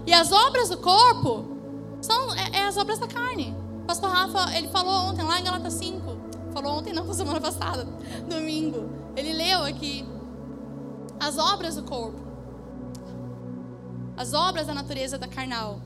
E 0.06 0.12
as 0.12 0.30
obras 0.30 0.68
do 0.68 0.76
corpo 0.76 1.57
são 2.00 2.34
é, 2.34 2.58
é 2.58 2.66
as 2.66 2.76
obras 2.76 2.98
da 2.98 3.06
carne. 3.06 3.56
Pastor 3.86 4.10
Rafa, 4.10 4.56
ele 4.56 4.68
falou 4.68 5.10
ontem 5.10 5.22
lá 5.22 5.40
em 5.40 5.44
Galatas 5.44 5.74
5. 5.74 6.18
Falou 6.52 6.78
ontem, 6.78 6.92
não, 6.92 7.10
semana 7.14 7.40
passada, 7.40 7.84
domingo. 8.28 8.88
Ele 9.16 9.32
leu 9.32 9.64
aqui 9.64 10.04
as 11.18 11.38
obras 11.38 11.76
do 11.76 11.82
corpo 11.82 12.28
as 14.18 14.34
obras 14.34 14.66
da 14.66 14.74
natureza 14.74 15.16
da 15.16 15.28
carnal. 15.28 15.80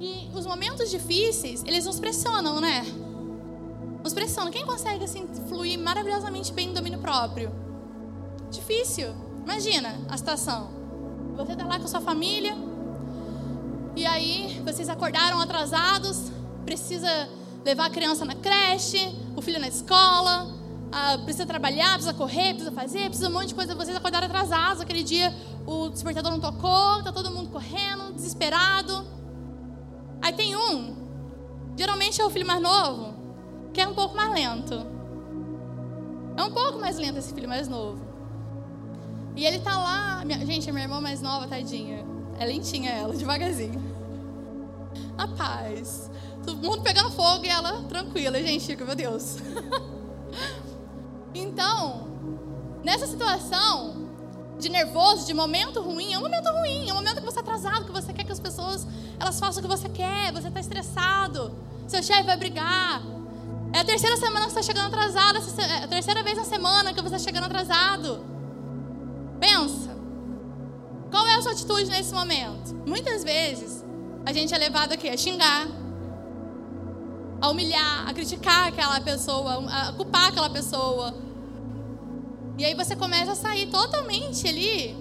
E 0.00 0.28
os 0.34 0.44
momentos 0.44 0.90
difíceis, 0.90 1.62
eles 1.64 1.86
nos 1.86 2.00
pressionam, 2.00 2.60
né? 2.60 2.84
Nos 4.02 4.12
pressionam. 4.12 4.50
Quem 4.50 4.66
consegue 4.66 5.04
assim 5.04 5.28
fluir 5.48 5.78
maravilhosamente 5.78 6.52
bem 6.52 6.68
no 6.68 6.74
domínio 6.74 6.98
próprio? 6.98 7.52
Difícil. 8.50 9.14
Imagina 9.44 10.00
a 10.08 10.16
situação. 10.16 10.70
Você 11.36 11.52
está 11.52 11.64
lá 11.64 11.78
com 11.78 11.84
a 11.84 11.88
sua 11.88 12.00
família 12.00 12.56
e 13.96 14.06
aí 14.06 14.60
vocês 14.64 14.88
acordaram 14.88 15.40
atrasados, 15.40 16.30
precisa 16.64 17.28
levar 17.64 17.86
a 17.86 17.90
criança 17.90 18.24
na 18.24 18.34
creche, 18.34 19.14
o 19.36 19.42
filho 19.42 19.60
na 19.60 19.68
escola, 19.68 20.48
ah, 20.92 21.18
precisa 21.18 21.46
trabalhar, 21.46 21.92
precisa 21.94 22.14
correr, 22.14 22.54
precisa 22.54 22.72
fazer, 22.72 23.04
precisa 23.06 23.28
um 23.28 23.32
monte 23.32 23.48
de 23.48 23.54
coisa. 23.54 23.74
Vocês 23.74 23.96
acordaram 23.96 24.26
atrasados 24.26 24.80
aquele 24.80 25.02
dia, 25.02 25.34
o 25.66 25.88
despertador 25.88 26.32
não 26.32 26.40
tocou, 26.40 27.02
tá 27.02 27.12
todo 27.12 27.30
mundo 27.30 27.50
correndo, 27.50 28.12
desesperado. 28.14 29.06
Aí 30.22 30.32
tem 30.32 30.56
um, 30.56 30.96
geralmente 31.76 32.20
é 32.20 32.24
o 32.24 32.30
filho 32.30 32.46
mais 32.46 32.60
novo, 32.60 33.14
que 33.72 33.80
é 33.80 33.86
um 33.86 33.94
pouco 33.94 34.16
mais 34.16 34.32
lento. 34.32 34.86
É 36.36 36.42
um 36.42 36.50
pouco 36.52 36.78
mais 36.78 36.96
lento 36.96 37.18
esse 37.18 37.32
filho 37.34 37.48
mais 37.48 37.68
novo. 37.68 38.00
E 39.36 39.44
ele 39.44 39.60
tá 39.60 39.78
lá, 39.78 40.24
minha, 40.24 40.44
gente, 40.44 40.68
a 40.68 40.72
minha 40.72 40.84
irmã 40.84 41.00
mais 41.00 41.22
nova, 41.22 41.46
tadinha. 41.46 42.09
É 42.40 42.46
lentinha 42.46 42.90
ela, 42.90 43.14
devagarzinho. 43.14 43.80
A 45.18 45.28
paz. 45.28 46.10
Todo 46.42 46.56
mundo 46.56 46.82
pegando 46.82 47.10
fogo 47.10 47.44
e 47.44 47.48
ela 47.48 47.82
tranquila, 47.82 48.42
gente, 48.42 48.74
meu 48.76 48.96
Deus. 48.96 49.36
Então, 51.32 52.08
nessa 52.82 53.06
situação 53.06 54.08
de 54.58 54.68
nervoso, 54.68 55.26
de 55.26 55.32
momento 55.32 55.80
ruim, 55.80 56.12
é 56.12 56.18
um 56.18 56.22
momento 56.22 56.50
ruim, 56.50 56.88
é 56.88 56.92
um 56.92 56.96
momento 56.96 57.20
que 57.20 57.24
você 57.24 57.38
está 57.38 57.40
atrasado, 57.40 57.84
que 57.84 57.92
você 57.92 58.12
quer 58.12 58.24
que 58.24 58.32
as 58.32 58.40
pessoas 58.40 58.84
elas 59.18 59.38
façam 59.38 59.60
o 59.60 59.62
que 59.62 59.68
você 59.68 59.88
quer, 59.88 60.32
você 60.32 60.48
está 60.48 60.58
estressado, 60.58 61.54
seu 61.86 62.02
chefe 62.02 62.24
vai 62.24 62.36
brigar. 62.36 63.00
É 63.72 63.78
a 63.78 63.84
terceira 63.84 64.16
semana 64.16 64.46
que 64.46 64.52
você 64.52 64.58
está 64.58 64.72
chegando 64.72 64.92
atrasado, 64.92 65.38
é 65.38 65.84
a 65.84 65.88
terceira 65.88 66.22
vez 66.24 66.36
na 66.36 66.44
semana 66.44 66.92
que 66.92 67.00
você 67.00 67.14
está 67.14 67.18
chegando 67.18 67.44
atrasado. 67.44 68.24
Pensa. 69.38 69.89
A 71.40 71.42
sua 71.42 71.52
atitude 71.52 71.86
nesse 71.86 72.12
momento? 72.12 72.74
Muitas 72.86 73.24
vezes 73.24 73.82
a 74.26 74.30
gente 74.30 74.52
é 74.52 74.58
levado 74.58 74.92
aqui 74.92 75.08
a 75.08 75.16
xingar, 75.16 75.66
a 77.40 77.48
humilhar, 77.48 78.06
a 78.06 78.12
criticar 78.12 78.68
aquela 78.68 79.00
pessoa, 79.00 79.66
a 79.66 79.90
culpar 79.94 80.28
aquela 80.28 80.50
pessoa. 80.50 81.14
E 82.58 82.64
aí 82.66 82.74
você 82.74 82.94
começa 82.94 83.32
a 83.32 83.34
sair 83.34 83.70
totalmente 83.70 84.46
ali 84.46 84.94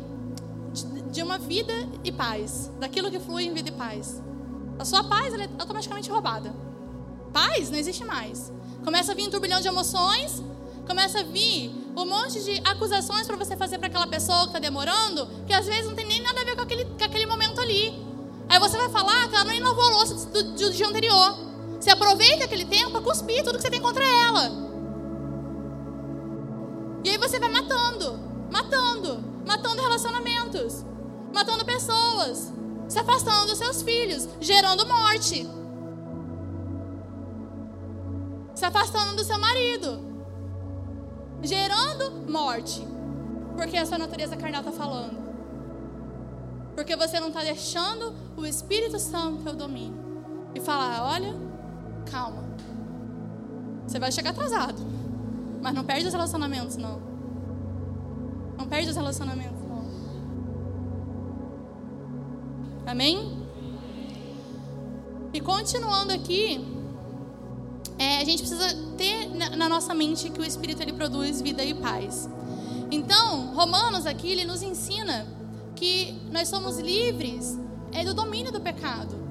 de 1.11 1.21
uma 1.21 1.37
vida 1.37 1.73
e 2.05 2.11
paz, 2.13 2.71
daquilo 2.79 3.11
que 3.11 3.19
flui 3.19 3.43
em 3.43 3.53
vida 3.53 3.67
e 3.67 3.73
paz. 3.73 4.23
A 4.79 4.85
sua 4.85 5.03
paz 5.03 5.33
é 5.33 5.49
automaticamente 5.59 6.09
roubada. 6.09 6.55
Paz 7.33 7.69
não 7.69 7.77
existe 7.77 8.05
mais. 8.05 8.49
Começa 8.85 9.11
a 9.11 9.15
vir 9.15 9.27
um 9.27 9.29
turbilhão 9.29 9.59
de 9.59 9.67
emoções, 9.67 10.41
começa 10.87 11.19
a 11.19 11.23
vir 11.23 11.78
um 11.95 12.05
monte 12.05 12.43
de 12.43 12.61
acusações 12.65 13.27
para 13.27 13.35
você 13.35 13.55
fazer 13.57 13.77
para 13.77 13.87
aquela 13.87 14.07
pessoa 14.07 14.41
que 14.41 14.47
está 14.47 14.59
demorando, 14.59 15.27
que 15.45 15.53
às 15.53 15.65
vezes 15.65 15.85
não 15.85 15.95
tem 15.95 16.05
nem 16.05 16.21
nada 16.21 16.41
a 16.41 16.45
ver 16.45 16.55
com 16.55 16.61
aquele, 16.61 16.85
com 16.85 17.03
aquele 17.03 17.25
momento 17.25 17.59
ali. 17.59 17.93
Aí 18.47 18.59
você 18.59 18.77
vai 18.77 18.89
falar 18.89 19.27
que 19.27 19.35
ela 19.35 19.45
não 19.45 19.53
inovou 19.53 19.83
a 19.83 19.89
louça 19.89 20.15
do, 20.15 20.43
do, 20.43 20.53
do 20.55 20.71
dia 20.71 20.87
anterior. 20.87 21.37
Você 21.79 21.91
aproveita 21.91 22.45
aquele 22.45 22.65
tempo 22.65 22.91
para 22.91 23.01
cuspir 23.01 23.43
tudo 23.43 23.57
que 23.57 23.61
você 23.61 23.69
tem 23.69 23.81
contra 23.81 24.03
ela. 24.03 24.69
E 27.03 27.09
aí 27.09 27.17
você 27.17 27.39
vai 27.39 27.49
matando, 27.49 28.19
matando, 28.51 29.23
matando 29.45 29.81
relacionamentos, 29.81 30.83
matando 31.33 31.63
pessoas, 31.63 32.51
se 32.87 32.99
afastando 32.99 33.47
dos 33.47 33.57
seus 33.57 33.81
filhos, 33.81 34.27
gerando 34.41 34.85
morte. 34.85 35.47
Se 38.55 38.65
afastando 38.65 39.15
do 39.15 39.23
seu 39.23 39.39
marido, 39.39 40.08
gerando 41.41 42.29
morte. 42.31 42.85
Porque 43.55 43.77
a 43.77 43.85
sua 43.85 43.97
natureza 43.97 44.37
carnal 44.37 44.61
está 44.61 44.71
falando. 44.71 45.17
Porque 46.75 46.95
você 46.95 47.19
não 47.19 47.27
está 47.27 47.43
deixando 47.43 48.13
o 48.37 48.45
Espírito 48.45 48.97
Santo 48.99 49.43
ter 49.43 49.49
o 49.49 49.55
domínio. 49.55 49.97
E 50.55 50.59
falar: 50.59 51.03
olha, 51.03 51.35
calma. 52.09 52.43
Você 53.85 53.99
vai 53.99 54.11
chegar 54.11 54.31
atrasado. 54.31 54.79
Mas 55.61 55.73
não 55.73 55.83
perde 55.83 56.07
os 56.07 56.13
relacionamentos, 56.13 56.77
não. 56.77 57.01
Não 58.57 58.67
perde 58.67 58.89
os 58.89 58.95
relacionamentos, 58.95 59.61
não. 59.67 59.83
Amém? 62.85 63.39
E 65.33 65.39
continuando 65.39 66.13
aqui, 66.13 66.78
é, 67.99 68.17
a 68.17 68.25
gente 68.25 68.39
precisa 68.39 68.67
ter 68.97 69.29
na, 69.35 69.49
na 69.55 69.69
nossa 69.69 69.93
mente 69.93 70.29
que 70.29 70.41
o 70.41 70.45
Espírito 70.45 70.81
ele 70.81 70.93
produz 70.93 71.41
vida 71.41 71.63
e 71.63 71.75
paz. 71.75 72.27
Então, 72.89 73.53
Romanos 73.53 74.07
aqui 74.07 74.31
ele 74.31 74.45
nos 74.45 74.63
ensina 74.63 75.27
que 75.75 76.19
nós 76.31 76.47
somos 76.47 76.79
livres 76.79 77.59
é 77.91 78.03
do 78.03 78.13
domínio 78.15 78.51
do 78.51 78.59
pecado 78.59 79.29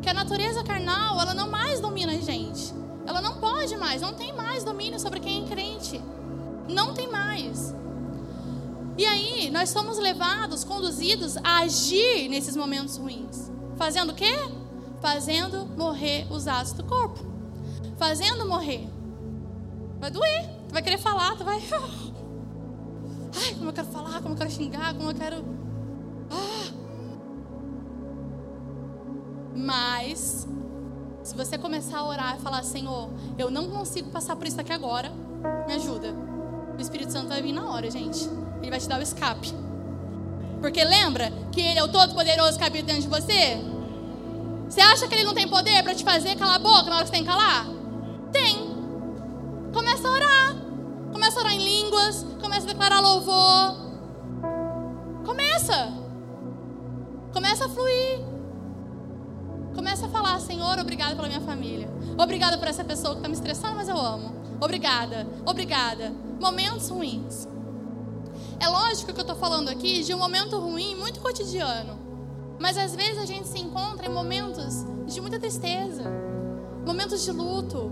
que 0.00 0.08
a 0.08 0.14
natureza 0.14 0.64
carnal, 0.64 1.20
ela 1.20 1.34
não 1.34 1.50
mais 1.50 1.80
domina 1.80 2.12
a 2.12 2.16
gente. 2.16 2.72
Ela 3.06 3.20
não 3.20 3.38
pode 3.38 3.76
mais, 3.76 4.00
não 4.00 4.14
tem 4.14 4.32
mais 4.32 4.64
domínio 4.64 4.98
sobre 4.98 5.20
quem 5.20 5.44
é 5.44 5.48
crente. 5.48 6.00
Não 6.68 6.94
tem 6.94 7.10
mais. 7.10 7.74
E 8.96 9.04
aí, 9.04 9.50
nós 9.50 9.70
somos 9.70 9.98
levados, 9.98 10.64
conduzidos 10.64 11.36
a 11.38 11.60
agir 11.60 12.28
nesses 12.28 12.56
momentos 12.56 12.96
ruins. 12.96 13.50
Fazendo 13.76 14.10
o 14.10 14.14
quê? 14.14 14.34
Fazendo 15.00 15.66
morrer 15.76 16.26
os 16.30 16.46
atos 16.46 16.72
do 16.72 16.84
corpo. 16.84 17.29
Fazendo 18.00 18.46
morrer. 18.46 18.88
Vai 20.00 20.10
doer. 20.10 20.48
Tu 20.68 20.72
vai 20.72 20.82
querer 20.82 20.96
falar, 20.96 21.36
tu 21.36 21.44
vai. 21.44 21.62
Ai, 23.42 23.54
como 23.56 23.68
eu 23.68 23.72
quero 23.74 23.88
falar, 23.88 24.22
como 24.22 24.32
eu 24.32 24.38
quero 24.38 24.50
xingar, 24.50 24.94
como 24.94 25.10
eu 25.10 25.14
quero. 25.14 25.44
Ah. 26.30 26.72
Mas, 29.54 30.48
se 31.22 31.36
você 31.36 31.58
começar 31.58 31.98
a 31.98 32.06
orar 32.06 32.36
e 32.38 32.40
falar, 32.40 32.62
Senhor, 32.62 33.10
eu 33.36 33.50
não 33.50 33.68
consigo 33.68 34.08
passar 34.08 34.34
por 34.34 34.46
isso 34.46 34.58
aqui 34.58 34.72
agora, 34.72 35.12
me 35.66 35.74
ajuda. 35.74 36.14
O 36.78 36.80
Espírito 36.80 37.12
Santo 37.12 37.28
vai 37.28 37.42
vir 37.42 37.52
na 37.52 37.68
hora, 37.68 37.90
gente. 37.90 38.26
Ele 38.62 38.70
vai 38.70 38.80
te 38.80 38.88
dar 38.88 38.98
o 38.98 39.02
escape. 39.02 39.52
Porque 40.62 40.82
lembra 40.82 41.30
que 41.52 41.60
Ele 41.60 41.78
é 41.78 41.84
o 41.84 41.88
Todo-Poderoso 41.88 42.56
que 42.56 42.64
habita 42.64 42.86
dentro 42.86 43.02
de 43.02 43.08
você? 43.08 43.62
Você 44.70 44.80
acha 44.80 45.06
que 45.06 45.14
Ele 45.14 45.24
não 45.24 45.34
tem 45.34 45.46
poder 45.46 45.82
para 45.82 45.94
te 45.94 46.02
fazer 46.02 46.34
calar 46.36 46.56
a 46.56 46.58
boca 46.58 46.84
na 46.84 46.96
hora 46.96 47.04
que 47.04 47.10
você 47.10 47.16
tem 47.16 47.24
que 47.24 47.28
calar? 47.28 47.79
Tem. 48.32 48.76
Começa 49.72 50.08
a 50.08 50.10
orar. 50.10 50.56
Começa 51.12 51.38
a 51.38 51.42
orar 51.42 51.52
em 51.52 51.62
línguas. 51.62 52.26
Começa 52.40 52.66
a 52.68 52.72
declarar 52.72 53.00
louvor. 53.00 53.76
Começa. 55.24 55.92
Começa 57.32 57.66
a 57.66 57.68
fluir. 57.68 58.20
Começa 59.74 60.06
a 60.06 60.08
falar, 60.08 60.38
Senhor, 60.40 60.78
obrigado 60.78 61.16
pela 61.16 61.28
minha 61.28 61.40
família. 61.40 61.88
Obrigada 62.18 62.58
por 62.58 62.68
essa 62.68 62.84
pessoa 62.84 63.14
que 63.14 63.20
está 63.20 63.28
me 63.28 63.34
estressando, 63.34 63.76
mas 63.76 63.88
eu 63.88 63.96
amo. 63.96 64.34
Obrigada, 64.60 65.26
obrigada. 65.46 66.12
Momentos 66.40 66.88
ruins. 66.88 67.48
É 68.58 68.68
lógico 68.68 69.12
que 69.12 69.20
eu 69.20 69.22
estou 69.22 69.36
falando 69.36 69.68
aqui 69.68 70.02
de 70.02 70.12
um 70.12 70.18
momento 70.18 70.58
ruim 70.58 70.94
muito 70.96 71.20
cotidiano. 71.20 71.98
Mas 72.58 72.76
às 72.76 72.94
vezes 72.94 73.18
a 73.18 73.24
gente 73.24 73.48
se 73.48 73.58
encontra 73.58 74.06
em 74.06 74.10
momentos 74.10 74.84
de 75.06 75.18
muita 75.20 75.38
tristeza, 75.38 76.04
momentos 76.84 77.24
de 77.24 77.32
luto, 77.32 77.90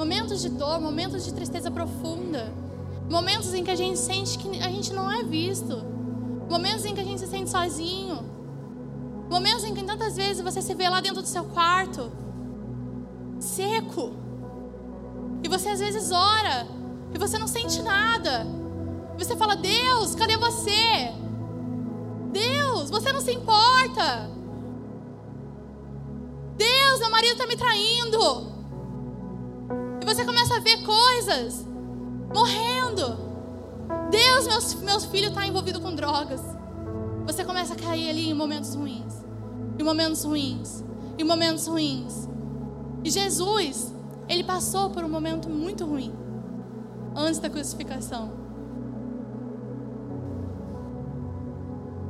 momentos 0.00 0.40
de 0.40 0.48
dor, 0.48 0.80
momentos 0.80 1.26
de 1.26 1.34
tristeza 1.34 1.70
profunda, 1.70 2.50
momentos 3.10 3.52
em 3.52 3.62
que 3.62 3.70
a 3.70 3.76
gente 3.76 3.98
sente 3.98 4.38
que 4.38 4.48
a 4.62 4.70
gente 4.70 4.94
não 4.94 5.12
é 5.12 5.22
visto, 5.22 5.76
momentos 6.48 6.86
em 6.86 6.94
que 6.94 7.00
a 7.02 7.04
gente 7.04 7.20
se 7.20 7.26
sente 7.26 7.50
sozinho, 7.50 8.18
momentos 9.28 9.62
em 9.62 9.74
que 9.74 9.84
tantas 9.84 10.16
vezes 10.16 10.42
você 10.42 10.62
se 10.62 10.74
vê 10.74 10.88
lá 10.88 11.02
dentro 11.02 11.20
do 11.20 11.28
seu 11.28 11.44
quarto, 11.44 12.10
seco, 13.38 14.14
e 15.42 15.48
você 15.50 15.68
às 15.68 15.80
vezes 15.80 16.10
ora 16.10 16.66
e 17.12 17.18
você 17.18 17.36
não 17.36 17.46
sente 17.46 17.82
nada. 17.82 18.46
Você 19.18 19.36
fala: 19.36 19.54
Deus, 19.54 20.14
cadê 20.14 20.38
você? 20.38 21.12
Deus, 22.32 22.88
você 22.88 23.12
não 23.12 23.20
se 23.20 23.32
importa. 23.32 24.30
Deus, 26.56 27.00
meu 27.00 27.10
marido 27.10 27.32
está 27.32 27.46
me 27.46 27.56
traindo. 27.56 28.49
Você 30.10 30.24
começa 30.24 30.56
a 30.56 30.58
ver 30.58 30.82
coisas 30.82 31.64
morrendo. 32.34 33.16
Deus, 34.10 34.44
meus, 34.44 34.74
meus 34.82 35.04
filhos 35.04 35.28
estão 35.28 35.40
tá 35.40 35.46
envolvidos 35.46 35.80
com 35.80 35.94
drogas. 35.94 36.40
Você 37.26 37.44
começa 37.44 37.74
a 37.74 37.76
cair 37.76 38.10
ali 38.10 38.28
em 38.28 38.34
momentos 38.34 38.74
ruins. 38.74 39.24
Em 39.78 39.84
momentos 39.84 40.24
ruins. 40.24 40.82
Em 41.16 41.22
momentos 41.22 41.68
ruins. 41.68 42.28
E 43.04 43.10
Jesus, 43.10 43.94
ele 44.28 44.42
passou 44.42 44.90
por 44.90 45.04
um 45.04 45.08
momento 45.08 45.48
muito 45.48 45.86
ruim 45.86 46.12
antes 47.14 47.38
da 47.38 47.48
crucificação. 47.48 48.32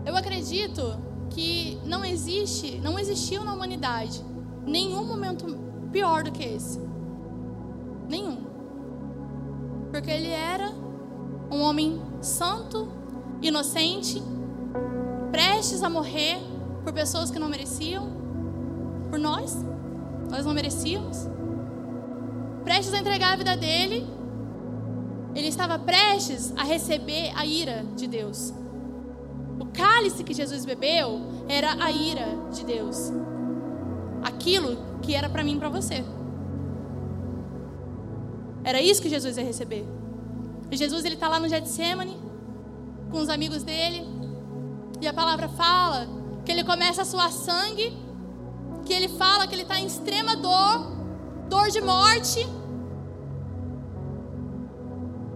Eu 0.06 0.16
acredito 0.16 0.98
que 1.28 1.78
não 1.84 2.02
existe, 2.02 2.78
não 2.78 2.98
existiu 2.98 3.44
na 3.44 3.52
humanidade 3.52 4.24
nenhum 4.64 5.04
momento 5.04 5.44
pior 5.92 6.22
do 6.22 6.32
que 6.32 6.42
esse. 6.42 6.89
Nenhum. 8.10 8.38
Porque 9.92 10.10
ele 10.10 10.30
era 10.30 10.72
um 11.48 11.60
homem 11.60 12.02
santo, 12.20 12.88
inocente, 13.40 14.20
prestes 15.30 15.80
a 15.84 15.88
morrer 15.88 16.38
por 16.82 16.92
pessoas 16.92 17.30
que 17.30 17.38
não 17.38 17.48
mereciam, 17.48 18.10
por 19.08 19.18
nós, 19.18 19.64
nós 20.28 20.44
não 20.44 20.52
merecíamos. 20.52 21.28
Prestes 22.64 22.92
a 22.92 22.98
entregar 22.98 23.34
a 23.34 23.36
vida 23.36 23.56
dele, 23.56 24.04
ele 25.34 25.46
estava 25.46 25.78
prestes 25.78 26.52
a 26.56 26.64
receber 26.64 27.30
a 27.36 27.46
ira 27.46 27.84
de 27.96 28.08
Deus. 28.08 28.52
O 29.60 29.66
cálice 29.66 30.24
que 30.24 30.34
Jesus 30.34 30.64
bebeu 30.64 31.20
era 31.48 31.76
a 31.80 31.92
ira 31.92 32.26
de 32.52 32.64
Deus. 32.64 33.12
Aquilo 34.24 34.76
que 35.00 35.14
era 35.14 35.28
para 35.28 35.44
mim 35.44 35.54
e 35.54 35.58
para 35.58 35.68
você. 35.68 36.04
Era 38.62 38.80
isso 38.80 39.00
que 39.00 39.08
Jesus 39.08 39.36
ia 39.36 39.44
receber. 39.44 39.86
E 40.70 40.76
Jesus 40.76 41.04
ele 41.04 41.14
está 41.14 41.28
lá 41.28 41.40
no 41.40 41.48
Getsemane 41.48 42.16
com 43.10 43.18
os 43.18 43.28
amigos 43.28 43.62
dele 43.62 44.06
e 45.00 45.08
a 45.08 45.14
palavra 45.14 45.48
fala 45.48 46.06
que 46.44 46.52
ele 46.52 46.62
começa 46.62 47.02
a 47.02 47.04
suar 47.04 47.32
sangue, 47.32 47.96
que 48.84 48.92
ele 48.92 49.08
fala 49.08 49.46
que 49.46 49.54
ele 49.54 49.62
está 49.62 49.78
em 49.78 49.86
extrema 49.86 50.36
dor, 50.36 50.92
dor 51.48 51.70
de 51.70 51.80
morte. 51.80 52.46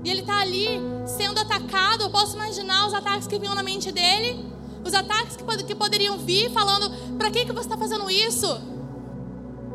E 0.04 0.10
ele 0.10 0.20
está 0.20 0.40
ali 0.40 0.68
sendo 1.06 1.40
atacado. 1.40 2.02
Eu 2.02 2.10
posso 2.10 2.36
imaginar 2.36 2.86
os 2.86 2.92
ataques 2.92 3.26
que 3.26 3.38
vinham 3.38 3.54
na 3.54 3.62
mente 3.62 3.90
dele. 3.90 4.52
Os 4.84 4.92
ataques 4.92 5.34
que, 5.34 5.64
que 5.64 5.74
poderiam 5.74 6.18
vir 6.18 6.50
falando: 6.50 7.16
para 7.16 7.30
que, 7.30 7.46
que 7.46 7.52
você 7.52 7.66
está 7.66 7.78
fazendo 7.78 8.10
isso? 8.10 8.60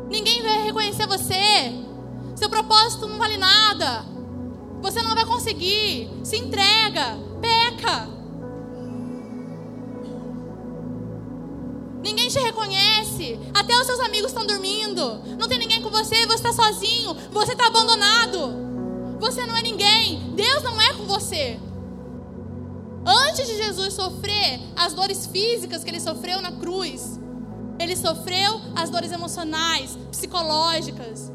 Ninguém 0.08 0.40
vai 0.40 0.62
reconhecer 0.62 1.06
você. 1.08 1.89
Seu 2.34 2.48
propósito 2.48 3.06
não 3.06 3.18
vale 3.18 3.36
nada. 3.36 4.04
Você 4.80 5.02
não 5.02 5.14
vai 5.14 5.24
conseguir. 5.24 6.10
Se 6.24 6.36
entrega. 6.36 7.18
Peca. 7.40 8.08
Ninguém 12.02 12.28
te 12.28 12.38
reconhece. 12.38 13.38
Até 13.54 13.78
os 13.78 13.86
seus 13.86 14.00
amigos 14.00 14.30
estão 14.30 14.46
dormindo. 14.46 15.20
Não 15.38 15.48
tem 15.48 15.58
ninguém 15.58 15.82
com 15.82 15.90
você. 15.90 16.26
Você 16.26 16.48
está 16.48 16.52
sozinho. 16.52 17.14
Você 17.30 17.52
está 17.52 17.66
abandonado. 17.66 19.18
Você 19.20 19.44
não 19.44 19.56
é 19.56 19.62
ninguém. 19.62 20.32
Deus 20.34 20.62
não 20.62 20.80
é 20.80 20.94
com 20.94 21.04
você. 21.04 21.58
Antes 23.04 23.46
de 23.46 23.56
Jesus 23.56 23.94
sofrer 23.94 24.60
as 24.76 24.92
dores 24.92 25.26
físicas 25.26 25.82
que 25.82 25.90
ele 25.90 26.00
sofreu 26.00 26.40
na 26.40 26.52
cruz, 26.52 27.18
ele 27.78 27.96
sofreu 27.96 28.60
as 28.76 28.90
dores 28.90 29.10
emocionais, 29.10 29.96
psicológicas. 30.10 31.32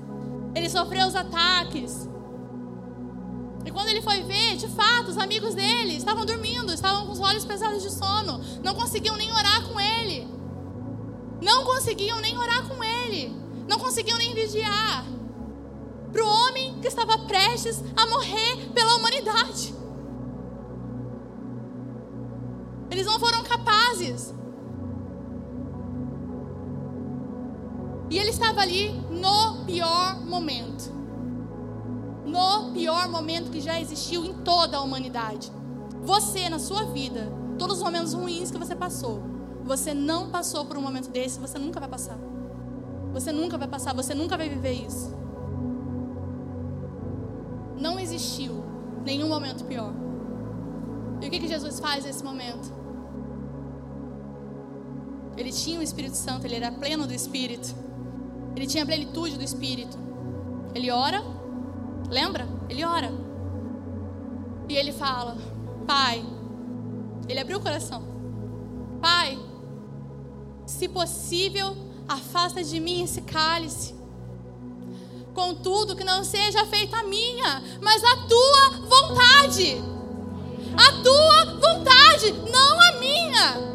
Ele 0.55 0.69
sofreu 0.69 1.05
os 1.05 1.15
ataques. 1.15 2.09
E 3.65 3.71
quando 3.71 3.89
ele 3.89 4.01
foi 4.01 4.23
ver, 4.23 4.55
de 4.55 4.67
fato, 4.69 5.09
os 5.09 5.17
amigos 5.17 5.53
dele 5.53 5.97
estavam 5.97 6.25
dormindo, 6.25 6.71
estavam 6.71 7.05
com 7.05 7.11
os 7.11 7.19
olhos 7.19 7.43
pesados 7.43 7.81
de 7.81 7.91
sono, 7.91 8.39
não 8.63 8.73
conseguiam 8.73 9.17
nem 9.17 9.31
orar 9.31 9.67
com 9.67 9.79
ele. 9.79 10.27
Não 11.41 11.65
conseguiam 11.65 12.19
nem 12.21 12.37
orar 12.37 12.67
com 12.67 12.83
ele. 12.83 13.35
Não 13.67 13.77
conseguiam 13.79 14.17
nem 14.17 14.33
vigiar 14.33 15.05
para 16.11 16.23
o 16.23 16.27
homem 16.27 16.79
que 16.79 16.87
estava 16.87 17.17
prestes 17.19 17.83
a 17.97 18.05
morrer 18.05 18.69
pela 18.73 18.95
humanidade. 18.95 19.75
Eles 22.89 23.05
não 23.05 23.19
foram 23.19 23.43
capazes. 23.43 24.33
E 28.09 28.17
ele 28.17 28.29
estava 28.29 28.61
ali 28.61 28.91
no 29.09 29.65
pior 29.65 30.23
momento. 30.25 30.93
No 32.25 32.71
pior 32.71 33.09
momento 33.09 33.51
que 33.51 33.59
já 33.59 33.79
existiu 33.79 34.23
em 34.23 34.33
toda 34.33 34.77
a 34.77 34.81
humanidade. 34.81 35.51
Você, 36.03 36.49
na 36.49 36.59
sua 36.59 36.85
vida, 36.85 37.31
todos 37.57 37.77
os 37.77 37.83
momentos 37.83 38.13
ruins 38.13 38.51
que 38.51 38.57
você 38.57 38.75
passou, 38.75 39.23
você 39.63 39.93
não 39.93 40.29
passou 40.29 40.65
por 40.65 40.77
um 40.77 40.81
momento 40.81 41.09
desse, 41.09 41.39
você 41.39 41.57
nunca 41.57 41.79
vai 41.79 41.89
passar. 41.89 42.17
Você 43.13 43.31
nunca 43.31 43.57
vai 43.57 43.67
passar, 43.67 43.93
você 43.93 44.13
nunca 44.13 44.37
vai 44.37 44.49
viver 44.49 44.73
isso. 44.73 45.11
Não 47.77 47.99
existiu 47.99 48.63
nenhum 49.03 49.27
momento 49.27 49.65
pior. 49.65 49.93
E 51.21 51.27
o 51.27 51.29
que, 51.31 51.39
que 51.39 51.47
Jesus 51.47 51.79
faz 51.79 52.05
nesse 52.05 52.23
momento? 52.23 52.71
Ele 55.37 55.51
tinha 55.51 55.79
o 55.79 55.83
Espírito 55.83 56.15
Santo, 56.15 56.45
ele 56.45 56.55
era 56.55 56.71
pleno 56.71 57.07
do 57.07 57.13
Espírito. 57.13 57.73
Ele 58.55 58.67
tinha 58.67 58.83
a 58.83 58.85
plenitude 58.85 59.37
do 59.37 59.43
Espírito. 59.43 59.97
Ele 60.73 60.91
ora, 60.91 61.21
lembra? 62.09 62.47
Ele 62.69 62.83
ora. 62.83 63.11
E 64.69 64.75
ele 64.75 64.91
fala: 64.91 65.37
Pai, 65.85 66.25
ele 67.27 67.39
abriu 67.39 67.57
o 67.57 67.61
coração. 67.61 68.03
Pai, 69.01 69.37
se 70.65 70.87
possível, 70.87 71.75
afasta 72.07 72.63
de 72.63 72.79
mim 72.79 73.03
esse 73.03 73.21
cálice. 73.21 73.93
Contudo, 75.33 75.95
que 75.95 76.03
não 76.03 76.23
seja 76.23 76.65
feita 76.65 76.97
a 76.97 77.03
minha, 77.03 77.61
mas 77.81 78.03
a 78.03 78.15
tua 78.27 78.87
vontade. 78.87 79.81
A 80.77 81.03
tua 81.03 81.45
vontade, 81.59 82.31
não 82.51 82.81
a 82.81 82.91
minha. 82.99 83.74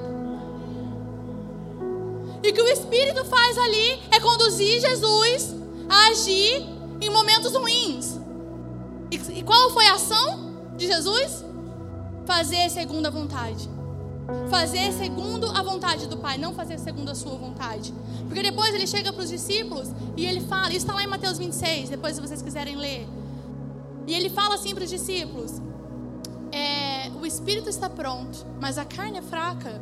E 2.43 2.51
o 2.51 2.55
que 2.55 2.63
o 2.63 2.69
Espírito 2.69 3.25
faz 3.25 3.59
ali 3.59 4.03
é 4.11 4.19
conduzir 4.21 4.81
Jesus 4.81 5.55
a 5.89 6.09
agir 6.09 6.67
em 7.01 7.11
momentos 7.11 7.53
ruins. 7.55 8.19
E, 9.11 9.43
qual 9.43 9.71
foi 9.71 9.87
a 9.89 9.95
ação 9.95 10.53
de 10.77 10.87
Jesus? 10.87 11.45
Fazer 12.25 12.71
segundo 12.71 13.07
a 13.07 13.11
vontade. 13.11 13.69
Fazer 14.49 14.93
segundo 14.93 15.47
a 15.47 15.63
vontade 15.63 16.07
do 16.07 16.17
Pai, 16.17 16.39
não 16.39 16.55
fazer 16.55 16.79
segundo 16.79 17.11
a 17.11 17.15
sua 17.15 17.37
vontade. 17.37 17.93
Porque 18.27 18.43
depois 18.43 18.73
ele 18.73 18.87
chega 18.87 19.13
para 19.13 19.25
os 19.25 19.29
discípulos 19.29 19.89
e 20.17 20.25
ele 20.25 20.41
fala, 20.41 20.69
isso 20.69 20.79
está 20.79 20.95
lá 20.95 21.03
em 21.03 21.09
Mateus 21.09 21.39
26, 21.39 21.91
depois 21.91 22.15
se 22.15 22.21
vocês 22.21 22.41
quiserem 22.41 22.77
ler. 22.77 23.09
E 24.07 24.15
ele 24.15 24.31
fala 24.31 24.55
assim 24.55 24.75
para 24.75 24.85
os 24.85 24.91
discípulos: 24.91 25.61
é, 26.53 27.11
o 27.21 27.27
espírito 27.27 27.69
está 27.69 27.89
pronto, 27.89 28.47
mas 28.61 28.79
a 28.79 28.85
carne 28.85 29.19
é 29.19 29.23
fraca. 29.23 29.81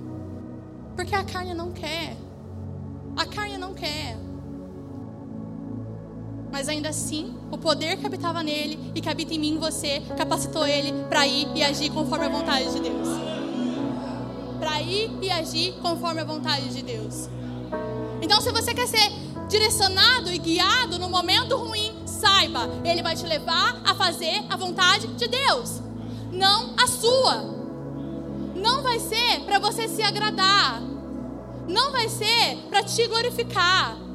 Porque 0.96 1.14
a 1.14 1.24
carne 1.24 1.54
não 1.54 1.72
quer. 1.72 2.16
A 3.18 3.26
carne 3.26 3.58
não 3.58 3.74
quer. 3.74 4.16
Mas 6.52 6.68
ainda 6.68 6.88
assim, 6.88 7.34
o 7.50 7.58
poder 7.58 7.96
que 7.96 8.06
habitava 8.06 8.44
nele 8.44 8.92
e 8.94 9.00
que 9.00 9.08
habita 9.08 9.34
em 9.34 9.40
mim 9.40 9.56
e 9.56 9.58
você 9.58 10.00
capacitou 10.16 10.64
ele 10.64 10.92
para 11.08 11.26
ir 11.26 11.48
e 11.52 11.64
agir 11.64 11.90
conforme 11.90 12.26
a 12.26 12.28
vontade 12.28 12.72
de 12.72 12.78
Deus. 12.78 13.08
Para 14.60 14.80
ir 14.82 15.10
e 15.20 15.30
agir 15.32 15.72
conforme 15.82 16.20
a 16.20 16.24
vontade 16.24 16.68
de 16.68 16.80
Deus. 16.80 17.28
Então, 18.22 18.40
se 18.40 18.52
você 18.52 18.72
quer 18.72 18.86
ser 18.86 19.10
direcionado 19.48 20.32
e 20.32 20.38
guiado 20.38 20.96
no 20.96 21.10
momento 21.10 21.56
ruim, 21.56 21.92
saiba, 22.06 22.68
ele 22.84 23.02
vai 23.02 23.16
te 23.16 23.26
levar 23.26 23.82
a 23.84 23.96
fazer 23.96 24.44
a 24.48 24.56
vontade 24.56 25.08
de 25.08 25.26
Deus, 25.26 25.82
não 26.30 26.72
a 26.78 26.86
sua. 26.86 27.58
Não 28.54 28.80
vai 28.80 29.00
ser 29.00 29.40
para 29.44 29.58
você 29.58 29.88
se 29.88 30.02
agradar. 30.02 30.87
Não 31.68 31.92
vai 31.92 32.08
ser 32.08 32.56
para 32.68 32.82
te 32.82 33.06
glorificar 33.06 34.08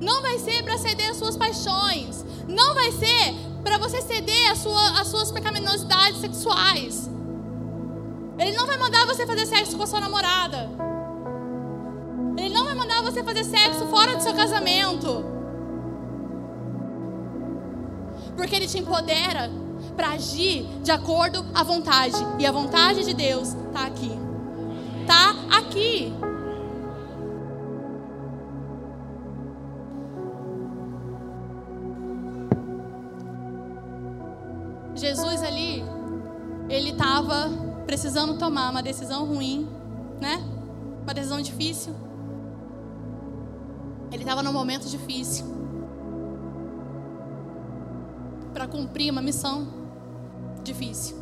não 0.00 0.22
vai 0.22 0.38
ser 0.38 0.62
para 0.62 0.78
ceder 0.78 1.10
às 1.10 1.18
suas 1.18 1.36
paixões. 1.36 2.24
Não 2.48 2.74
vai 2.74 2.90
ser 2.90 3.34
para 3.62 3.76
você 3.76 4.00
ceder 4.00 4.50
às, 4.50 4.58
sua, 4.58 5.04
suas 5.04 5.30
pecaminosidades 5.30 6.20
sexuais. 6.20 7.10
Ele 8.38 8.56
não 8.56 8.66
vai 8.66 8.78
mandar 8.78 9.06
você 9.06 9.26
fazer 9.26 9.46
sexo 9.46 9.76
com 9.76 9.82
a 9.82 9.86
sua 9.86 10.00
namorada. 10.00 10.70
Ele 12.38 12.54
não 12.54 12.64
vai 12.64 12.74
mandar 12.74 13.02
você 13.02 13.22
fazer 13.22 13.44
sexo 13.44 13.86
fora 13.88 14.16
do 14.16 14.22
seu 14.22 14.32
casamento. 14.32 15.22
Porque 18.34 18.56
ele 18.56 18.66
te 18.66 18.78
empodera 18.78 19.50
para 19.94 20.12
agir 20.12 20.62
de 20.82 20.90
acordo 20.90 21.44
à 21.52 21.62
vontade. 21.62 22.16
E 22.38 22.46
a 22.46 22.52
vontade 22.52 23.04
de 23.04 23.12
Deus 23.12 23.48
está 23.48 23.86
aqui. 23.86 24.12
Está 25.02 25.34
aqui. 25.58 26.29
Estava 37.20 37.50
precisando 37.86 38.38
tomar 38.38 38.70
uma 38.70 38.82
decisão 38.82 39.26
ruim, 39.26 39.68
né? 40.20 40.42
Uma 41.02 41.14
decisão 41.14 41.40
difícil. 41.40 41.94
Ele 44.10 44.22
estava 44.22 44.42
num 44.42 44.52
momento 44.52 44.88
difícil 44.88 45.44
para 48.52 48.66
cumprir 48.66 49.10
uma 49.10 49.22
missão 49.22 49.68
difícil. 50.64 51.16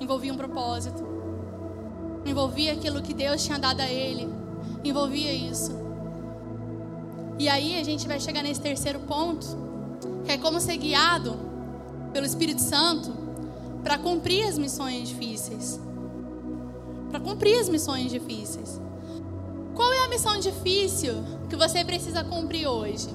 Envolvia 0.00 0.32
um 0.32 0.36
propósito. 0.36 1.04
Envolvia 2.24 2.72
aquilo 2.72 3.02
que 3.02 3.12
Deus 3.12 3.44
tinha 3.44 3.58
dado 3.58 3.80
a 3.80 3.88
ele. 3.88 4.32
Envolvia 4.82 5.32
isso. 5.32 5.72
E 7.38 7.48
aí 7.48 7.78
a 7.78 7.84
gente 7.84 8.06
vai 8.06 8.18
chegar 8.20 8.42
nesse 8.42 8.60
terceiro 8.60 9.00
ponto, 9.00 9.46
que 10.24 10.32
é 10.32 10.38
como 10.38 10.60
ser 10.60 10.76
guiado 10.76 11.36
pelo 12.12 12.24
Espírito 12.24 12.62
Santo 12.62 13.23
para 13.84 13.98
cumprir 13.98 14.48
as 14.48 14.56
missões 14.56 15.10
difíceis. 15.10 15.78
Para 17.10 17.20
cumprir 17.20 17.60
as 17.60 17.68
missões 17.68 18.10
difíceis. 18.10 18.80
Qual 19.74 19.92
é 19.92 20.04
a 20.04 20.08
missão 20.08 20.40
difícil 20.40 21.12
que 21.50 21.54
você 21.54 21.84
precisa 21.84 22.24
cumprir 22.24 22.66
hoje? 22.66 23.08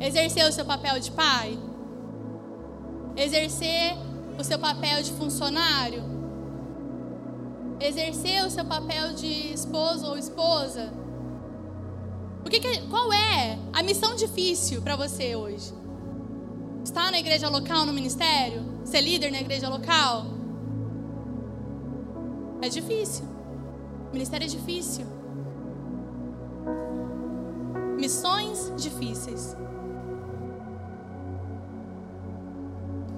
Exercer 0.00 0.48
o 0.48 0.52
seu 0.52 0.64
papel 0.64 0.98
de 0.98 1.10
pai? 1.10 1.58
Exercer 3.14 3.96
o 4.38 4.42
seu 4.42 4.58
papel 4.58 5.02
de 5.02 5.12
funcionário? 5.12 6.02
Exercer 7.78 8.44
o 8.46 8.50
seu 8.50 8.64
papel 8.64 9.12
de 9.12 9.52
esposo 9.52 10.06
ou 10.06 10.16
esposa? 10.16 10.90
O 12.46 12.48
que, 12.48 12.60
que 12.60 12.88
qual 12.88 13.12
é 13.12 13.58
a 13.72 13.82
missão 13.82 14.14
difícil 14.14 14.80
para 14.80 14.96
você 14.96 15.36
hoje? 15.36 15.83
Estar 16.84 17.10
na 17.10 17.18
igreja 17.18 17.48
local, 17.48 17.86
no 17.86 17.94
ministério? 17.94 18.62
Ser 18.84 19.00
líder 19.00 19.32
na 19.32 19.40
igreja 19.40 19.70
local? 19.70 20.26
É 22.60 22.68
difícil. 22.68 23.24
ministério 24.12 24.44
é 24.44 24.48
difícil. 24.48 25.06
Missões 27.98 28.70
difíceis. 28.76 29.56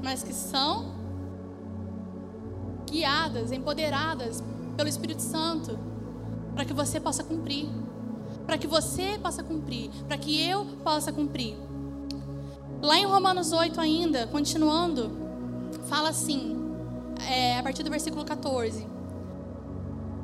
Mas 0.00 0.22
que 0.22 0.32
são 0.32 0.94
guiadas, 2.88 3.50
empoderadas 3.50 4.42
pelo 4.76 4.88
Espírito 4.88 5.22
Santo, 5.22 5.76
para 6.54 6.64
que 6.64 6.72
você 6.72 7.00
possa 7.00 7.24
cumprir, 7.24 7.68
para 8.46 8.56
que 8.56 8.68
você 8.68 9.18
possa 9.20 9.42
cumprir, 9.42 9.90
para 10.06 10.16
que 10.16 10.40
eu 10.40 10.64
possa 10.84 11.12
cumprir. 11.12 11.65
Lá 12.86 12.96
em 12.96 13.04
Romanos 13.04 13.50
8 13.50 13.80
ainda, 13.80 14.28
continuando, 14.28 15.10
fala 15.88 16.10
assim, 16.10 16.56
é, 17.28 17.58
a 17.58 17.62
partir 17.64 17.82
do 17.82 17.90
versículo 17.90 18.24
14. 18.24 18.86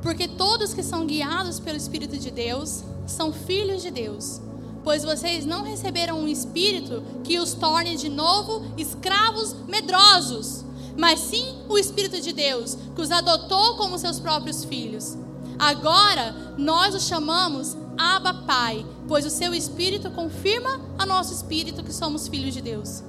Porque 0.01 0.29
todos 0.29 0.73
que 0.73 0.81
são 0.81 1.05
guiados 1.05 1.59
pelo 1.59 1.77
Espírito 1.77 2.17
de 2.17 2.31
Deus 2.31 2.85
são 3.05 3.33
filhos 3.33 3.83
de 3.83 3.91
Deus. 3.91 4.41
Pois 4.85 5.03
vocês 5.03 5.45
não 5.45 5.65
receberam 5.65 6.21
um 6.21 6.29
espírito 6.29 7.03
que 7.25 7.37
os 7.41 7.53
torne 7.53 7.97
de 7.97 8.09
novo 8.09 8.65
escravos 8.77 9.57
medrosos, 9.67 10.65
mas 10.97 11.19
sim 11.19 11.65
o 11.69 11.77
Espírito 11.77 12.21
de 12.21 12.33
Deus, 12.33 12.79
que 12.95 13.03
os 13.03 13.11
adotou 13.11 13.77
como 13.77 13.99
seus 13.99 14.21
próprios 14.21 14.65
filhos. 14.65 15.19
Agora 15.59 16.55
nós 16.57 16.95
os 16.95 17.09
chamamos 17.09 17.77
Abba 17.97 18.35
Pai, 18.47 18.87
pois 19.07 19.25
o 19.25 19.31
seu 19.31 19.55
Espírito 19.55 20.11
confirma 20.11 20.81
a 20.99 21.05
nosso 21.05 21.33
espírito 21.33 21.83
que 21.83 21.93
somos 21.93 22.29
filhos 22.29 22.55
de 22.55 22.61
Deus. 22.61 23.03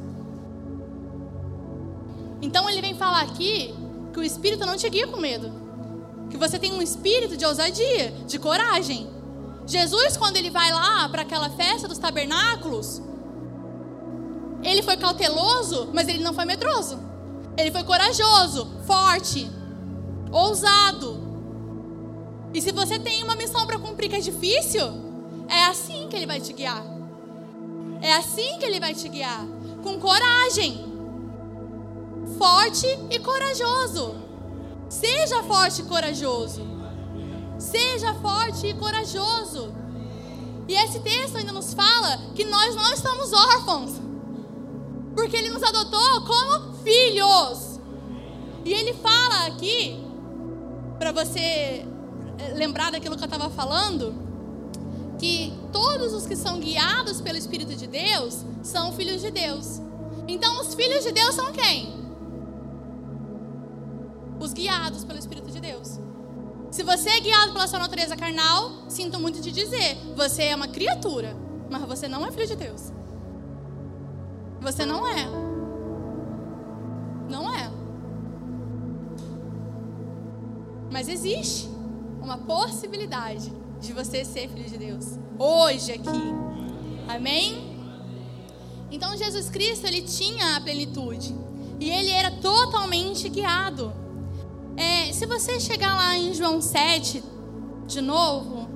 Então 2.41 2.69
ele 2.69 2.81
vem 2.81 2.95
falar 2.95 3.21
aqui 3.21 3.73
que 4.11 4.19
o 4.19 4.23
Espírito 4.23 4.65
não 4.65 4.75
te 4.75 4.89
guia 4.89 5.07
com 5.07 5.17
medo, 5.17 5.51
que 6.29 6.37
você 6.37 6.59
tem 6.59 6.73
um 6.73 6.81
espírito 6.81 7.37
de 7.37 7.45
ousadia, 7.45 8.11
de 8.27 8.37
coragem. 8.37 9.09
Jesus, 9.65 10.17
quando 10.17 10.35
ele 10.35 10.49
vai 10.49 10.71
lá 10.71 11.07
para 11.07 11.21
aquela 11.21 11.49
festa 11.49 11.87
dos 11.87 11.97
tabernáculos, 11.97 13.01
ele 14.61 14.81
foi 14.81 14.97
cauteloso, 14.97 15.89
mas 15.93 16.07
ele 16.07 16.23
não 16.23 16.33
foi 16.33 16.45
medroso. 16.45 16.99
Ele 17.57 17.71
foi 17.71 17.83
corajoso, 17.83 18.67
forte, 18.85 19.49
ousado. 20.31 21.22
E 22.53 22.61
se 22.61 22.71
você 22.71 22.99
tem 22.99 23.23
uma 23.23 23.35
missão 23.35 23.65
para 23.65 23.79
cumprir 23.79 24.09
que 24.09 24.15
é 24.15 24.19
difícil, 24.19 24.85
é 25.49 25.65
assim 25.65 26.07
que 26.07 26.15
ele 26.15 26.27
vai 26.27 26.39
te 26.39 26.53
guiar. 26.53 26.83
É 28.01 28.13
assim 28.13 28.59
que 28.59 28.65
ele 28.65 28.79
vai 28.79 28.93
te 28.93 29.09
guiar. 29.09 29.45
Com 29.81 29.99
coragem. 29.99 30.85
Forte 32.37 32.87
e 33.09 33.19
corajoso. 33.19 34.15
Seja 34.87 35.41
forte 35.43 35.81
e 35.81 35.85
corajoso. 35.85 36.61
Seja 37.57 38.13
forte 38.15 38.67
e 38.67 38.73
corajoso. 38.73 39.73
E 40.67 40.73
esse 40.75 40.99
texto 40.99 41.37
ainda 41.37 41.51
nos 41.51 41.73
fala 41.73 42.17
que 42.35 42.45
nós 42.45 42.75
não 42.75 42.93
estamos 42.93 43.33
órfãos. 43.33 43.91
Porque 45.15 45.35
ele 45.35 45.49
nos 45.49 45.63
adotou 45.63 46.21
como 46.25 46.73
filhos. 46.83 47.79
E 48.63 48.73
ele 48.73 48.93
fala 48.93 49.47
aqui, 49.47 50.03
para 50.99 51.11
você 51.11 51.85
lembrar 52.55 52.91
daquilo 52.91 53.15
que 53.15 53.23
eu 53.23 53.29
estava 53.29 53.49
falando, 53.49 54.13
que 55.19 55.53
todos 55.71 56.13
os 56.13 56.25
que 56.25 56.35
são 56.35 56.59
guiados 56.59 57.21
pelo 57.21 57.37
Espírito 57.37 57.75
de 57.75 57.87
Deus 57.87 58.43
são 58.61 58.91
filhos 58.93 59.21
de 59.21 59.31
Deus. 59.31 59.81
Então, 60.27 60.61
os 60.61 60.73
filhos 60.73 61.03
de 61.03 61.11
Deus 61.11 61.35
são 61.35 61.51
quem? 61.51 61.93
Os 64.39 64.53
guiados 64.53 65.03
pelo 65.03 65.19
Espírito 65.19 65.51
de 65.51 65.59
Deus. 65.59 65.99
Se 66.71 66.83
você 66.83 67.09
é 67.09 67.19
guiado 67.19 67.53
pela 67.53 67.67
sua 67.67 67.79
natureza 67.79 68.15
carnal, 68.15 68.89
sinto 68.89 69.19
muito 69.19 69.39
te 69.41 69.51
dizer, 69.51 69.95
você 70.15 70.45
é 70.45 70.55
uma 70.55 70.67
criatura, 70.67 71.35
mas 71.69 71.83
você 71.83 72.07
não 72.07 72.25
é 72.25 72.31
filho 72.31 72.47
de 72.47 72.55
Deus. 72.55 72.91
Você 74.59 74.85
não 74.85 75.07
é. 75.07 75.27
Não 77.29 77.53
é. 77.53 77.71
Mas 80.91 81.07
existe 81.07 81.72
uma 82.23 82.37
possibilidade 82.37 83.51
de 83.81 83.91
você 83.91 84.23
ser 84.23 84.47
filho 84.47 84.69
de 84.69 84.77
Deus. 84.77 85.19
Hoje 85.37 85.91
aqui. 85.91 86.33
Amém? 87.07 87.73
Então 88.89 89.15
Jesus 89.17 89.49
Cristo, 89.49 89.85
ele 89.85 90.01
tinha 90.01 90.55
a 90.55 90.61
plenitude. 90.61 91.35
E 91.79 91.89
ele 91.89 92.09
era 92.09 92.31
totalmente 92.31 93.27
guiado. 93.27 93.93
É, 94.77 95.11
se 95.11 95.25
você 95.25 95.59
chegar 95.59 95.95
lá 95.95 96.17
em 96.17 96.33
João 96.33 96.61
7, 96.61 97.21
de 97.85 98.01
novo. 98.01 98.69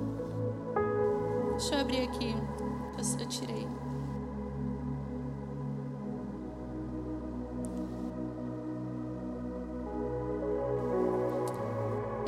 Deixa 1.52 1.74
eu 1.74 1.80
abrir 1.80 2.02
aqui. 2.02 2.34
Eu 3.18 3.26
tirei. 3.28 3.77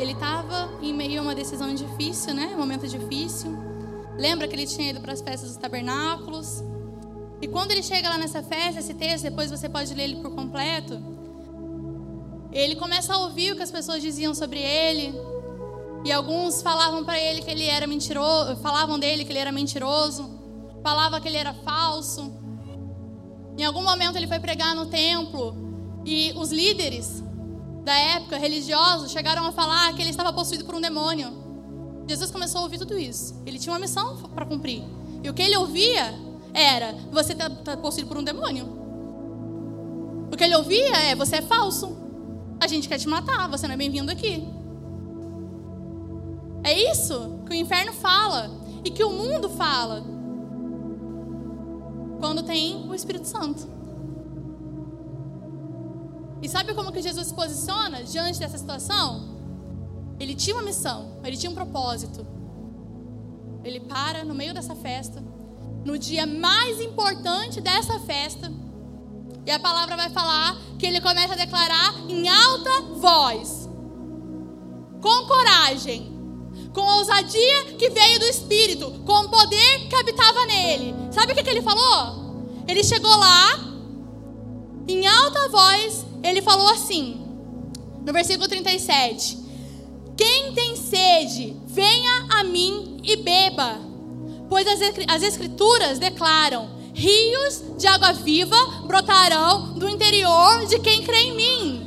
Ele 0.00 0.12
estava 0.12 0.78
em 0.80 0.94
meio 0.94 1.20
a 1.20 1.22
uma 1.22 1.34
decisão 1.34 1.74
difícil, 1.74 2.32
né? 2.32 2.52
Um 2.54 2.58
momento 2.58 2.88
difícil. 2.88 3.54
Lembra 4.16 4.48
que 4.48 4.54
ele 4.54 4.66
tinha 4.66 4.88
ido 4.88 5.00
para 5.00 5.12
as 5.12 5.20
festas 5.20 5.50
dos 5.50 5.58
tabernáculos? 5.58 6.64
E 7.42 7.46
quando 7.46 7.72
ele 7.72 7.82
chega 7.82 8.08
lá 8.08 8.16
nessa 8.16 8.42
festa, 8.42 8.80
esse 8.80 8.94
texto, 8.94 9.24
depois 9.24 9.50
você 9.50 9.68
pode 9.68 9.92
ler 9.92 10.04
ele 10.04 10.16
por 10.16 10.34
completo. 10.34 10.98
Ele 12.50 12.76
começa 12.76 13.12
a 13.12 13.18
ouvir 13.18 13.52
o 13.52 13.56
que 13.56 13.62
as 13.62 13.70
pessoas 13.70 14.00
diziam 14.00 14.34
sobre 14.34 14.58
ele. 14.58 15.14
E 16.02 16.10
alguns 16.10 16.62
falavam 16.62 17.04
para 17.04 17.20
ele 17.20 17.42
que 17.42 17.50
ele 17.50 17.66
era 17.66 17.86
mentiroso, 17.86 18.56
falavam 18.56 18.98
dele 18.98 19.22
que 19.26 19.32
ele 19.32 19.38
era 19.38 19.52
mentiroso, 19.52 20.30
falava 20.82 21.20
que 21.20 21.28
ele 21.28 21.36
era 21.36 21.52
falso. 21.52 22.32
Em 23.58 23.64
algum 23.64 23.82
momento 23.82 24.16
ele 24.16 24.26
foi 24.26 24.40
pregar 24.40 24.74
no 24.74 24.86
templo 24.86 25.54
e 26.06 26.32
os 26.36 26.50
líderes 26.50 27.22
da 27.84 27.94
época, 27.94 28.36
religiosos, 28.38 29.10
chegaram 29.10 29.44
a 29.44 29.52
falar 29.52 29.92
que 29.94 30.02
ele 30.02 30.10
estava 30.10 30.32
possuído 30.32 30.64
por 30.64 30.74
um 30.74 30.80
demônio. 30.80 31.32
Jesus 32.06 32.30
começou 32.30 32.60
a 32.60 32.64
ouvir 32.64 32.78
tudo 32.78 32.98
isso. 32.98 33.40
Ele 33.46 33.58
tinha 33.58 33.72
uma 33.72 33.78
missão 33.78 34.16
para 34.34 34.44
cumprir. 34.44 34.82
E 35.22 35.28
o 35.28 35.34
que 35.34 35.42
ele 35.42 35.56
ouvia 35.56 36.14
era: 36.52 36.94
você 37.10 37.32
está 37.32 37.48
tá 37.48 37.76
possuído 37.76 38.08
por 38.08 38.18
um 38.18 38.24
demônio. 38.24 38.66
O 40.32 40.36
que 40.36 40.44
ele 40.44 40.56
ouvia 40.56 40.96
é: 40.96 41.14
você 41.14 41.36
é 41.36 41.42
falso. 41.42 41.96
A 42.60 42.66
gente 42.66 42.88
quer 42.88 42.98
te 42.98 43.08
matar, 43.08 43.48
você 43.48 43.66
não 43.66 43.74
é 43.74 43.76
bem-vindo 43.76 44.10
aqui. 44.10 44.46
É 46.62 46.90
isso 46.90 47.40
que 47.46 47.52
o 47.52 47.56
inferno 47.56 47.92
fala 47.92 48.50
e 48.84 48.90
que 48.90 49.02
o 49.02 49.10
mundo 49.10 49.48
fala 49.48 50.04
quando 52.20 52.42
tem 52.42 52.86
o 52.88 52.94
Espírito 52.94 53.26
Santo. 53.26 53.79
E 56.42 56.48
sabe 56.48 56.74
como 56.74 56.92
que 56.92 57.02
Jesus 57.02 57.28
se 57.28 57.34
posiciona 57.34 58.02
diante 58.02 58.38
dessa 58.38 58.56
situação? 58.56 59.38
Ele 60.18 60.34
tinha 60.34 60.56
uma 60.56 60.62
missão, 60.62 61.18
ele 61.24 61.36
tinha 61.36 61.50
um 61.50 61.54
propósito. 61.54 62.26
Ele 63.62 63.80
para 63.80 64.24
no 64.24 64.34
meio 64.34 64.54
dessa 64.54 64.74
festa, 64.74 65.22
no 65.84 65.98
dia 65.98 66.26
mais 66.26 66.80
importante 66.80 67.60
dessa 67.60 67.98
festa, 68.00 68.50
e 69.46 69.50
a 69.50 69.58
palavra 69.58 69.96
vai 69.96 70.10
falar 70.10 70.56
que 70.78 70.86
ele 70.86 71.00
começa 71.00 71.34
a 71.34 71.36
declarar 71.36 71.94
em 72.08 72.28
alta 72.28 72.82
voz, 72.94 73.68
com 75.00 75.26
coragem, 75.26 76.10
com 76.74 76.82
ousadia 76.82 77.64
que 77.78 77.88
veio 77.90 78.20
do 78.20 78.26
Espírito, 78.26 78.90
com 79.04 79.24
o 79.24 79.28
poder 79.28 79.88
que 79.88 79.96
habitava 79.96 80.46
nele. 80.46 80.94
Sabe 81.10 81.32
o 81.32 81.34
que, 81.34 81.42
que 81.42 81.50
ele 81.50 81.62
falou? 81.62 82.44
Ele 82.68 82.84
chegou 82.84 83.14
lá, 83.16 83.58
em 84.86 85.06
alta 85.06 85.48
voz, 85.48 86.06
ele 86.22 86.42
falou 86.42 86.68
assim, 86.68 87.20
no 88.04 88.12
versículo 88.12 88.48
37: 88.48 89.38
Quem 90.16 90.52
tem 90.52 90.76
sede, 90.76 91.56
venha 91.66 92.26
a 92.30 92.44
mim 92.44 93.00
e 93.02 93.16
beba, 93.16 93.78
pois 94.48 94.66
as 95.08 95.22
Escrituras 95.22 95.98
declaram: 95.98 96.70
rios 96.92 97.62
de 97.78 97.86
água 97.86 98.12
viva 98.12 98.56
brotarão 98.86 99.74
do 99.74 99.88
interior 99.88 100.66
de 100.66 100.78
quem 100.80 101.02
crê 101.02 101.18
em 101.22 101.36
mim. 101.36 101.86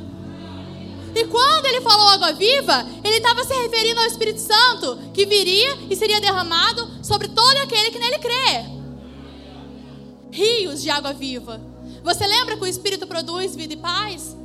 E 1.14 1.24
quando 1.26 1.66
ele 1.66 1.80
falou 1.80 2.08
água 2.08 2.32
viva, 2.32 2.84
ele 3.04 3.18
estava 3.18 3.44
se 3.44 3.54
referindo 3.54 4.00
ao 4.00 4.06
Espírito 4.06 4.40
Santo 4.40 4.98
que 5.12 5.24
viria 5.24 5.78
e 5.88 5.94
seria 5.94 6.20
derramado 6.20 6.88
sobre 7.04 7.28
todo 7.28 7.56
aquele 7.58 7.92
que 7.92 8.00
nele 8.00 8.18
crê. 8.18 8.64
Rios 10.32 10.82
de 10.82 10.90
água 10.90 11.12
viva. 11.12 11.73
Você 12.04 12.26
lembra 12.26 12.58
que 12.58 12.62
o 12.62 12.66
Espírito 12.66 13.06
produz 13.06 13.56
vida 13.56 13.72
e 13.72 13.78
paz? 13.78 14.36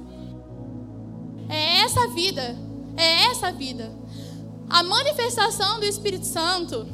É 1.49 1.81
essa 1.81 2.07
vida. 2.07 2.57
É 2.95 3.25
essa 3.25 3.51
vida. 3.51 3.91
A 4.69 4.81
manifestação 4.81 5.77
do 5.77 5.85
Espírito 5.85 6.25
Santo, 6.25 6.87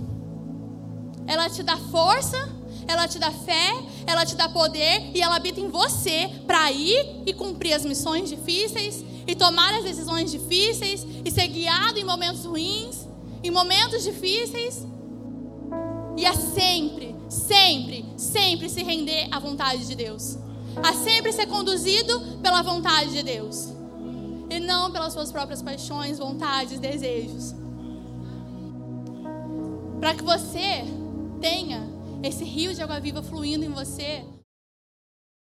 ela 1.28 1.47
te 1.51 1.61
dá 1.61 1.78
força, 1.78 2.49
ela 2.88 3.07
te 3.07 3.20
dá 3.20 3.30
fé, 3.30 3.76
ela 4.07 4.26
te 4.26 4.36
dá 4.36 4.49
poder 4.49 5.11
e 5.13 5.22
ela 5.22 5.36
habita 5.36 5.59
em 5.59 5.70
você 5.70 6.32
para 6.47 6.72
ir 6.72 7.22
e 7.28 7.34
cumprir 7.34 7.74
as 7.74 7.86
missões 7.86 8.28
difíceis 8.28 9.05
e 9.28 9.36
tomar 9.36 9.72
as 9.76 9.84
decisões 9.84 10.32
difíceis 10.32 11.05
e 11.24 11.30
ser 11.30 11.47
guiado 11.47 11.99
em 11.99 12.03
momentos 12.03 12.43
ruins, 12.43 13.07
em 13.43 13.51
momentos 13.51 14.03
difíceis. 14.03 14.84
E 16.18 16.26
a 16.26 16.34
sempre, 16.34 17.16
sempre, 17.30 18.03
sempre 18.18 18.68
se 18.68 18.82
render 18.82 19.28
à 19.32 19.38
vontade 19.38 19.86
de 19.86 19.93
Deus 19.93 20.43
a 20.84 20.94
sempre 20.94 21.32
ser 21.32 21.48
conduzido 21.48 22.38
pela 22.42 22.62
vontade 22.62 23.12
de 23.12 23.24
Deus 23.24 23.74
e 24.50 24.60
não 24.60 24.92
pelas 24.92 25.14
suas 25.14 25.32
próprias 25.32 25.62
paixões, 25.62 26.18
vontades, 26.18 26.80
desejos. 26.80 27.56
Para 30.00 30.14
que 30.14 30.24
você 30.24 30.84
tenha 31.42 31.88
esse 32.22 32.44
rio 32.44 32.74
de 32.74 32.82
água 32.82 33.00
viva 33.00 33.22
fluindo 33.22 33.66
em 33.66 33.70
você, 33.70 34.24